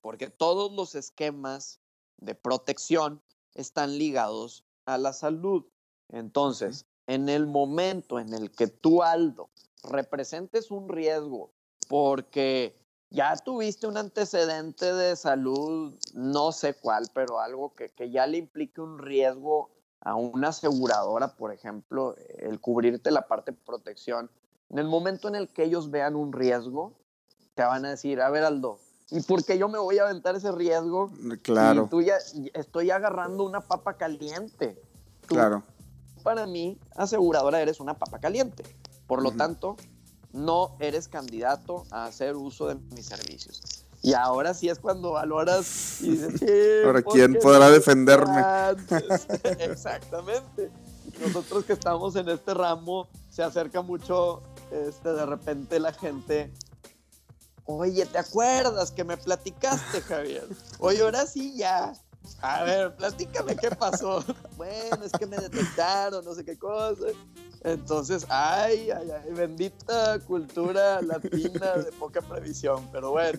Porque 0.00 0.28
todos 0.30 0.72
los 0.72 0.94
esquemas 0.94 1.80
de 2.18 2.34
protección 2.34 3.22
están 3.54 3.98
ligados 3.98 4.64
a 4.86 4.98
la 4.98 5.12
salud. 5.12 5.64
Entonces, 6.08 6.86
en 7.06 7.28
el 7.28 7.46
momento 7.46 8.18
en 8.18 8.32
el 8.32 8.50
que 8.50 8.68
tú, 8.68 9.02
Aldo, 9.02 9.50
representes 9.82 10.70
un 10.70 10.88
riesgo 10.88 11.52
porque 11.88 12.78
ya 13.10 13.36
tuviste 13.36 13.86
un 13.86 13.96
antecedente 13.96 14.92
de 14.94 15.16
salud, 15.16 15.94
no 16.14 16.52
sé 16.52 16.74
cuál, 16.74 17.10
pero 17.12 17.40
algo 17.40 17.74
que, 17.74 17.90
que 17.90 18.10
ya 18.10 18.26
le 18.26 18.38
implique 18.38 18.80
un 18.80 18.98
riesgo 18.98 19.70
a 20.00 20.14
una 20.14 20.48
aseguradora, 20.48 21.36
por 21.36 21.52
ejemplo, 21.52 22.16
el 22.38 22.60
cubrirte 22.60 23.10
la 23.10 23.28
parte 23.28 23.52
de 23.52 23.58
protección, 23.58 24.30
en 24.72 24.78
el 24.78 24.88
momento 24.88 25.28
en 25.28 25.34
el 25.34 25.48
que 25.48 25.64
ellos 25.64 25.90
vean 25.90 26.16
un 26.16 26.32
riesgo, 26.32 26.94
te 27.54 27.62
van 27.62 27.84
a 27.84 27.90
decir, 27.90 28.22
a 28.22 28.30
ver 28.30 28.42
Aldo, 28.42 28.78
¿y 29.10 29.20
por 29.20 29.44
qué 29.44 29.58
yo 29.58 29.68
me 29.68 29.78
voy 29.78 29.98
a 29.98 30.04
aventar 30.04 30.34
ese 30.34 30.50
riesgo? 30.50 31.08
Mm, 31.08 31.32
claro. 31.42 31.84
Y 31.84 31.88
tú 31.90 32.00
ya 32.00 32.14
estoy 32.54 32.90
agarrando 32.90 33.44
una 33.44 33.60
papa 33.60 33.96
caliente. 33.96 34.80
claro. 35.26 35.62
Para 36.22 36.46
mí, 36.46 36.78
aseguradora 36.94 37.60
eres 37.60 37.80
una 37.80 37.94
papa 37.94 38.20
caliente. 38.20 38.62
Por 39.08 39.24
lo 39.24 39.32
tanto, 39.32 39.76
no 40.32 40.76
eres 40.78 41.08
candidato 41.08 41.84
a 41.90 42.04
hacer 42.04 42.36
uso 42.36 42.68
de 42.68 42.76
mis 42.94 43.06
servicios. 43.06 43.84
Y 44.02 44.14
ahora 44.14 44.54
sí 44.54 44.68
es 44.68 44.78
cuando 44.78 45.12
valoras 45.12 46.00
y 46.00 46.10
dices, 46.10 46.40
ahora 46.86 47.02
quién 47.02 47.36
podrá 47.42 47.70
defenderme. 47.70 48.40
Exactamente. 49.58 50.70
Nosotros 51.20 51.64
que 51.64 51.72
estamos 51.72 52.14
en 52.14 52.28
este 52.28 52.54
ramo, 52.54 53.08
se 53.28 53.42
acerca 53.42 53.82
mucho 53.82 54.42
este, 54.72 55.12
de 55.12 55.26
repente 55.26 55.78
la 55.78 55.92
gente, 55.92 56.52
oye, 57.64 58.06
¿te 58.06 58.18
acuerdas 58.18 58.90
que 58.90 59.04
me 59.04 59.16
platicaste, 59.16 60.00
Javier? 60.02 60.48
Oye, 60.78 61.02
ahora 61.02 61.26
sí 61.26 61.54
ya. 61.56 61.92
A 62.40 62.62
ver, 62.64 62.94
platícame 62.96 63.56
qué 63.56 63.70
pasó. 63.70 64.24
bueno, 64.56 65.04
es 65.04 65.12
que 65.12 65.26
me 65.26 65.36
detectaron, 65.36 66.24
no 66.24 66.34
sé 66.34 66.44
qué 66.44 66.58
cosa. 66.58 67.06
Entonces, 67.64 68.26
ay, 68.28 68.90
ay, 68.90 69.08
bendita 69.34 70.18
cultura 70.20 71.00
latina 71.00 71.76
de 71.76 71.92
poca 71.92 72.20
previsión, 72.20 72.88
pero 72.90 73.12
bueno. 73.12 73.38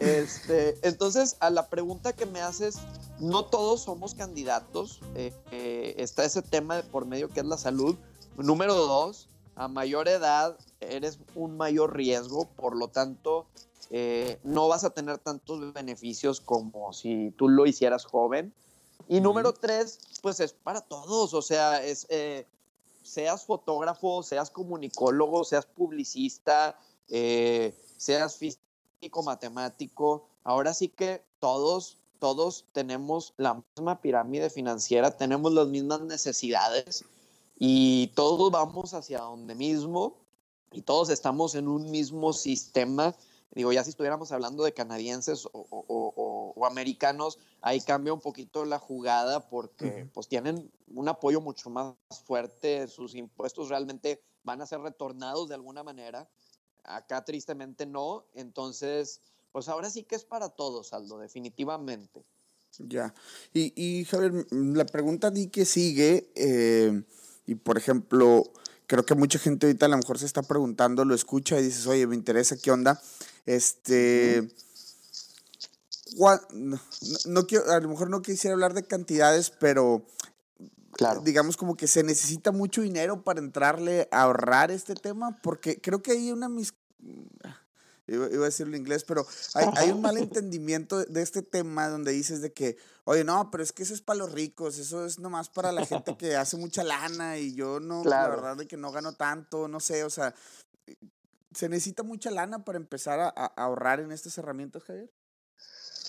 Este, 0.00 0.76
entonces, 0.82 1.36
a 1.38 1.50
la 1.50 1.68
pregunta 1.68 2.12
que 2.12 2.26
me 2.26 2.40
haces, 2.40 2.78
no 3.20 3.44
todos 3.44 3.82
somos 3.82 4.14
candidatos. 4.14 5.00
Eh, 5.14 5.32
eh, 5.52 5.94
está 5.98 6.24
ese 6.24 6.42
tema 6.42 6.76
de 6.76 6.82
por 6.82 7.06
medio 7.06 7.28
que 7.28 7.40
es 7.40 7.46
la 7.46 7.56
salud. 7.56 7.96
Número 8.36 8.74
dos, 8.74 9.28
a 9.54 9.68
mayor 9.68 10.08
edad 10.08 10.56
eres 10.80 11.18
un 11.34 11.56
mayor 11.56 11.96
riesgo, 11.96 12.46
por 12.56 12.76
lo 12.76 12.88
tanto, 12.88 13.46
eh, 13.90 14.38
no 14.42 14.68
vas 14.68 14.84
a 14.84 14.90
tener 14.90 15.18
tantos 15.18 15.72
beneficios 15.72 16.40
como 16.40 16.92
si 16.92 17.32
tú 17.36 17.48
lo 17.48 17.66
hicieras 17.66 18.04
joven. 18.04 18.52
Y 19.08 19.20
número 19.20 19.52
tres, 19.52 19.98
pues 20.22 20.40
es 20.40 20.52
para 20.52 20.80
todos, 20.80 21.34
o 21.34 21.42
sea, 21.42 21.84
es, 21.84 22.06
eh, 22.08 22.46
seas 23.02 23.44
fotógrafo, 23.44 24.22
seas 24.22 24.50
comunicólogo, 24.50 25.44
seas 25.44 25.66
publicista, 25.66 26.78
eh, 27.08 27.74
seas 27.96 28.36
físico, 28.36 29.22
matemático, 29.24 30.26
ahora 30.44 30.72
sí 30.72 30.88
que 30.88 31.22
todos, 31.40 31.98
todos 32.20 32.64
tenemos 32.72 33.34
la 33.36 33.60
misma 33.76 34.00
pirámide 34.00 34.48
financiera, 34.48 35.16
tenemos 35.16 35.52
las 35.52 35.66
mismas 35.66 36.00
necesidades 36.02 37.04
y 37.56 38.08
todos 38.14 38.50
vamos 38.50 38.94
hacia 38.94 39.20
donde 39.20 39.54
mismo 39.54 40.18
y 40.72 40.82
todos 40.82 41.10
estamos 41.10 41.54
en 41.54 41.68
un 41.68 41.90
mismo 41.90 42.32
sistema. 42.32 43.14
Digo, 43.54 43.72
ya 43.72 43.84
si 43.84 43.90
estuviéramos 43.90 44.32
hablando 44.32 44.64
de 44.64 44.72
canadienses 44.72 45.46
o, 45.52 45.66
o 46.56 46.66
americanos, 46.66 47.38
ahí 47.60 47.80
cambia 47.80 48.12
un 48.12 48.20
poquito 48.20 48.64
la 48.64 48.78
jugada 48.78 49.48
porque 49.48 50.08
pues 50.14 50.28
tienen 50.28 50.70
un 50.88 51.08
apoyo 51.08 51.40
mucho 51.40 51.70
más 51.70 51.94
fuerte, 52.24 52.88
sus 52.88 53.14
impuestos 53.14 53.68
realmente 53.68 54.22
van 54.44 54.62
a 54.62 54.66
ser 54.66 54.80
retornados 54.80 55.48
de 55.48 55.54
alguna 55.54 55.82
manera. 55.82 56.28
Acá 56.84 57.24
tristemente 57.24 57.86
no, 57.86 58.24
entonces 58.34 59.20
pues 59.52 59.68
ahora 59.68 59.90
sí 59.90 60.02
que 60.02 60.14
es 60.14 60.24
para 60.24 60.48
todos, 60.48 60.92
Aldo, 60.92 61.18
definitivamente. 61.18 62.24
Ya. 62.78 63.14
Y, 63.52 63.72
y 63.76 64.04
Javier, 64.06 64.46
la 64.50 64.86
pregunta 64.86 65.30
di 65.30 65.48
que 65.48 65.66
sigue, 65.66 66.32
eh, 66.34 67.04
y 67.46 67.54
por 67.56 67.78
ejemplo, 67.78 68.44
creo 68.86 69.04
que 69.04 69.14
mucha 69.14 69.38
gente 69.38 69.66
ahorita 69.66 69.86
a 69.86 69.88
lo 69.88 69.96
mejor 69.96 70.18
se 70.18 70.26
está 70.26 70.42
preguntando, 70.42 71.04
lo 71.04 71.14
escucha 71.14 71.58
y 71.58 71.64
dices, 71.64 71.86
oye, 71.86 72.06
me 72.06 72.14
interesa, 72.14 72.56
¿qué 72.56 72.70
onda? 72.70 73.00
Este. 73.46 74.48
No, 77.26 77.46
quiero, 77.46 77.70
a 77.70 77.80
lo 77.80 77.88
mejor 77.88 78.10
no 78.10 78.20
quisiera 78.20 78.52
hablar 78.52 78.74
de 78.74 78.82
cantidades, 78.82 79.50
pero 79.50 80.06
claro. 80.90 81.22
digamos 81.22 81.56
como 81.56 81.74
que 81.74 81.86
se 81.86 82.02
necesita 82.02 82.52
mucho 82.52 82.82
dinero 82.82 83.22
para 83.22 83.40
entrarle 83.40 84.08
a 84.12 84.22
ahorrar 84.22 84.70
este 84.70 84.94
tema, 84.94 85.40
porque 85.42 85.80
creo 85.80 86.02
que 86.02 86.12
hay 86.12 86.30
una 86.30 86.50
mis 86.50 86.74
iba, 88.06 88.26
a 88.26 88.28
decirlo 88.28 88.74
en 88.74 88.82
inglés, 88.82 89.04
pero 89.04 89.26
hay, 89.54 89.66
hay, 89.76 89.90
un 89.90 90.00
mal 90.02 90.16
entendimiento 90.16 91.04
de 91.04 91.22
este 91.22 91.42
tema 91.42 91.88
donde 91.88 92.12
dices 92.12 92.40
de 92.40 92.52
que, 92.52 92.76
oye, 93.04 93.24
no, 93.24 93.50
pero 93.50 93.62
es 93.62 93.72
que 93.72 93.82
eso 93.82 93.94
es 93.94 94.02
para 94.02 94.18
los 94.18 94.32
ricos, 94.32 94.78
eso 94.78 95.04
es 95.04 95.18
nomás 95.18 95.48
para 95.48 95.72
la 95.72 95.86
gente 95.86 96.16
que 96.16 96.36
hace 96.36 96.56
mucha 96.56 96.84
lana 96.84 97.38
y 97.38 97.54
yo 97.54 97.80
no, 97.80 98.04
la 98.04 98.28
verdad 98.28 98.56
de 98.56 98.66
que 98.66 98.76
no 98.76 98.92
gano 98.92 99.14
tanto, 99.14 99.68
no 99.68 99.80
sé, 99.80 100.04
o 100.04 100.10
sea, 100.10 100.34
¿se 101.54 101.68
necesita 101.68 102.02
mucha 102.02 102.30
lana 102.30 102.64
para 102.64 102.78
empezar 102.78 103.20
a, 103.20 103.28
a 103.28 103.46
ahorrar 103.56 104.00
en 104.00 104.12
estas 104.12 104.36
herramientas, 104.38 104.84
Javier? 104.84 105.10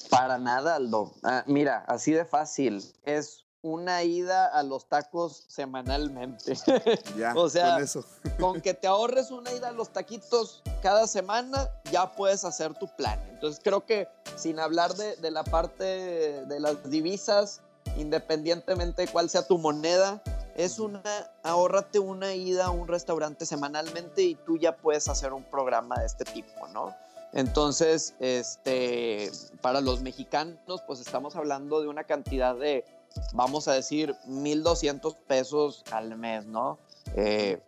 Para 0.10 0.38
nada, 0.38 0.76
Aldo. 0.76 1.16
Ah, 1.24 1.44
mira, 1.48 1.84
así 1.88 2.12
de 2.12 2.26
fácil. 2.26 2.84
Es 3.04 3.43
una 3.64 4.04
ida 4.04 4.46
a 4.46 4.62
los 4.62 4.88
tacos 4.88 5.46
semanalmente. 5.48 6.54
Ya, 7.18 7.34
o 7.36 7.50
sea, 7.50 7.76
con, 7.76 7.84
eso. 7.84 8.06
con 8.40 8.62
que 8.62 8.74
te 8.74 8.88
ahorres 8.88 9.32
una 9.32 9.52
ida 9.52 9.70
a 9.70 9.72
los 9.72 9.90
taquitos 9.90 10.62
cada 10.82 11.08
semana, 11.08 11.70
ya 11.92 12.12
puedes 12.12 12.44
hacer 12.44 12.74
tu 12.76 12.88
plan. 12.96 13.20
Entonces 13.30 13.60
creo 13.64 13.86
que 13.86 14.08
sin 14.36 14.60
hablar 14.60 14.94
de, 14.96 15.16
de 15.16 15.32
la 15.32 15.44
parte 15.44 15.84
de 15.84 16.60
las 16.60 16.90
divisas, 16.90 17.62
independientemente 17.98 19.04
de 19.04 19.08
cuál 19.08 19.30
sea 19.30 19.48
tu 19.48 19.58
moneda, 19.58 20.22
es 20.56 20.80
una, 20.80 21.02
ahórrate 21.42 22.00
una 22.00 22.34
ida 22.36 22.66
a 22.66 22.70
un 22.70 22.88
restaurante 22.88 23.46
semanalmente 23.46 24.22
y 24.22 24.36
tú 24.36 24.58
ya 24.58 24.76
puedes 24.76 25.08
hacer 25.08 25.34
un 25.34 25.44
programa 25.44 26.00
de 26.00 26.06
este 26.06 26.26
tipo, 26.26 26.68
¿no? 26.68 26.94
Entonces, 27.34 28.14
este, 28.20 29.32
para 29.62 29.82
los 29.82 30.02
mexicanos, 30.02 30.82
pues 30.86 31.00
estamos 31.00 31.36
hablando 31.36 31.82
de 31.82 31.88
una 31.88 32.04
cantidad 32.04 32.56
de 32.56 32.86
vamos 33.34 33.68
a 33.68 33.74
decir, 33.74 34.16
1.200 34.28 35.16
pesos 35.28 35.84
al 35.92 36.18
mes, 36.18 36.46
¿no? 36.46 36.80
Eh, 37.16 37.62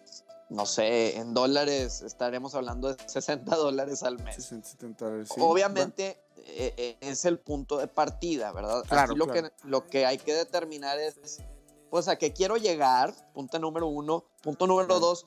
no 0.50 0.66
sé, 0.66 1.18
en 1.18 1.34
dólares 1.34 2.02
estaremos 2.02 2.56
hablando 2.56 2.93
de 2.93 2.98
60 3.10 3.56
dólares 3.56 4.04
al 4.04 4.22
mes. 4.24 4.36
60, 4.36 4.68
70 4.70 5.06
dólares, 5.06 5.30
sí. 5.34 5.41
Obviamente 5.41 6.20
eh, 6.48 6.74
eh, 6.78 6.98
es 7.02 7.26
el 7.26 7.39
punto 7.39 7.78
de 7.78 7.88
partida, 7.88 8.52
¿verdad? 8.52 8.84
Claro, 8.88 9.14
Aquí 9.14 9.20
lo, 9.20 9.28
Que, 9.28 9.52
lo 9.64 9.88
que 9.88 10.06
hay 10.06 10.18
que 10.18 10.34
determinar 10.34 11.00
es, 11.00 11.41
pues, 11.89 12.08
a 12.08 12.18
qué 12.18 12.34
quiero 12.34 12.58
llegar, 12.58 13.14
punto 13.34 13.58
número 13.60 13.88
uno. 13.88 14.26
Punto 14.43 14.68
número 14.68 15.00
dos, 15.00 15.26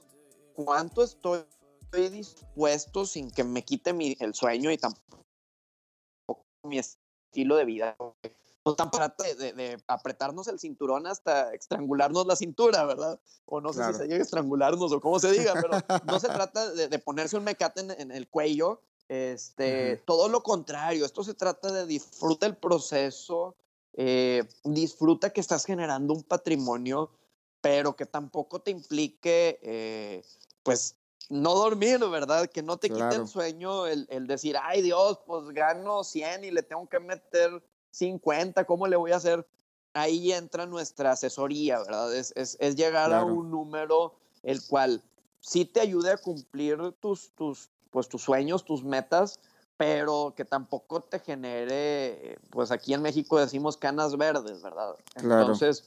¿cuánto 0.54 1.02
estoy 1.02 1.44
dispuesto 2.10 3.04
sin 3.04 3.30
que 3.30 3.42
me 3.42 3.64
quite 3.64 3.92
mi, 3.92 4.16
el 4.20 4.34
sueño 4.34 4.70
y 4.70 4.78
tampoco 4.78 5.24
mi 6.62 6.78
estilo 6.78 7.56
de 7.56 7.64
vida? 7.64 7.96
No 8.68 8.74
tan 8.74 8.90
para 8.90 9.14
de, 9.18 9.82
apretarnos 9.86 10.46
el 10.48 10.58
cinturón 10.58 11.06
hasta 11.06 11.54
estrangularnos 11.54 12.26
la 12.26 12.36
cintura, 12.36 12.84
¿verdad? 12.84 13.18
O 13.46 13.62
no 13.62 13.72
sé 13.72 13.82
si 13.84 13.94
se 13.94 14.06
llega 14.06 14.18
a 14.18 14.22
estrangularnos 14.22 14.92
o 14.92 15.00
cómo 15.00 15.18
se 15.18 15.32
diga, 15.32 15.54
pero 15.54 15.70
no 16.04 16.20
se 16.20 16.28
trata 16.28 16.70
de, 16.72 16.98
ponerse 16.98 17.38
un 17.38 17.44
mecate 17.44 17.80
en, 17.80 18.10
el 18.10 18.28
cuello. 18.28 18.82
Este, 19.08 19.96
Todo 20.04 20.28
lo 20.28 20.42
contrario, 20.42 21.06
esto 21.06 21.24
se 21.24 21.32
trata 21.32 21.72
de 21.72 21.86
disfruta 21.86 22.44
el 22.44 22.56
proceso, 22.56 23.56
eh, 23.94 24.46
disfruta 24.64 25.30
que 25.30 25.40
estás 25.40 25.64
generando 25.64 26.12
un 26.12 26.22
patrimonio, 26.22 27.10
pero 27.62 27.96
que 27.96 28.04
tampoco 28.04 28.60
te 28.60 28.70
implique, 28.70 29.58
eh, 29.62 30.22
pues, 30.62 30.96
no 31.30 31.54
dormir, 31.54 32.00
¿verdad? 32.10 32.50
Que 32.50 32.62
no 32.62 32.76
te 32.76 32.90
quite 32.90 33.16
el 33.16 33.28
sueño 33.28 33.86
el, 33.86 34.06
el, 34.10 34.26
decir, 34.26 34.56
ay 34.62 34.82
Dios, 34.82 35.20
pues 35.26 35.48
gano 35.54 36.04
100 36.04 36.44
y 36.44 36.50
le 36.50 36.62
tengo 36.62 36.86
que 36.86 37.00
meter 37.00 37.62
50, 37.90 38.64
¿cómo 38.64 38.86
le 38.86 38.96
voy 38.96 39.12
a 39.12 39.16
hacer? 39.16 39.46
Ahí 39.94 40.32
entra 40.32 40.66
nuestra 40.66 41.12
asesoría, 41.12 41.78
¿verdad? 41.78 42.14
Es, 42.14 42.32
es, 42.36 42.76
llegar 42.76 43.12
a 43.12 43.24
un 43.24 43.50
número 43.50 44.14
el 44.42 44.64
cual 44.66 45.02
sí 45.40 45.64
te 45.64 45.80
ayude 45.80 46.12
a 46.12 46.16
cumplir 46.16 46.78
tus, 47.00 47.30
tus, 47.30 47.70
pues, 47.90 48.08
tus 48.08 48.22
sueños, 48.22 48.64
tus 48.64 48.84
metas, 48.84 49.40
pero 49.76 50.34
que 50.36 50.44
tampoco 50.44 51.00
te 51.00 51.20
genere, 51.20 52.38
pues 52.50 52.70
aquí 52.70 52.94
en 52.94 53.02
México 53.02 53.38
decimos 53.38 53.76
canas 53.76 54.16
verdes, 54.16 54.60
¿verdad? 54.60 54.94
Entonces, 55.14 55.84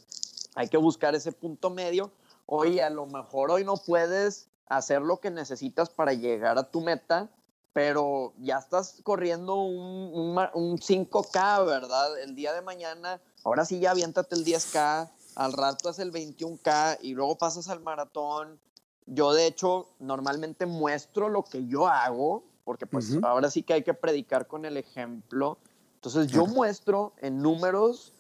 hay 0.56 0.68
que 0.68 0.78
buscar 0.78 1.14
ese 1.14 1.32
punto 1.32 1.70
medio. 1.70 2.12
Oye, 2.46 2.82
a 2.82 2.90
lo 2.90 3.06
mejor 3.06 3.52
hoy 3.52 3.64
no 3.64 3.76
puedes 3.76 4.48
hacer 4.68 5.02
lo 5.02 5.20
que 5.20 5.30
necesitas 5.30 5.90
para 5.90 6.14
llegar 6.14 6.58
a 6.58 6.64
tu 6.64 6.82
meta, 6.82 7.30
pero 7.74 8.34
ya 8.40 8.58
estás 8.58 9.00
corriendo 9.04 9.56
un, 9.56 10.38
un, 10.54 10.78
5K, 10.78 11.66
¿verdad? 11.66 12.20
El 12.20 12.36
día 12.36 12.54
de 12.54 12.62
mañana, 12.62 13.22
ahora 13.44 13.66
sí 13.66 13.80
ya 13.80 13.92
aviéntate 13.92 14.36
el 14.36 14.44
10K, 14.44 15.10
al 15.36 15.54
rato 15.54 15.90
es 15.90 16.00
el 16.00 16.12
21K 16.12 17.00
y 17.02 17.14
luego 17.14 17.38
pasas 17.38 17.70
al 17.70 17.82
maratón. 17.82 18.60
Yo 19.06 19.34
de 19.34 19.48
hecho 19.48 19.88
normalmente 20.00 20.66
muestro 20.66 21.30
lo 21.30 21.44
que 21.44 21.66
yo 21.68 21.88
hago, 21.88 22.44
porque 22.66 22.86
pues 22.86 23.18
ahora 23.24 23.50
sí 23.50 23.64
que 23.64 23.74
hay 23.74 23.84
que 23.84 23.94
predicar 23.94 24.48
con 24.48 24.66
el 24.66 24.78
ejemplo. 24.78 25.58
Entonces 25.96 26.28
yo 26.28 26.46
muestro 26.46 27.14
en 27.20 27.42
números 27.42 28.14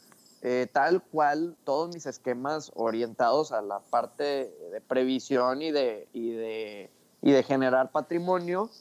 eh, 0.44 0.68
tal 0.72 1.04
cual 1.04 1.56
todos 1.66 1.94
mis 1.94 2.06
esquemas 2.06 2.72
orientados 2.76 3.52
a 3.52 3.62
la 3.62 3.80
parte 3.80 4.24
de 4.72 4.82
previsión 4.82 5.62
y 5.62 5.72
de, 5.72 6.08
y 6.14 6.32
de, 6.32 6.90
y 7.22 7.32
de 7.32 7.44
generar 7.44 7.92
patrimonio 7.92 8.72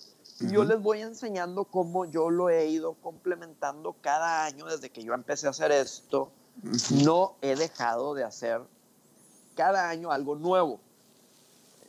yo 0.41 0.65
les 0.65 0.81
voy 0.81 1.03
enseñando 1.03 1.65
cómo 1.65 2.05
yo 2.07 2.31
lo 2.31 2.49
he 2.49 2.67
ido 2.67 2.95
complementando 2.95 3.95
cada 4.01 4.45
año 4.45 4.67
desde 4.67 4.91
que 4.91 5.03
yo 5.03 5.15
empecé 5.15 5.47
a 5.47 5.51
hacer 5.51 5.73
esto. 5.73 6.31
No 7.05 7.37
he 7.43 7.57
dejado 7.57 8.15
de 8.15 8.25
hacer 8.25 8.63
cada 9.55 9.89
año 9.89 10.11
algo 10.11 10.37
nuevo. 10.37 10.81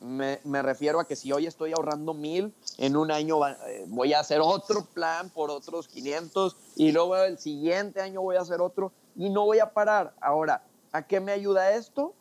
Me, 0.02 0.40
me, 0.44 0.62
refiero 0.64 1.00
a 1.00 1.06
que 1.06 1.16
si 1.16 1.32
hoy 1.32 1.46
estoy 1.46 1.74
ahorrando 1.74 2.14
mil, 2.14 2.54
en 2.80 2.98
un 2.98 3.12
año 3.12 3.48
eh, 3.48 3.86
voy 3.88 4.14
a 4.14 4.20
hacer 4.20 4.42
otro 4.42 4.84
plan 4.94 5.30
por 5.30 5.52
otros 5.52 5.88
500 5.88 6.58
y 6.76 6.92
luego 6.92 7.18
el 7.18 7.38
siguiente 7.38 8.02
año 8.02 8.22
voy 8.22 8.36
a 8.36 8.42
hacer 8.42 8.62
otro 8.62 8.92
y 9.16 9.30
no 9.30 9.46
voy 9.46 9.60
a 9.60 9.74
parar. 9.74 10.16
Ahora, 10.20 10.64
¿a 10.92 11.06
qué 11.06 11.20
me 11.20 11.32
ayuda 11.32 11.72
esto? 11.72 12.14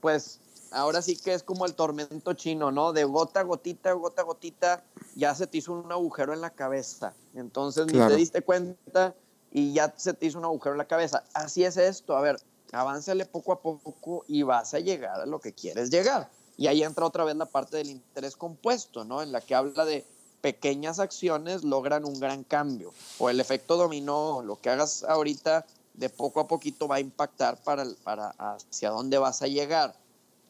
Pues 0.00 0.40
ahora 0.76 1.02
sí 1.02 1.16
que 1.16 1.34
es 1.34 1.42
como 1.42 1.66
el 1.66 1.74
tormento 1.74 2.34
chino, 2.34 2.70
¿no? 2.70 2.92
De 2.92 3.04
gota 3.04 3.40
a 3.40 3.42
gotita, 3.42 3.92
gota 3.92 4.22
a 4.22 4.24
gotita, 4.24 4.84
ya 5.14 5.34
se 5.34 5.46
te 5.46 5.58
hizo 5.58 5.72
un 5.72 5.90
agujero 5.90 6.32
en 6.32 6.40
la 6.40 6.50
cabeza. 6.50 7.14
Entonces 7.34 7.86
ni 7.86 7.98
te 7.98 8.16
diste 8.16 8.42
cuenta 8.42 9.14
y 9.50 9.72
ya 9.72 9.92
se 9.96 10.12
te 10.12 10.26
hizo 10.26 10.38
un 10.38 10.44
agujero 10.44 10.74
en 10.74 10.78
la 10.78 10.86
cabeza. 10.86 11.24
Así 11.32 11.64
es 11.64 11.76
esto, 11.76 12.16
a 12.16 12.20
ver, 12.20 12.36
avánzale 12.72 13.24
poco 13.24 13.52
a 13.52 13.60
poco 13.60 14.24
y 14.28 14.42
vas 14.42 14.74
a 14.74 14.78
llegar 14.78 15.20
a 15.20 15.26
lo 15.26 15.40
que 15.40 15.52
quieres 15.52 15.90
llegar. 15.90 16.30
Y 16.58 16.68
ahí 16.68 16.82
entra 16.82 17.06
otra 17.06 17.24
vez 17.24 17.36
la 17.36 17.46
parte 17.46 17.78
del 17.78 17.90
interés 17.90 18.36
compuesto, 18.36 19.04
¿no? 19.04 19.22
En 19.22 19.32
la 19.32 19.40
que 19.40 19.54
habla 19.54 19.84
de 19.84 20.06
pequeñas 20.40 20.98
acciones 20.98 21.64
logran 21.64 22.04
un 22.04 22.20
gran 22.20 22.44
cambio. 22.44 22.92
O 23.18 23.30
el 23.30 23.40
efecto 23.40 23.76
dominó, 23.76 24.42
lo 24.42 24.60
que 24.60 24.70
hagas 24.70 25.04
ahorita 25.04 25.66
de 25.94 26.10
poco 26.10 26.40
a 26.40 26.46
poquito 26.46 26.86
va 26.86 26.96
a 26.96 27.00
impactar 27.00 27.62
para, 27.62 27.84
para 28.04 28.28
hacia 28.38 28.90
dónde 28.90 29.18
vas 29.18 29.42
a 29.42 29.46
llegar. 29.46 29.94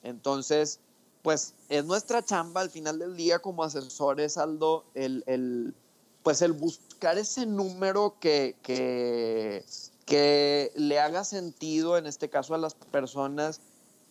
Entonces, 0.02 0.80
pues 1.22 1.54
es 1.68 1.84
nuestra 1.84 2.24
chamba 2.24 2.60
al 2.60 2.70
final 2.70 2.98
del 2.98 3.16
día 3.16 3.40
como 3.40 3.64
asesores, 3.64 4.36
Aldo, 4.36 4.84
el, 4.94 5.24
el 5.26 5.74
pues 6.22 6.42
el 6.42 6.52
buscar 6.52 7.18
ese 7.18 7.46
número 7.46 8.16
que, 8.18 8.56
que, 8.62 9.64
que 10.06 10.72
le 10.74 10.98
haga 10.98 11.22
sentido, 11.22 11.98
en 11.98 12.06
este 12.06 12.28
caso 12.28 12.54
a 12.54 12.58
las 12.58 12.74
personas, 12.74 13.60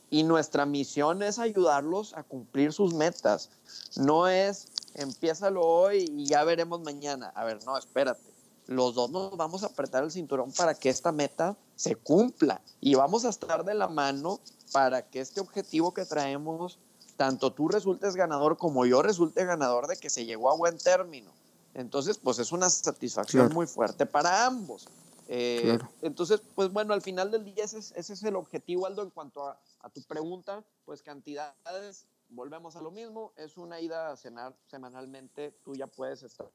y 0.10 0.24
nuestra 0.24 0.66
misión 0.66 1.24
es 1.24 1.40
ayudarlos 1.40 2.14
a 2.14 2.24
cumplir 2.24 2.72
sus 2.72 2.94
metas. 2.94 3.50
No 3.98 4.30
es, 4.30 4.68
empiézalo 4.94 5.62
hoy 5.66 6.10
y 6.16 6.26
ya 6.26 6.46
veremos 6.46 6.80
mañana. 6.80 7.34
A 7.36 7.44
ver, 7.44 7.60
no, 7.66 7.78
espérate. 7.78 8.34
Los 8.68 8.96
dos 8.96 9.12
nos 9.12 9.36
vamos 9.36 9.64
a 9.64 9.68
apretar 9.68 10.04
el 10.04 10.12
cinturón 10.12 10.52
para 10.54 10.74
que 10.74 10.90
esta 10.90 11.12
meta 11.12 11.58
se 11.76 11.96
cumpla 11.96 12.62
y 12.80 12.96
vamos 12.96 13.26
a 13.26 13.30
estar 13.30 13.66
de 13.66 13.74
la 13.74 13.88
mano 13.88 14.40
para 14.76 15.10
que 15.10 15.22
este 15.22 15.40
objetivo 15.40 15.94
que 15.94 16.04
traemos, 16.04 16.80
tanto 17.16 17.54
tú 17.54 17.70
resultes 17.70 18.14
ganador 18.18 18.58
como 18.58 18.86
yo 18.86 19.02
resulte 19.02 19.46
ganador 19.46 19.88
de 19.88 19.96
que 19.96 20.10
se 20.10 20.26
llegó 20.26 20.52
a 20.52 20.58
buen 20.58 20.78
término. 20.78 21.32
Entonces, 21.74 22.18
pues 22.18 22.40
es 22.40 22.52
una 22.52 22.70
satisfacción 22.70 23.54
muy 23.54 23.68
fuerte 23.68 24.06
para 24.06 24.46
ambos. 24.46 24.90
Eh, 25.30 25.80
entonces, 26.02 26.42
pues 26.56 26.74
bueno, 26.74 26.94
al 26.94 27.02
final 27.02 27.32
del 27.32 27.46
día 27.46 27.64
ese 27.64 27.80
es, 27.96 28.24
el 28.24 28.36
objetivo, 28.36 28.86
Aldo, 28.86 29.04
en 29.04 29.12
cuanto 29.12 29.48
a, 29.48 29.58
a, 29.80 29.90
tu 29.90 30.02
pregunta, 30.02 30.62
pues 30.84 31.02
cantidades, 31.02 32.06
volvemos 32.28 32.76
a 32.76 32.82
lo 32.82 32.92
mismo, 32.92 33.32
es 33.38 33.56
una 33.56 33.80
ida 33.80 34.12
a 34.12 34.18
cenar 34.18 34.58
semanalmente, 34.68 35.58
tú 35.64 35.74
ya 35.74 35.88
puedes 35.88 36.22
estar 36.22 36.52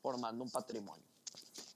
formando 0.00 0.44
un 0.44 0.50
patrimonio. 0.50 1.04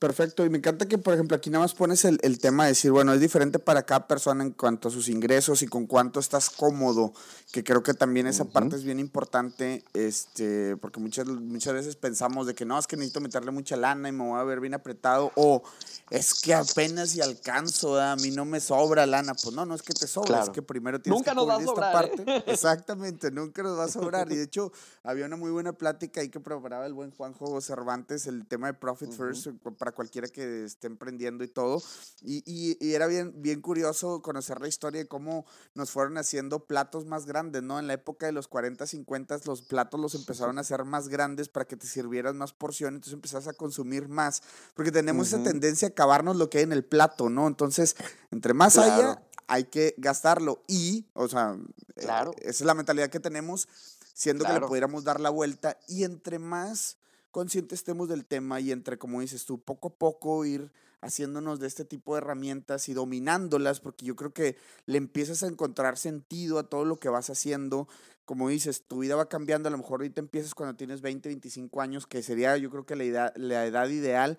Perfecto, 0.00 0.46
y 0.46 0.48
me 0.48 0.56
encanta 0.56 0.86
que, 0.86 0.96
por 0.96 1.12
ejemplo, 1.12 1.36
aquí 1.36 1.50
nada 1.50 1.62
más 1.62 1.74
pones 1.74 2.06
el, 2.06 2.18
el, 2.22 2.38
tema 2.38 2.64
de 2.64 2.70
decir, 2.70 2.90
bueno, 2.90 3.12
es 3.12 3.20
diferente 3.20 3.58
para 3.58 3.82
cada 3.82 4.08
persona 4.08 4.42
en 4.42 4.52
cuanto 4.52 4.88
a 4.88 4.90
sus 4.90 5.10
ingresos 5.10 5.60
y 5.60 5.66
con 5.66 5.86
cuánto 5.86 6.20
estás 6.20 6.48
cómodo, 6.48 7.12
que 7.52 7.62
creo 7.62 7.82
que 7.82 7.92
también 7.92 8.26
esa 8.26 8.46
parte 8.46 8.76
es 8.76 8.82
bien 8.82 8.98
importante, 8.98 9.84
este, 9.92 10.78
porque 10.78 11.00
muchas, 11.00 11.26
muchas 11.26 11.74
veces 11.74 11.96
pensamos 11.96 12.46
de 12.46 12.54
que 12.54 12.64
no, 12.64 12.78
es 12.78 12.86
que 12.86 12.96
necesito 12.96 13.20
meterle 13.20 13.50
mucha 13.50 13.76
lana 13.76 14.08
y 14.08 14.12
me 14.12 14.24
voy 14.24 14.40
a 14.40 14.44
ver 14.44 14.60
bien 14.60 14.72
apretado, 14.72 15.32
o 15.34 15.62
es 16.08 16.32
que 16.32 16.54
apenas 16.54 17.10
si 17.10 17.20
alcanzo, 17.20 18.00
a 18.00 18.16
mí 18.16 18.30
no 18.30 18.46
me 18.46 18.60
sobra 18.60 19.04
lana, 19.04 19.34
pues 19.34 19.54
no, 19.54 19.66
no 19.66 19.74
es 19.74 19.82
que 19.82 19.92
te 19.92 20.06
sobra, 20.06 20.44
es 20.44 20.48
que 20.48 20.62
primero 20.62 21.02
tienes 21.02 21.18
nunca 21.18 21.32
que 21.32 21.38
cubrir 21.38 21.68
esta 21.68 21.92
parte. 21.92 22.24
¿eh? 22.26 22.44
Exactamente, 22.46 23.30
nunca 23.30 23.62
nos 23.62 23.78
va 23.78 23.84
a 23.84 23.88
sobrar, 23.88 24.32
y 24.32 24.36
de 24.36 24.44
hecho, 24.44 24.72
había 25.04 25.26
una 25.26 25.36
muy 25.36 25.50
buena 25.50 25.74
plática 25.74 26.22
ahí 26.22 26.30
que 26.30 26.40
preparaba 26.40 26.86
el 26.86 26.94
buen 26.94 27.10
Juanjo 27.10 27.60
Cervantes, 27.60 28.26
el 28.26 28.46
tema 28.46 28.68
de 28.68 28.74
Profit 28.74 29.12
First, 29.12 29.48
para 29.76 29.89
cualquiera 29.92 30.28
que 30.28 30.64
esté 30.64 30.86
emprendiendo 30.86 31.44
y 31.44 31.48
todo. 31.48 31.82
Y, 32.22 32.42
y, 32.46 32.92
era 32.94 33.06
bien, 33.06 33.32
bien 33.36 33.60
curioso 33.60 34.22
conocer 34.22 34.60
la 34.60 34.68
historia 34.68 35.00
de 35.00 35.08
cómo 35.08 35.46
nos 35.74 35.90
fueron 35.90 36.18
haciendo 36.18 36.66
platos 36.66 37.06
más 37.06 37.26
grandes, 37.26 37.62
¿no? 37.62 37.78
En 37.78 37.86
la 37.86 37.94
época 37.94 38.26
de 38.26 38.32
los 38.32 38.48
40, 38.48 38.86
50, 38.86 39.40
los 39.44 39.62
platos 39.62 40.00
los 40.00 40.14
empezaron 40.14 40.58
a 40.58 40.62
hacer 40.62 40.84
más 40.84 41.08
grandes 41.08 41.48
para 41.48 41.66
que 41.66 41.76
te 41.76 41.86
sirvieran 41.86 42.36
más 42.36 42.52
porciones, 42.52 42.96
entonces 42.96 43.14
empezás 43.14 43.48
a 43.48 43.52
consumir 43.52 44.08
más, 44.08 44.42
porque 44.74 44.92
tenemos 44.92 45.28
esa 45.28 45.42
tendencia 45.42 45.88
a 45.88 45.90
acabarnos 45.90 46.36
lo 46.36 46.50
que 46.50 46.58
hay 46.58 46.64
en 46.64 46.72
el 46.72 46.84
plato, 46.84 47.28
¿no? 47.28 47.46
Entonces, 47.46 47.96
entre 48.30 48.54
más 48.54 48.78
haya, 48.78 49.22
hay 49.50 49.64
que 49.64 49.94
gastarlo. 49.98 50.62
Y, 50.68 51.06
o 51.12 51.28
sea, 51.28 51.56
eh, 51.96 52.00
claro. 52.02 52.32
esa 52.38 52.50
es 52.50 52.60
la 52.62 52.74
mentalidad 52.74 53.10
que 53.10 53.20
tenemos, 53.20 53.68
siendo 54.14 54.44
que 54.44 54.52
le 54.52 54.60
pudiéramos 54.60 55.04
dar 55.04 55.20
la 55.20 55.30
vuelta. 55.30 55.76
Y 55.88 56.04
entre 56.04 56.38
más 56.38 56.96
conscientes 57.30 57.80
estemos 57.80 58.08
del 58.08 58.24
tema 58.24 58.60
y 58.60 58.72
entre, 58.72 58.98
como 58.98 59.20
dices 59.20 59.44
tú, 59.44 59.60
poco 59.60 59.88
a 59.88 59.94
poco 59.94 60.44
ir 60.44 60.70
haciéndonos 61.00 61.60
de 61.60 61.66
este 61.66 61.84
tipo 61.84 62.14
de 62.14 62.18
herramientas 62.18 62.88
y 62.88 62.94
dominándolas, 62.94 63.80
porque 63.80 64.04
yo 64.04 64.16
creo 64.16 64.32
que 64.32 64.56
le 64.86 64.98
empiezas 64.98 65.42
a 65.42 65.46
encontrar 65.46 65.96
sentido 65.96 66.58
a 66.58 66.68
todo 66.68 66.84
lo 66.84 66.96
que 66.96 67.08
vas 67.08 67.30
haciendo. 67.30 67.88
Como 68.24 68.48
dices, 68.48 68.84
tu 68.86 69.00
vida 69.00 69.16
va 69.16 69.28
cambiando, 69.28 69.68
a 69.68 69.72
lo 69.72 69.78
mejor 69.78 70.00
ahorita 70.00 70.20
empiezas 70.20 70.54
cuando 70.54 70.76
tienes 70.76 71.00
20, 71.00 71.28
25 71.28 71.80
años, 71.80 72.06
que 72.06 72.22
sería 72.22 72.56
yo 72.56 72.70
creo 72.70 72.84
que 72.84 72.96
la 72.96 73.04
edad, 73.04 73.32
la 73.36 73.66
edad 73.66 73.88
ideal. 73.88 74.38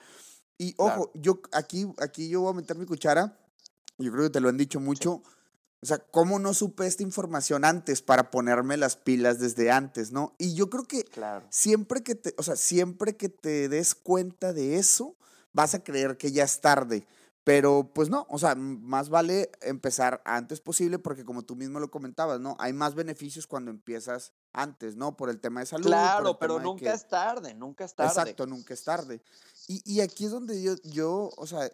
Y 0.57 0.75
ojo, 0.77 1.11
yo 1.15 1.41
aquí, 1.51 1.91
aquí 1.97 2.29
yo 2.29 2.41
voy 2.41 2.51
a 2.51 2.55
meter 2.55 2.77
mi 2.77 2.85
cuchara, 2.85 3.37
yo 3.97 4.11
creo 4.11 4.25
que 4.25 4.29
te 4.29 4.39
lo 4.39 4.49
han 4.49 4.57
dicho 4.57 4.79
mucho. 4.79 5.23
O 5.83 5.85
sea, 5.87 5.97
¿cómo 5.97 6.37
no 6.37 6.53
supe 6.53 6.85
esta 6.85 7.01
información 7.01 7.65
antes 7.65 8.03
para 8.03 8.29
ponerme 8.29 8.77
las 8.77 8.97
pilas 8.97 9.39
desde 9.39 9.71
antes, 9.71 10.11
no? 10.11 10.35
Y 10.37 10.53
yo 10.53 10.69
creo 10.69 10.83
que 10.83 11.05
siempre 11.49 12.03
que 12.03 12.13
te, 12.13 12.35
o 12.37 12.43
sea, 12.43 12.55
siempre 12.55 13.17
que 13.17 13.29
te 13.29 13.67
des 13.67 13.95
cuenta 13.95 14.53
de 14.53 14.77
eso, 14.77 15.15
vas 15.53 15.73
a 15.73 15.83
creer 15.83 16.17
que 16.17 16.31
ya 16.31 16.43
es 16.43 16.61
tarde. 16.61 17.07
Pero 17.43 17.91
pues 17.95 18.09
no, 18.09 18.27
o 18.29 18.37
sea, 18.37 18.53
más 18.53 19.09
vale 19.09 19.49
empezar 19.61 20.21
antes 20.25 20.61
posible 20.61 20.99
porque 20.99 21.25
como 21.25 21.41
tú 21.41 21.55
mismo 21.55 21.79
lo 21.79 21.89
comentabas, 21.89 22.39
¿no? 22.39 22.55
Hay 22.59 22.71
más 22.71 22.93
beneficios 22.93 23.47
cuando 23.47 23.71
empiezas 23.71 24.33
antes, 24.53 24.95
¿no? 24.95 25.17
Por 25.17 25.31
el 25.31 25.39
tema 25.39 25.61
de 25.61 25.65
salud. 25.65 25.87
Claro, 25.87 26.37
pero 26.37 26.59
nunca 26.59 26.93
es 26.93 27.07
tarde, 27.07 27.55
nunca 27.55 27.85
es 27.85 27.95
tarde. 27.95 28.09
Exacto, 28.11 28.45
nunca 28.45 28.75
es 28.75 28.83
tarde. 28.83 29.23
Y, 29.67 29.81
y 29.91 30.01
aquí 30.01 30.25
es 30.25 30.31
donde 30.31 30.61
yo, 30.61 30.75
yo, 30.83 31.31
o 31.35 31.47
sea, 31.47 31.67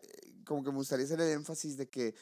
como 0.45 0.63
que 0.63 0.71
me 0.71 0.77
gustaría 0.77 1.03
hacer 1.03 1.19
el 1.19 1.31
énfasis 1.31 1.75
de 1.75 1.89
que 1.89 2.15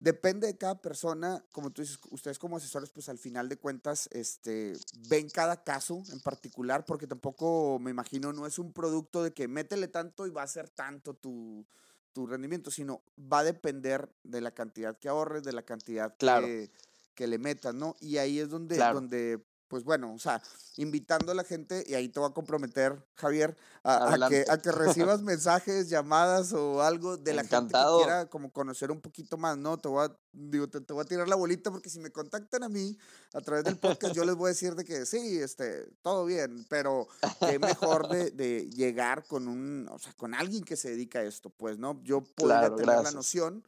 Depende 0.00 0.46
de 0.46 0.56
cada 0.56 0.80
persona, 0.80 1.44
como 1.50 1.72
tú 1.72 1.82
dices, 1.82 1.98
ustedes 2.10 2.38
como 2.38 2.56
asesores, 2.56 2.90
pues 2.90 3.08
al 3.08 3.18
final 3.18 3.48
de 3.48 3.56
cuentas, 3.56 4.08
este, 4.12 4.74
ven 5.08 5.28
cada 5.28 5.64
caso 5.64 6.04
en 6.12 6.20
particular, 6.20 6.84
porque 6.84 7.08
tampoco 7.08 7.80
me 7.80 7.90
imagino, 7.90 8.32
no 8.32 8.46
es 8.46 8.60
un 8.60 8.72
producto 8.72 9.24
de 9.24 9.32
que 9.32 9.48
métele 9.48 9.88
tanto 9.88 10.26
y 10.26 10.30
va 10.30 10.44
a 10.44 10.46
ser 10.46 10.70
tanto 10.70 11.14
tu, 11.14 11.66
tu 12.12 12.28
rendimiento, 12.28 12.70
sino 12.70 13.02
va 13.18 13.40
a 13.40 13.44
depender 13.44 14.08
de 14.22 14.40
la 14.40 14.52
cantidad 14.52 14.96
que 14.96 15.08
ahorres, 15.08 15.42
de 15.42 15.52
la 15.52 15.62
cantidad 15.62 16.16
que, 16.16 16.70
que, 17.14 17.26
le 17.26 17.38
metas, 17.38 17.74
¿no? 17.74 17.96
Y 17.98 18.18
ahí 18.18 18.38
es 18.38 18.48
donde, 18.48 18.78
donde 18.78 19.44
pues 19.68 19.84
bueno, 19.84 20.12
o 20.14 20.18
sea, 20.18 20.42
invitando 20.76 21.32
a 21.32 21.34
la 21.34 21.44
gente, 21.44 21.84
y 21.86 21.94
ahí 21.94 22.08
te 22.08 22.18
voy 22.18 22.30
a 22.30 22.32
comprometer, 22.32 23.00
Javier, 23.14 23.56
a, 23.84 24.28
que, 24.28 24.44
a 24.48 24.58
que 24.58 24.72
recibas 24.72 25.22
mensajes, 25.22 25.88
llamadas 25.88 26.52
o 26.52 26.82
algo 26.82 27.16
de 27.16 27.34
la 27.34 27.44
gente 27.44 27.74
que 27.74 27.96
quiera 27.98 28.26
como 28.26 28.50
conocer 28.50 28.90
un 28.90 29.00
poquito 29.00 29.36
más, 29.36 29.56
¿no? 29.56 29.78
Te 29.78 29.88
voy 29.88 30.06
a, 30.06 30.16
digo, 30.32 30.68
te, 30.68 30.80
voy 30.92 31.02
a 31.02 31.04
tirar 31.04 31.28
la 31.28 31.36
bolita 31.36 31.70
porque 31.70 31.90
si 31.90 32.00
me 32.00 32.10
contactan 32.10 32.62
a 32.62 32.68
mí 32.68 32.96
a 33.34 33.40
través 33.40 33.64
del 33.64 33.78
podcast, 33.78 34.14
yo 34.14 34.24
les 34.24 34.34
voy 34.34 34.46
a 34.46 34.48
decir 34.48 34.74
de 34.74 34.84
que 34.84 35.06
sí, 35.06 35.38
este, 35.38 35.86
todo 36.02 36.24
bien, 36.24 36.66
pero 36.68 37.06
qué 37.40 37.58
mejor 37.58 38.08
de, 38.08 38.30
de 38.30 38.68
llegar 38.70 39.26
con 39.26 39.48
un, 39.48 39.88
o 39.90 39.98
sea, 39.98 40.12
con 40.14 40.34
alguien 40.34 40.64
que 40.64 40.76
se 40.76 40.90
dedica 40.90 41.20
a 41.20 41.24
esto, 41.24 41.50
pues, 41.50 41.78
¿no? 41.78 42.02
Yo 42.02 42.22
puedo 42.22 42.74
tener 42.74 43.02
la 43.02 43.10
noción, 43.12 43.64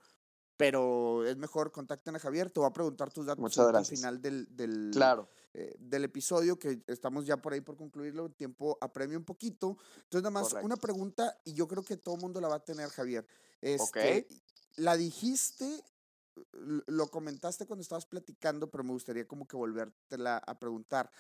pero 0.56 1.24
es 1.24 1.36
mejor 1.38 1.72
contacten 1.72 2.16
a 2.16 2.18
Javier, 2.18 2.50
te 2.50 2.60
voy 2.60 2.68
a 2.68 2.72
preguntar 2.72 3.10
tus 3.10 3.26
datos 3.26 3.58
al 3.58 3.86
final 3.86 4.20
del, 4.20 4.46
del, 4.54 4.90
claro. 4.92 5.28
Eh, 5.52 5.74
del 5.80 6.04
episodio, 6.04 6.56
que 6.60 6.80
estamos 6.86 7.26
ya 7.26 7.36
por 7.36 7.52
ahí 7.52 7.60
por 7.60 7.76
concluirlo, 7.76 8.30
tiempo 8.30 8.78
apremia 8.80 9.18
un 9.18 9.24
poquito. 9.24 9.76
Entonces, 10.04 10.22
nada 10.22 10.30
más 10.30 10.54
una 10.62 10.76
pregunta, 10.76 11.36
y 11.44 11.54
yo 11.54 11.66
creo 11.66 11.84
que 11.84 11.96
todo 11.96 12.14
el 12.14 12.20
mundo 12.20 12.40
la 12.40 12.46
va 12.46 12.56
a 12.56 12.64
tener, 12.64 12.88
Javier. 12.90 13.26
Este, 13.60 14.28
La 14.76 14.96
dijiste, 14.96 15.82
lo 16.86 17.08
comentaste 17.08 17.66
cuando 17.66 17.82
estabas 17.82 18.06
platicando, 18.06 18.70
pero 18.70 18.84
me 18.84 18.92
gustaría 18.92 19.26
como 19.26 19.48
que 19.48 19.56
volvértela 19.56 20.38
a 20.38 20.58
preguntar. 20.58 21.10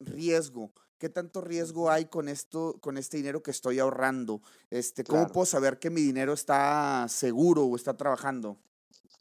Riesgo. 0.00 0.72
¿Qué 0.98 1.10
tanto 1.10 1.42
riesgo 1.42 1.90
hay 1.90 2.06
con 2.06 2.28
esto, 2.28 2.78
con 2.80 2.96
este 2.96 3.18
dinero 3.18 3.42
que 3.42 3.50
estoy 3.50 3.78
ahorrando? 3.78 4.40
Este, 4.70 5.04
¿Cómo 5.04 5.26
puedo 5.28 5.44
saber 5.44 5.78
que 5.78 5.90
mi 5.90 6.00
dinero 6.00 6.32
está 6.32 7.06
seguro 7.10 7.66
o 7.66 7.76
está 7.76 7.94
trabajando? 7.94 8.56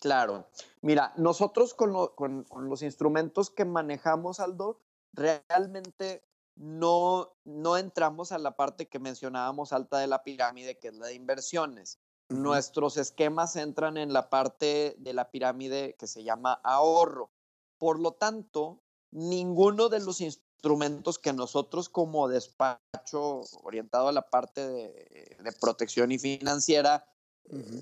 Claro. 0.05 0.47
Mira, 0.81 1.13
nosotros 1.17 1.73
con, 1.73 1.91
los 1.91 2.81
instrumentos 2.83 3.49
que 3.49 3.65
manejamos, 3.65 4.39
Aldo, 4.39 4.79
realmente 5.13 6.23
no, 6.55 7.33
no 7.43 7.75
entramos 7.75 8.31
a 8.31 8.37
la 8.37 8.55
parte 8.55 8.87
que 8.87 8.99
mencionábamos 8.99 9.73
alta 9.73 9.97
de 9.97 10.05
la 10.05 10.21
pirámide, 10.21 10.77
que 10.77 10.89
es 10.89 10.93
la 10.93 11.07
de 11.07 11.15
inversiones. 11.15 11.97
Nuestros 12.29 12.97
esquemas 12.97 13.55
entran 13.55 13.97
en 13.97 14.13
la 14.13 14.29
parte 14.29 14.95
de 14.99 15.13
la 15.13 15.31
pirámide 15.31 15.95
que 15.97 16.05
se 16.05 16.23
llama 16.23 16.53
ahorro. 16.63 17.31
Por 17.79 17.99
lo 17.99 18.11
tanto, 18.11 18.83
ninguno 19.09 19.89
de 19.89 20.01
los 20.01 20.21
instrumentos 20.21 21.17
que 21.17 21.33
nosotros 21.33 21.89
como 21.89 22.27
despacho 22.27 23.41
orientado 23.63 24.09
a 24.09 24.11
la 24.11 24.29
parte 24.29 24.67
de, 24.67 25.37
de 25.43 25.51
protección 25.59 26.11
y 26.11 26.19
financiera 26.19 27.07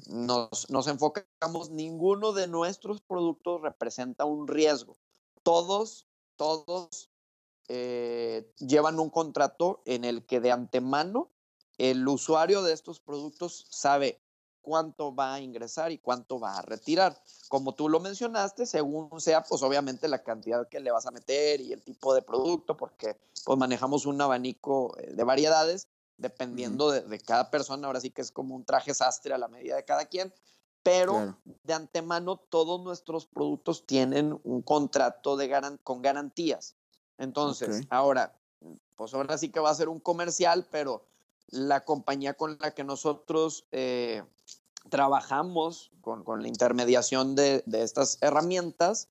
nos, 0.08 0.70
nos 0.70 0.88
enfocamos, 0.88 1.70
ninguno 1.70 2.34
de 2.34 2.48
nuestros 2.48 3.02
productos 3.02 3.62
representa 3.62 4.26
un 4.26 4.48
riesgo. 4.48 4.98
Todos, 5.44 6.08
todos 6.36 7.10
eh, 7.70 8.52
llevan 8.60 9.00
un 9.00 9.10
contrato 9.10 9.82
en 9.86 10.04
el 10.06 10.26
que 10.26 10.40
de 10.40 10.52
antemano 10.52 11.30
el 11.78 12.08
usuario 12.08 12.62
de 12.62 12.74
estos 12.74 13.00
productos 13.00 13.66
sabe 13.70 14.20
cuánto 14.62 15.14
va 15.14 15.36
a 15.36 15.42
ingresar 15.42 15.92
y 15.92 15.98
cuánto 15.98 16.40
va 16.40 16.58
a 16.58 16.62
retirar. 16.62 17.22
Como 17.50 17.74
tú 17.76 17.90
lo 17.90 18.00
mencionaste, 18.00 18.66
según 18.66 19.20
sea, 19.20 19.44
pues 19.44 19.62
obviamente 19.62 20.08
la 20.08 20.24
cantidad 20.24 20.68
que 20.70 20.80
le 20.80 20.92
vas 20.92 21.06
a 21.06 21.12
meter 21.12 21.62
y 21.62 21.74
el 21.74 21.84
tipo 21.84 22.14
de 22.14 22.22
producto, 22.22 22.78
porque 22.78 23.18
pues 23.44 23.58
manejamos 23.58 24.06
un 24.06 24.22
abanico 24.22 24.98
eh, 25.00 25.14
de 25.14 25.24
variedades 25.24 25.88
dependiendo 26.18 26.92
de, 26.92 27.20
cada 27.20 27.50
persona. 27.50 27.88
Ahora 27.88 28.00
sí 28.00 28.12
que 28.12 28.22
es 28.22 28.32
como 28.32 28.56
un 28.56 28.66
traje 28.66 28.94
sastre 28.94 29.34
a 29.34 29.38
la 29.38 29.48
medida 29.48 29.76
de 29.76 29.86
cada 29.86 30.06
quien. 30.06 30.34
Pero 30.84 31.38
de 31.64 31.74
antemano 31.74 32.36
todos 32.36 32.82
nuestros 32.84 33.26
productos 33.26 33.86
tienen 33.86 34.38
un 34.44 34.62
contrato 34.62 35.38
de 35.38 35.50
con 35.82 36.02
garantías. 36.02 36.76
Entonces, 37.18 37.88
ahora, 37.90 38.36
pues 38.98 39.14
ahora 39.14 39.38
sí 39.38 39.50
que 39.50 39.62
va 39.62 39.70
a 39.70 39.76
ser 39.76 39.88
un 39.88 40.02
comercial, 40.02 40.68
pero 40.70 41.06
la 41.48 41.86
compañía 41.86 42.34
con 42.34 42.58
la 42.60 42.72
que 42.72 42.84
nosotros 42.84 43.66
eh, 43.72 44.24
trabajamos 44.90 45.92
con, 46.02 46.24
con, 46.24 46.42
la 46.42 46.48
intermediación 46.48 47.36
de, 47.36 47.64
de, 47.66 47.84
estas 47.84 48.18
herramientas, 48.22 49.08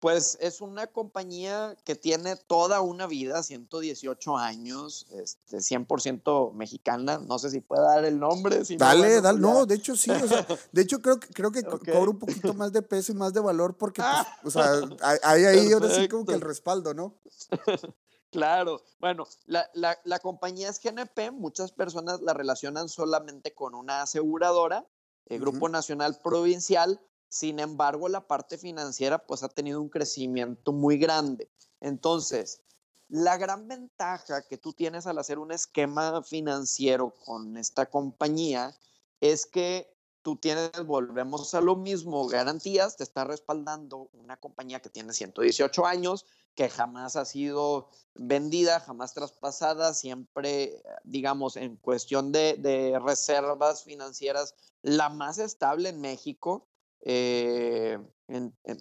pues 0.00 0.36
es 0.40 0.60
una 0.60 0.86
compañía 0.86 1.76
que 1.84 1.94
tiene 1.94 2.36
toda 2.36 2.80
una 2.80 3.06
vida, 3.06 3.42
118 3.42 4.36
años, 4.36 5.06
este, 5.12 5.58
100% 5.58 6.52
mexicana. 6.52 7.18
No 7.18 7.38
sé 7.38 7.50
si 7.50 7.60
puede 7.60 7.82
dar 7.82 8.04
el 8.04 8.18
nombre. 8.18 8.62
dale, 8.76 9.20
dale. 9.20 9.38
Pues 9.38 9.54
no, 9.54 9.66
de 9.66 9.74
hecho 9.74 9.96
sí. 9.96 10.10
O 10.10 10.28
sea, 10.28 10.46
de 10.72 10.82
hecho 10.82 11.00
creo, 11.00 11.18
creo 11.18 11.50
que 11.50 11.62
cobra 11.62 12.10
un 12.10 12.18
poquito 12.18 12.52
más 12.54 12.72
de 12.72 12.82
peso 12.82 13.12
y 13.12 13.14
más 13.14 13.32
de 13.32 13.40
valor 13.40 13.76
porque, 13.76 14.02
pues, 14.42 14.56
o 14.56 14.62
sea, 14.62 14.80
hay 15.22 15.44
ahí 15.44 15.72
ahora 15.72 15.90
sí 15.90 16.08
como 16.08 16.26
que 16.26 16.34
el 16.34 16.40
respaldo, 16.40 16.94
¿no? 16.94 17.14
Claro, 18.30 18.82
bueno, 19.00 19.26
la, 19.46 19.70
la, 19.72 20.18
compañía 20.18 20.68
es 20.68 20.80
GNP, 20.82 21.30
muchas 21.30 21.72
personas 21.72 22.20
la 22.20 22.34
relacionan 22.34 22.88
solamente 22.90 23.54
con 23.54 23.74
una 23.74 24.02
aseguradora, 24.02 24.84
el 25.26 25.40
Grupo 25.40 25.70
Nacional 25.70 26.18
Provincial, 26.22 27.00
sin 27.28 27.58
embargo, 27.58 28.08
la 28.08 28.26
parte 28.26 28.58
financiera 28.58 29.18
pues 29.18 29.42
ha 29.42 29.48
tenido 29.48 29.80
un 29.80 29.88
crecimiento 29.88 30.72
muy 30.72 30.98
grande. 30.98 31.50
Entonces, 31.80 32.60
la 33.08 33.36
gran 33.36 33.68
ventaja 33.68 34.42
que 34.42 34.58
tú 34.58 34.72
tienes 34.72 35.06
al 35.06 35.18
hacer 35.18 35.38
un 35.38 35.52
esquema 35.52 36.22
financiero 36.22 37.14
con 37.24 37.56
esta 37.56 37.86
compañía 37.86 38.74
es 39.20 39.46
que 39.46 39.96
tú 40.22 40.34
tienes, 40.34 40.72
volvemos 40.84 41.54
a 41.54 41.60
lo 41.60 41.76
mismo, 41.76 42.26
garantías, 42.26 42.96
te 42.96 43.04
está 43.04 43.22
respaldando 43.22 44.08
una 44.12 44.36
compañía 44.36 44.80
que 44.80 44.90
tiene 44.90 45.12
118 45.12 45.86
años, 45.86 46.26
que 46.56 46.68
jamás 46.68 47.14
ha 47.14 47.24
sido 47.24 47.90
vendida, 48.14 48.80
jamás 48.80 49.14
traspasada, 49.14 49.94
siempre, 49.94 50.82
digamos, 51.04 51.56
en 51.56 51.76
cuestión 51.76 52.32
de, 52.32 52.98
reservas 53.04 53.84
financieras, 53.84 54.56
la 54.82 55.10
más 55.10 55.38
estable 55.38 55.90
en 55.90 56.00
México. 56.00 56.66
Eh, 57.02 57.98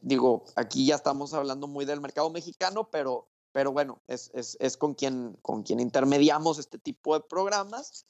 digo, 0.01 0.45
aquí 0.55 0.85
ya 0.85 0.95
estamos 0.95 1.33
hablando 1.33 1.67
muy 1.67 1.85
del 1.85 2.01
mercado 2.01 2.29
mexicano, 2.29 2.89
pero, 2.89 3.27
pero 3.51 3.71
bueno, 3.71 4.01
es, 4.07 4.31
es, 4.33 4.77
con, 4.77 4.93
quien, 4.95 5.37
con 5.41 5.63
quien 5.63 5.79
intermediamos 5.79 6.59
este 6.59 6.77
tipo 6.77 7.13
de 7.17 7.23
programas. 7.27 8.05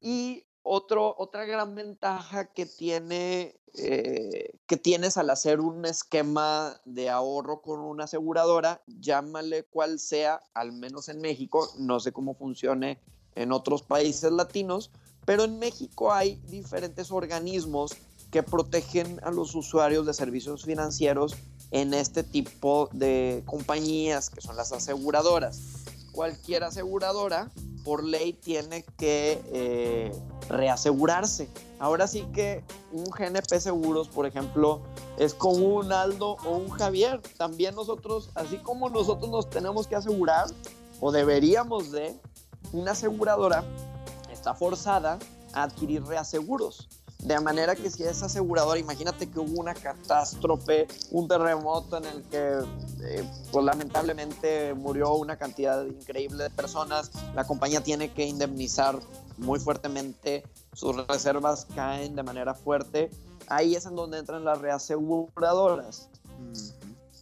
Y 0.00 0.44
otro, 0.62 1.14
otra 1.18 1.44
gran 1.44 1.74
ventaja 1.74 2.46
que, 2.52 2.66
tiene, 2.66 3.58
eh, 3.74 4.52
que 4.66 4.76
tienes 4.76 5.16
al 5.16 5.30
hacer 5.30 5.60
un 5.60 5.86
esquema 5.86 6.80
de 6.84 7.08
ahorro 7.08 7.62
con 7.62 7.80
una 7.80 8.04
aseguradora, 8.04 8.82
llámale 8.86 9.64
cual 9.64 9.98
sea, 9.98 10.42
al 10.54 10.72
menos 10.72 11.08
en 11.08 11.20
México, 11.20 11.68
no 11.78 11.98
sé 11.98 12.12
cómo 12.12 12.34
funcione 12.34 13.00
en 13.34 13.52
otros 13.52 13.82
países 13.82 14.30
latinos, 14.32 14.90
pero 15.24 15.44
en 15.44 15.58
México 15.58 16.12
hay 16.12 16.36
diferentes 16.46 17.10
organismos 17.10 17.92
que 18.30 18.42
protegen 18.42 19.20
a 19.22 19.30
los 19.30 19.54
usuarios 19.54 20.06
de 20.06 20.14
servicios 20.14 20.64
financieros 20.64 21.36
en 21.70 21.94
este 21.94 22.22
tipo 22.22 22.88
de 22.92 23.42
compañías 23.46 24.30
que 24.30 24.40
son 24.40 24.56
las 24.56 24.72
aseguradoras. 24.72 25.60
Cualquier 26.12 26.64
aseguradora 26.64 27.50
por 27.84 28.04
ley 28.04 28.32
tiene 28.32 28.84
que 28.98 29.40
eh, 29.52 30.12
reasegurarse. 30.48 31.48
Ahora 31.78 32.06
sí 32.06 32.26
que 32.32 32.62
un 32.92 33.04
GNP 33.04 33.60
Seguros, 33.60 34.08
por 34.08 34.26
ejemplo, 34.26 34.82
es 35.18 35.34
como 35.34 35.76
un 35.76 35.92
Aldo 35.92 36.36
o 36.44 36.56
un 36.56 36.70
Javier. 36.70 37.20
También 37.38 37.74
nosotros, 37.74 38.30
así 38.34 38.58
como 38.58 38.90
nosotros 38.90 39.30
nos 39.30 39.48
tenemos 39.48 39.86
que 39.86 39.96
asegurar, 39.96 40.46
o 41.00 41.10
deberíamos 41.10 41.90
de, 41.92 42.14
una 42.72 42.92
aseguradora 42.92 43.64
está 44.30 44.54
forzada 44.54 45.18
a 45.52 45.62
adquirir 45.62 46.04
reaseguros. 46.04 46.88
De 47.22 47.38
manera 47.38 47.76
que 47.76 47.90
si 47.90 48.02
es 48.02 48.22
aseguradora, 48.22 48.78
imagínate 48.78 49.28
que 49.28 49.38
hubo 49.38 49.60
una 49.60 49.74
catástrofe, 49.74 50.88
un 51.10 51.28
terremoto 51.28 51.98
en 51.98 52.06
el 52.06 52.22
que 52.24 52.58
eh, 53.02 53.24
pues 53.52 53.64
lamentablemente 53.64 54.72
murió 54.72 55.12
una 55.14 55.36
cantidad 55.36 55.84
increíble 55.84 56.44
de 56.44 56.50
personas, 56.50 57.10
la 57.34 57.46
compañía 57.46 57.82
tiene 57.82 58.10
que 58.12 58.26
indemnizar 58.26 58.98
muy 59.36 59.60
fuertemente, 59.60 60.44
sus 60.72 60.96
reservas 61.06 61.66
caen 61.74 62.16
de 62.16 62.22
manera 62.22 62.54
fuerte, 62.54 63.10
ahí 63.48 63.74
es 63.74 63.84
en 63.84 63.96
donde 63.96 64.18
entran 64.18 64.44
las 64.44 64.58
reaseguradoras. 64.58 66.08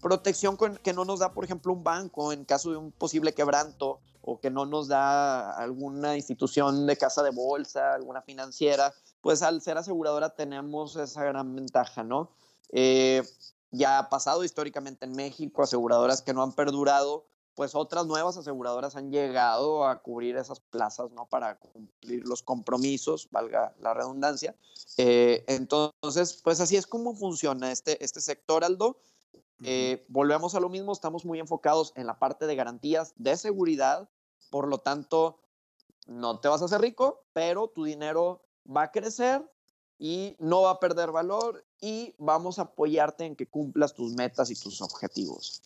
Protección 0.01 0.57
que 0.57 0.93
no 0.93 1.05
nos 1.05 1.19
da, 1.19 1.33
por 1.33 1.45
ejemplo, 1.45 1.73
un 1.73 1.83
banco 1.83 2.33
en 2.33 2.45
caso 2.45 2.71
de 2.71 2.77
un 2.77 2.93
posible 2.93 3.33
quebranto 3.33 3.99
o 4.31 4.41
que 4.41 4.51
no 4.51 4.67
nos 4.67 4.89
da 4.89 5.53
alguna 5.57 6.17
institución 6.17 6.87
de 6.87 6.97
casa 6.97 7.23
de 7.23 7.31
bolsa, 7.31 7.95
alguna 7.95 8.21
financiera 8.23 8.93
pues 9.21 9.43
al 9.43 9.61
ser 9.61 9.79
aseguradora 9.79 10.31
tenemos 10.31 10.97
esa 10.97 11.25
gran 11.25 11.55
ventaja, 11.55 12.03
¿no? 12.03 12.31
Eh, 12.71 13.23
ya 13.71 13.99
ha 13.99 14.09
pasado 14.09 14.45
históricamente 14.45 15.05
en 15.05 15.13
México, 15.13 15.63
aseguradoras 15.63 16.23
que 16.23 16.33
no 16.33 16.43
han 16.43 16.53
perdurado, 16.53 17.27
pues 17.55 17.75
otras 17.75 18.07
nuevas 18.07 18.37
aseguradoras 18.37 18.97
han 18.97 19.11
llegado 19.11 19.87
a 19.87 20.01
cubrir 20.01 20.37
esas 20.37 20.61
plazas, 20.61 21.11
¿no? 21.11 21.27
Para 21.27 21.59
cumplir 21.59 22.27
los 22.27 22.43
compromisos, 22.43 23.29
valga 23.31 23.75
la 23.81 23.95
redundancia. 23.95 24.55
Eh, 24.97 25.45
entonces, 25.49 26.41
pues 26.43 26.61
así 26.61 26.77
es 26.77 26.87
como 26.87 27.15
funciona 27.15 27.73
este, 27.73 28.03
este 28.05 28.21
sector, 28.21 28.65
Aldo. 28.65 28.99
Eh, 29.65 30.07
volvemos 30.09 30.55
a 30.55 30.61
lo 30.61 30.69
mismo, 30.69 30.93
estamos 30.93 31.25
muy 31.25 31.41
enfocados 31.41 31.93
en 31.97 32.07
la 32.07 32.19
parte 32.19 32.47
de 32.47 32.55
garantías 32.55 33.13
de 33.17 33.37
seguridad, 33.37 34.09
por 34.51 34.69
lo 34.69 34.79
tanto, 34.79 35.39
no 36.07 36.41
te 36.41 36.49
vas 36.49 36.63
a 36.63 36.67
hacer 36.67 36.81
rico, 36.81 37.25
pero 37.33 37.69
tu 37.69 37.85
dinero 37.85 38.43
va 38.65 38.85
a 38.85 38.91
crecer 38.91 39.43
y 39.99 40.37
no 40.39 40.63
va 40.63 40.73
a 40.73 40.81
perder 40.81 41.11
valor 41.11 41.65
y 41.81 42.15
vamos 42.19 42.59
a 42.59 42.63
apoyarte 42.63 43.25
en 43.25 43.37
que 43.37 43.47
cumplas 43.47 43.95
tus 43.95 44.15
metas 44.15 44.51
y 44.51 44.55
tus 44.55 44.81
objetivos. 44.81 45.63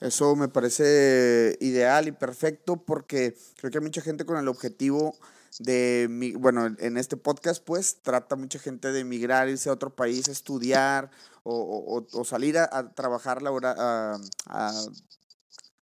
Eso 0.00 0.34
me 0.34 0.48
parece 0.48 1.56
ideal 1.60 2.08
y 2.08 2.12
perfecto 2.12 2.76
porque 2.76 3.36
creo 3.56 3.70
que 3.70 3.78
hay 3.78 3.84
mucha 3.84 4.00
gente 4.00 4.26
con 4.26 4.36
el 4.36 4.48
objetivo 4.48 5.14
de, 5.60 6.34
bueno, 6.38 6.66
en 6.78 6.96
este 6.96 7.16
podcast 7.16 7.62
pues 7.64 8.02
trata 8.02 8.36
mucha 8.36 8.58
gente 8.58 8.90
de 8.90 9.00
emigrar, 9.00 9.48
irse 9.48 9.68
a 9.68 9.74
otro 9.74 9.94
país, 9.94 10.26
estudiar 10.28 11.10
o, 11.44 12.04
salir 12.24 12.58
a, 12.58 12.94
trabajar, 12.94 13.42
a 13.44 14.72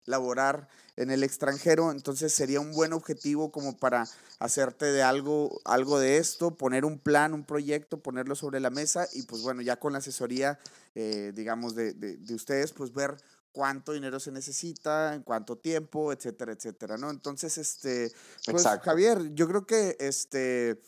laborar 0.06 0.70
en 0.98 1.12
el 1.12 1.24
extranjero, 1.24 1.92
entonces 1.92 2.34
sería 2.34 2.60
un 2.60 2.72
buen 2.72 2.94
objetivo 2.94 3.52
como 3.52 3.78
para 3.78 4.08
hacerte 4.40 4.86
de 4.86 5.04
algo, 5.04 5.62
algo 5.66 6.00
de 6.00 6.18
esto, 6.18 6.56
poner 6.56 6.86
un 6.86 7.00
plan, 7.00 7.34
un 7.34 7.44
proyecto, 7.44 8.02
ponerlo 8.02 8.36
sobre 8.36 8.60
la 8.60 8.70
mesa 8.70 9.08
y 9.14 9.24
pues 9.24 9.42
bueno, 9.42 9.62
ya 9.62 9.78
con 9.78 9.94
la 9.94 10.00
asesoría, 10.00 10.60
eh, 10.96 11.32
digamos, 11.36 11.76
de, 11.76 11.94
de, 11.94 12.34
ustedes, 12.34 12.72
pues 12.72 12.94
ver 12.94 13.18
cuánto 13.52 13.94
dinero 13.94 14.20
se 14.20 14.32
necesita, 14.32 15.16
en 15.16 15.24
cuánto 15.24 15.58
tiempo, 15.58 16.12
etcétera, 16.12 16.54
etcétera, 16.54 16.98
¿no? 16.98 17.10
Entonces, 17.10 17.58
este, 17.58 18.12
pues 18.46 18.64
Javier, 18.84 19.34
yo 19.34 19.48
creo 19.48 19.66
que 19.66 19.96
este 20.00 20.82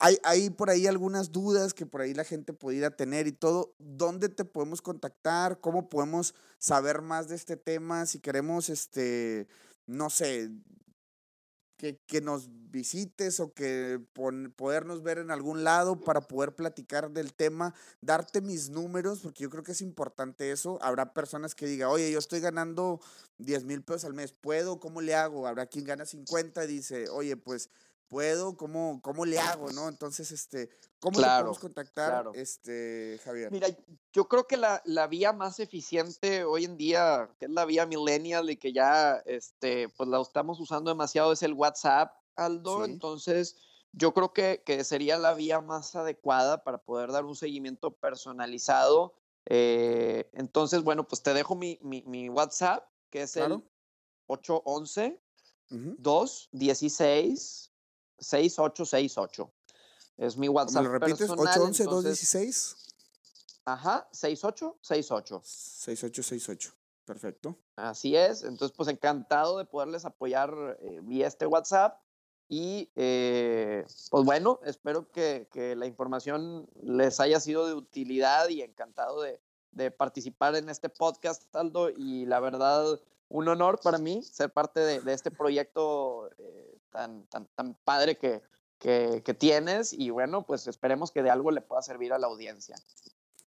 hay, 0.00 0.18
hay, 0.24 0.48
por 0.48 0.70
ahí 0.70 0.86
algunas 0.86 1.30
dudas 1.30 1.74
que 1.74 1.84
por 1.84 2.00
ahí 2.00 2.14
la 2.14 2.24
gente 2.24 2.54
pudiera 2.54 2.90
tener 2.90 3.26
y 3.26 3.32
todo. 3.32 3.74
¿Dónde 3.78 4.30
te 4.30 4.46
podemos 4.46 4.80
contactar? 4.80 5.60
¿Cómo 5.60 5.90
podemos 5.90 6.34
saber 6.58 7.02
más 7.02 7.28
de 7.28 7.36
este 7.36 7.58
tema? 7.58 8.06
Si 8.06 8.18
queremos, 8.18 8.70
este, 8.70 9.46
no 9.86 10.08
sé, 10.08 10.50
que, 11.76 11.98
que 12.06 12.22
nos 12.22 12.48
visites 12.70 13.40
o 13.40 13.52
que 13.52 14.00
podernos 14.56 15.02
ver 15.02 15.18
en 15.18 15.30
algún 15.30 15.64
lado 15.64 16.00
para 16.00 16.22
poder 16.22 16.54
platicar 16.54 17.10
del 17.10 17.34
tema, 17.34 17.74
darte 18.00 18.40
mis 18.40 18.70
números, 18.70 19.20
porque 19.20 19.42
yo 19.42 19.50
creo 19.50 19.64
que 19.64 19.72
es 19.72 19.82
importante 19.82 20.50
eso. 20.50 20.78
Habrá 20.82 21.12
personas 21.12 21.54
que 21.54 21.66
digan, 21.66 21.90
oye, 21.90 22.10
yo 22.10 22.18
estoy 22.18 22.40
ganando 22.40 23.00
10 23.38 23.64
mil 23.64 23.82
pesos 23.82 24.06
al 24.06 24.14
mes, 24.14 24.32
¿puedo? 24.32 24.80
¿Cómo 24.80 25.02
le 25.02 25.14
hago? 25.14 25.46
Habrá 25.46 25.66
quien 25.66 25.84
gana 25.84 26.06
50 26.06 26.64
y 26.64 26.68
dice, 26.68 27.08
oye, 27.10 27.36
pues 27.36 27.68
puedo, 28.10 28.56
cómo, 28.56 29.00
cómo 29.02 29.24
le 29.24 29.38
hago, 29.38 29.70
¿no? 29.70 29.88
Entonces, 29.88 30.32
este, 30.32 30.68
¿cómo 30.98 31.20
le 31.20 31.26
podemos 31.26 31.60
contactar, 31.60 32.26
este, 32.34 33.20
Javier? 33.24 33.52
Mira, 33.52 33.68
yo 34.12 34.28
creo 34.28 34.48
que 34.48 34.56
la, 34.56 34.82
la, 34.84 35.06
vía 35.06 35.32
más 35.32 35.60
eficiente 35.60 36.42
hoy 36.44 36.64
en 36.64 36.76
día, 36.76 37.30
que 37.38 37.44
es 37.46 37.52
la 37.52 37.64
vía 37.64 37.86
millennial 37.86 38.50
y 38.50 38.56
que 38.56 38.72
ya, 38.72 39.22
este, 39.24 39.88
pues 39.90 40.08
la 40.08 40.20
estamos 40.20 40.58
usando 40.60 40.90
demasiado, 40.90 41.32
es 41.32 41.44
el 41.44 41.54
WhatsApp, 41.54 42.12
Aldo. 42.34 42.84
Entonces, 42.84 43.56
yo 43.92 44.12
creo 44.12 44.32
que, 44.32 44.64
que, 44.66 44.82
sería 44.82 45.16
la 45.16 45.34
vía 45.34 45.60
más 45.60 45.94
adecuada 45.94 46.64
para 46.64 46.78
poder 46.78 47.12
dar 47.12 47.24
un 47.24 47.36
seguimiento 47.36 47.92
personalizado. 47.92 49.14
Eh, 49.46 50.28
entonces, 50.32 50.82
bueno, 50.82 51.06
pues 51.06 51.22
te 51.22 51.32
dejo 51.32 51.54
mi, 51.54 51.78
mi, 51.80 52.02
mi 52.02 52.28
WhatsApp, 52.28 52.88
que 53.08 53.22
es 53.22 53.36
el 53.36 53.62
811 54.26 55.20
216 55.70 57.69
6868. 58.20 59.50
Es 60.18 60.36
mi 60.36 60.48
WhatsApp. 60.48 60.82
¿Me 60.82 60.88
lo 60.88 60.92
repites? 60.98 61.18
Personal, 61.18 61.46
811 61.48 61.84
216. 61.84 62.76
Ajá, 63.64 64.08
6868. 64.12 65.40
6868. 65.44 66.72
Perfecto. 67.04 67.56
Así 67.76 68.14
es. 68.14 68.44
Entonces, 68.44 68.76
pues 68.76 68.88
encantado 68.88 69.58
de 69.58 69.64
poderles 69.64 70.04
apoyar 70.04 70.78
eh, 70.80 71.00
vía 71.02 71.26
este 71.26 71.46
WhatsApp. 71.46 71.98
Y 72.48 72.90
eh, 72.96 73.84
pues 74.10 74.24
bueno, 74.24 74.60
espero 74.64 75.10
que, 75.10 75.48
que, 75.52 75.76
la 75.76 75.86
información 75.86 76.68
les 76.82 77.20
haya 77.20 77.38
sido 77.38 77.66
de 77.66 77.74
utilidad 77.74 78.48
y 78.48 78.62
encantado 78.62 79.22
de, 79.22 79.40
de, 79.70 79.92
participar 79.92 80.56
en 80.56 80.68
este 80.68 80.88
podcast, 80.88 81.44
Aldo. 81.54 81.90
Y 81.90 82.26
la 82.26 82.40
verdad, 82.40 83.00
un 83.28 83.48
honor 83.48 83.80
para 83.80 83.98
mí 83.98 84.22
ser 84.24 84.52
parte 84.52 84.80
de, 84.80 85.00
de 85.00 85.12
este 85.12 85.30
proyecto 85.30 86.28
eh, 86.38 86.69
tan, 86.90 87.26
tan, 87.26 87.46
tan 87.54 87.74
padre 87.84 88.18
que, 88.18 88.42
que, 88.78 89.22
que, 89.24 89.34
tienes 89.34 89.92
y 89.92 90.10
bueno, 90.10 90.46
pues 90.46 90.66
esperemos 90.66 91.10
que 91.10 91.22
de 91.22 91.30
algo 91.30 91.50
le 91.50 91.60
pueda 91.60 91.82
servir 91.82 92.12
a 92.12 92.18
la 92.18 92.26
audiencia. 92.26 92.76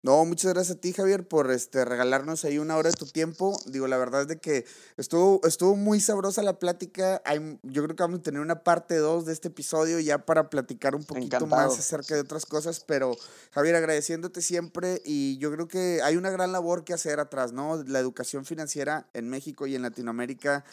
No, 0.03 0.25
muchas 0.25 0.53
gracias 0.53 0.77
a 0.77 0.81
ti, 0.81 0.93
Javier, 0.93 1.27
por 1.27 1.51
este, 1.51 1.85
regalarnos 1.85 2.45
ahí 2.45 2.59
una 2.59 2.77
hora 2.77 2.91
de 2.91 2.97
tu 2.97 3.07
tiempo. 3.07 3.59
Digo, 3.67 3.89
la 3.89 3.99
verdad 3.99 4.23
es 4.23 4.29
de 4.29 4.39
que 4.39 4.65
estuvo, 4.97 5.41
estuvo 5.45 5.75
muy 5.75 5.99
sabrosa 5.99 6.41
la 6.45 6.61
plática. 6.61 7.21
Hay, 7.25 7.59
yo 7.65 7.83
creo 7.83 7.97
que 7.97 8.03
vamos 8.05 8.21
a 8.21 8.23
tener 8.23 8.41
una 8.41 8.63
parte 8.63 8.97
2 8.97 9.27
de 9.27 9.33
este 9.33 9.49
episodio 9.49 9.99
ya 9.99 10.25
para 10.25 10.51
platicar 10.51 10.95
un 10.95 11.03
poquito 11.03 11.45
más 11.49 11.77
acerca 11.77 12.15
de 12.15 12.21
otras 12.21 12.47
cosas. 12.47 12.79
Pero, 12.79 13.17
Javier, 13.51 13.75
agradeciéndote 13.75 14.41
siempre 14.41 15.03
y 15.05 15.37
yo 15.39 15.51
creo 15.51 15.67
que 15.67 16.01
hay 16.05 16.17
una 16.17 16.31
gran 16.31 16.53
labor 16.53 16.85
que 16.85 16.95
hacer 16.95 17.19
atrás, 17.19 17.53
¿no? 17.53 17.83
La 17.83 17.99
educación 17.99 18.45
financiera 18.45 19.09
en 19.15 19.29
México 19.29 19.67
y 19.67 19.75
en 19.75 19.83
Latinoamérica 19.83 20.65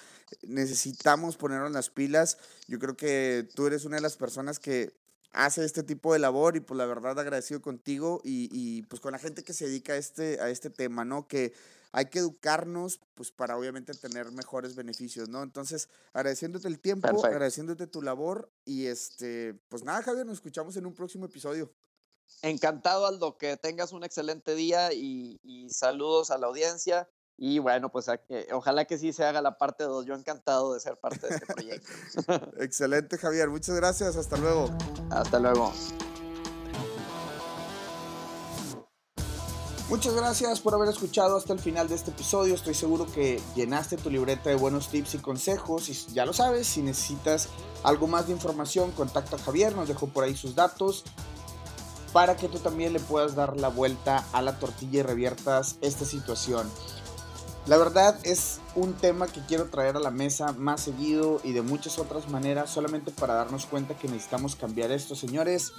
necesitamos 0.44 1.36
ponernos 1.36 1.72
las 1.72 1.90
pilas. 1.90 2.38
Yo 2.68 2.78
creo 2.78 2.96
que 2.96 3.50
tú 3.56 3.66
eres 3.66 3.86
una 3.86 3.96
de 3.96 4.04
las 4.04 4.18
personas 4.18 4.60
que 4.60 4.94
hace 5.36 5.66
este 5.66 5.84
tipo 5.84 6.14
de 6.14 6.20
labor 6.20 6.56
y 6.56 6.62
pues 6.62 6.78
la 6.78 6.86
verdad 6.86 7.20
agradecido 7.20 7.62
contigo 7.62 8.22
y, 8.24 8.50
y, 8.52 8.84
pues 8.84 9.02
con 9.02 9.12
la 9.12 9.20
gente 9.20 9.44
que 9.44 9.54
se 9.54 9.68
dedica 9.68 9.94
a 9.94 9.98
este, 9.98 10.40
a 10.40 10.50
este 10.50 10.70
tema, 10.70 11.04
¿no? 11.04 11.28
Que 11.28 11.54
hay 11.92 12.06
que 12.06 12.20
educarnos 12.20 13.00
pues 13.14 13.32
para 13.32 13.58
obviamente 13.58 13.94
tener 13.94 14.32
mejores 14.32 14.76
beneficios, 14.76 15.30
¿no? 15.30 15.44
Entonces, 15.44 15.90
agradeciéndote 16.14 16.68
el 16.68 16.80
tiempo, 16.80 17.26
agradeciéndote 17.26 17.88
tu 17.88 18.02
labor 18.02 18.50
y 18.64 18.88
este, 18.88 19.54
pues 19.68 19.84
nada, 19.84 20.02
Javier, 20.02 20.26
nos 20.26 20.36
escuchamos 20.36 20.76
en 20.78 20.86
un 20.86 20.94
próximo 20.94 21.26
episodio. 21.26 21.72
Encantado, 22.42 23.06
Aldo, 23.06 23.38
que 23.38 23.58
tengas 23.58 23.92
un 23.92 24.04
excelente 24.04 24.56
día 24.56 24.94
y, 24.94 25.40
y 25.44 25.70
saludos 25.70 26.32
a 26.32 26.38
la 26.38 26.48
audiencia. 26.48 27.10
Y 27.38 27.60
bueno, 27.60 27.90
pues 27.92 28.10
ojalá 28.54 28.86
que 28.86 28.98
sí 28.98 29.12
se 29.12 29.26
haga 29.26 29.42
la 29.42 29.58
parte 29.58 29.84
2. 29.84 30.06
Yo 30.06 30.16
encantado 30.16 30.74
de 30.74 30.80
ser 30.80 30.98
parte 30.98 31.28
de 31.28 31.36
este 31.36 31.46
proyecto. 31.46 31.90
Excelente, 32.60 33.18
Javier. 33.18 33.50
Muchas 33.50 33.76
gracias. 33.76 34.16
Hasta 34.16 34.38
luego. 34.38 34.70
Hasta 35.10 35.40
luego. 35.40 35.74
Muchas 39.90 40.16
gracias 40.16 40.62
por 40.62 40.74
haber 40.74 40.90
escuchado 40.90 41.38
hasta 41.38 41.54
el 41.54 41.60
final 41.60 41.88
de 41.88 41.96
este 41.96 42.10
episodio. 42.10 42.56
Estoy 42.56 42.74
seguro 42.74 43.06
que 43.06 43.40
llenaste 43.56 43.98
tu 43.98 44.10
libreta 44.10 44.50
de 44.50 44.56
buenos 44.56 44.90
tips 44.90 45.16
y 45.16 45.18
consejos. 45.20 45.90
Y 45.90 46.14
ya 46.14 46.26
lo 46.26 46.34
sabes, 46.34 46.66
si 46.68 46.82
necesitas 46.82 47.50
algo 47.84 48.08
más 48.08 48.28
de 48.28 48.34
información, 48.34 48.92
contacta 48.94 49.36
a 49.36 49.40
Javier. 49.40 49.76
Nos 49.76 49.88
dejó 49.88 50.08
por 50.08 50.24
ahí 50.24 50.36
sus 50.36 50.56
datos 50.56 51.04
para 52.14 52.38
que 52.38 52.48
tú 52.48 52.60
también 52.60 52.94
le 52.94 53.00
puedas 53.02 53.36
dar 53.36 53.58
la 53.58 53.68
vuelta 53.68 54.24
a 54.32 54.42
la 54.42 54.58
tortilla 54.58 55.00
y 55.00 55.04
reviertas 55.04 55.76
esta 55.82 56.06
situación. 56.06 56.72
La 57.68 57.78
verdad 57.78 58.16
es 58.24 58.60
un 58.76 58.94
tema 58.94 59.26
que 59.26 59.42
quiero 59.48 59.66
traer 59.66 59.96
a 59.96 60.00
la 60.00 60.12
mesa 60.12 60.54
más 60.54 60.82
seguido 60.82 61.42
y 61.44 61.52
de 61.52 61.64
muchas 61.64 61.98
otras 61.98 62.30
maneras, 62.30 62.70
solamente 62.70 63.10
para 63.10 63.34
darnos 63.34 63.66
cuenta 63.66 63.98
que 63.98 64.08
necesitamos 64.08 64.56
cambiar 64.56 64.92
esto, 64.92 65.16
señores. 65.16 65.72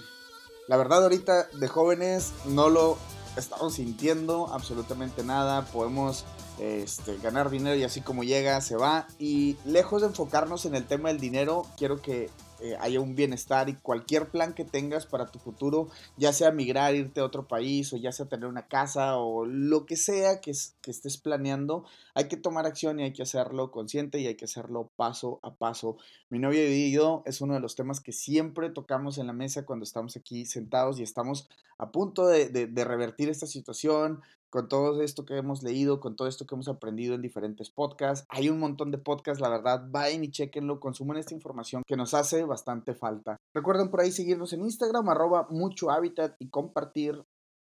La 0.67 0.77
verdad 0.77 1.05
ahorita 1.05 1.45
de 1.45 1.69
jóvenes 1.69 2.33
no 2.47 2.71
lo 2.71 2.99
estamos 3.37 3.75
sintiendo 3.75 4.53
absolutamente 4.53 5.23
nada, 5.23 5.65
podemos 5.67 6.25
este, 6.59 7.19
ganar 7.19 7.51
dinero 7.51 7.77
y 7.77 7.85
así 7.85 8.01
como 8.01 8.25
llega 8.25 8.61
se 8.61 8.75
va. 8.75 9.07
Y 9.21 9.57
lejos 9.65 10.03
de 10.03 10.09
enfocarnos 10.09 10.65
en 10.67 10.75
el 10.75 10.85
tema 10.87 11.11
del 11.11 11.21
dinero, 11.21 11.67
quiero 11.77 12.03
que 12.03 12.31
eh, 12.61 12.77
haya 12.81 13.01
un 13.01 13.15
bienestar 13.15 13.69
y 13.69 13.75
cualquier 13.75 14.31
plan 14.31 14.55
que 14.55 14.65
tengas 14.65 15.07
para 15.07 15.27
tu 15.27 15.39
futuro, 15.39 15.89
ya 16.17 16.33
sea 16.33 16.51
migrar, 16.51 16.95
irte 16.95 17.21
a 17.21 17.25
otro 17.25 17.47
país 17.47 17.93
o 17.93 17.97
ya 17.97 18.13
sea 18.13 18.27
tener 18.27 18.49
una 18.49 18.67
casa 18.67 19.17
o 19.17 19.45
lo 19.45 19.85
que 19.85 19.97
sea 19.97 20.41
que, 20.41 20.51
estés 20.51 21.19
planeando, 21.19 21.85
hay 22.15 22.29
que 22.29 22.37
tomar 22.37 22.67
acción 22.67 23.01
y 23.01 23.05
hay 23.05 23.13
que 23.13 23.23
hacerlo 23.23 23.71
consciente 23.71 24.21
y 24.21 24.27
hay 24.27 24.37
que 24.37 24.47
hacerlo 24.47 24.91
paso 24.97 25.41
a 25.43 25.55
paso. 25.55 25.99
Mi 26.31 26.39
novia 26.39 26.69
y 26.69 26.93
yo 26.93 27.23
es 27.27 27.41
uno 27.41 27.55
de 27.55 27.61
los 27.61 27.77
temas 27.77 28.01
que 28.01 28.13
siempre 28.13 28.71
tocamos 28.71 29.19
en 29.19 29.27
la 29.27 29.33
mesa 29.33 29.67
cuando 29.67 29.85
estamos 29.85 30.17
aquí 30.17 30.47
sentados 30.47 30.99
y 30.99 31.03
estamos 31.03 31.49
a 31.79 31.91
punto 31.91 32.27
de 32.27 32.85
revertir 32.85 33.29
esta 33.29 33.47
situación, 33.47 34.23
con 34.51 34.69
todo 34.69 35.03
esto 35.03 35.25
que 35.25 35.37
hemos 35.37 35.63
leído, 35.63 36.01
con 36.01 36.17
todo 36.17 36.29
esto 36.29 36.47
que 36.47 36.55
hemos 36.55 36.69
aprendido 36.69 37.15
en 37.15 37.23
diferentes 37.23 37.71
podcasts. 37.71 38.27
Hay 38.29 38.49
un 38.49 38.59
montón 38.59 38.91
de 38.91 38.99
podcasts, 38.99 39.41
la 39.41 39.49
verdad, 39.49 39.87
vayan 39.89 40.25
y 40.25 40.31
chequenlo, 40.31 40.81
consuman 40.81 41.17
esta 41.17 41.35
información 41.35 41.83
que 41.87 41.97
nos 41.97 42.15
hace 42.15 42.45
bastante 42.45 42.95
falta. 42.95 43.37
Recuerden 43.55 43.91
por 43.91 44.01
ahí 44.01 44.13
seguirnos 44.13 44.53
en 44.53 44.63
Instagram, 44.63 45.09
arroba 45.09 45.47
mucho 45.51 45.91
hábitat 45.91 46.37
y 46.39 46.49
compartir 46.49 47.25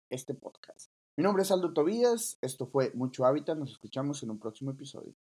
este 0.09 0.33
podcast. 0.33 0.91
Mi 1.17 1.23
nombre 1.23 1.43
es 1.43 1.51
Aldo 1.51 1.73
Tobías, 1.73 2.37
esto 2.41 2.67
fue 2.67 2.91
Mucho 2.93 3.25
Hábitat, 3.25 3.57
nos 3.57 3.71
escuchamos 3.71 4.21
en 4.21 4.29
un 4.29 4.39
próximo 4.39 4.71
episodio. 4.71 5.15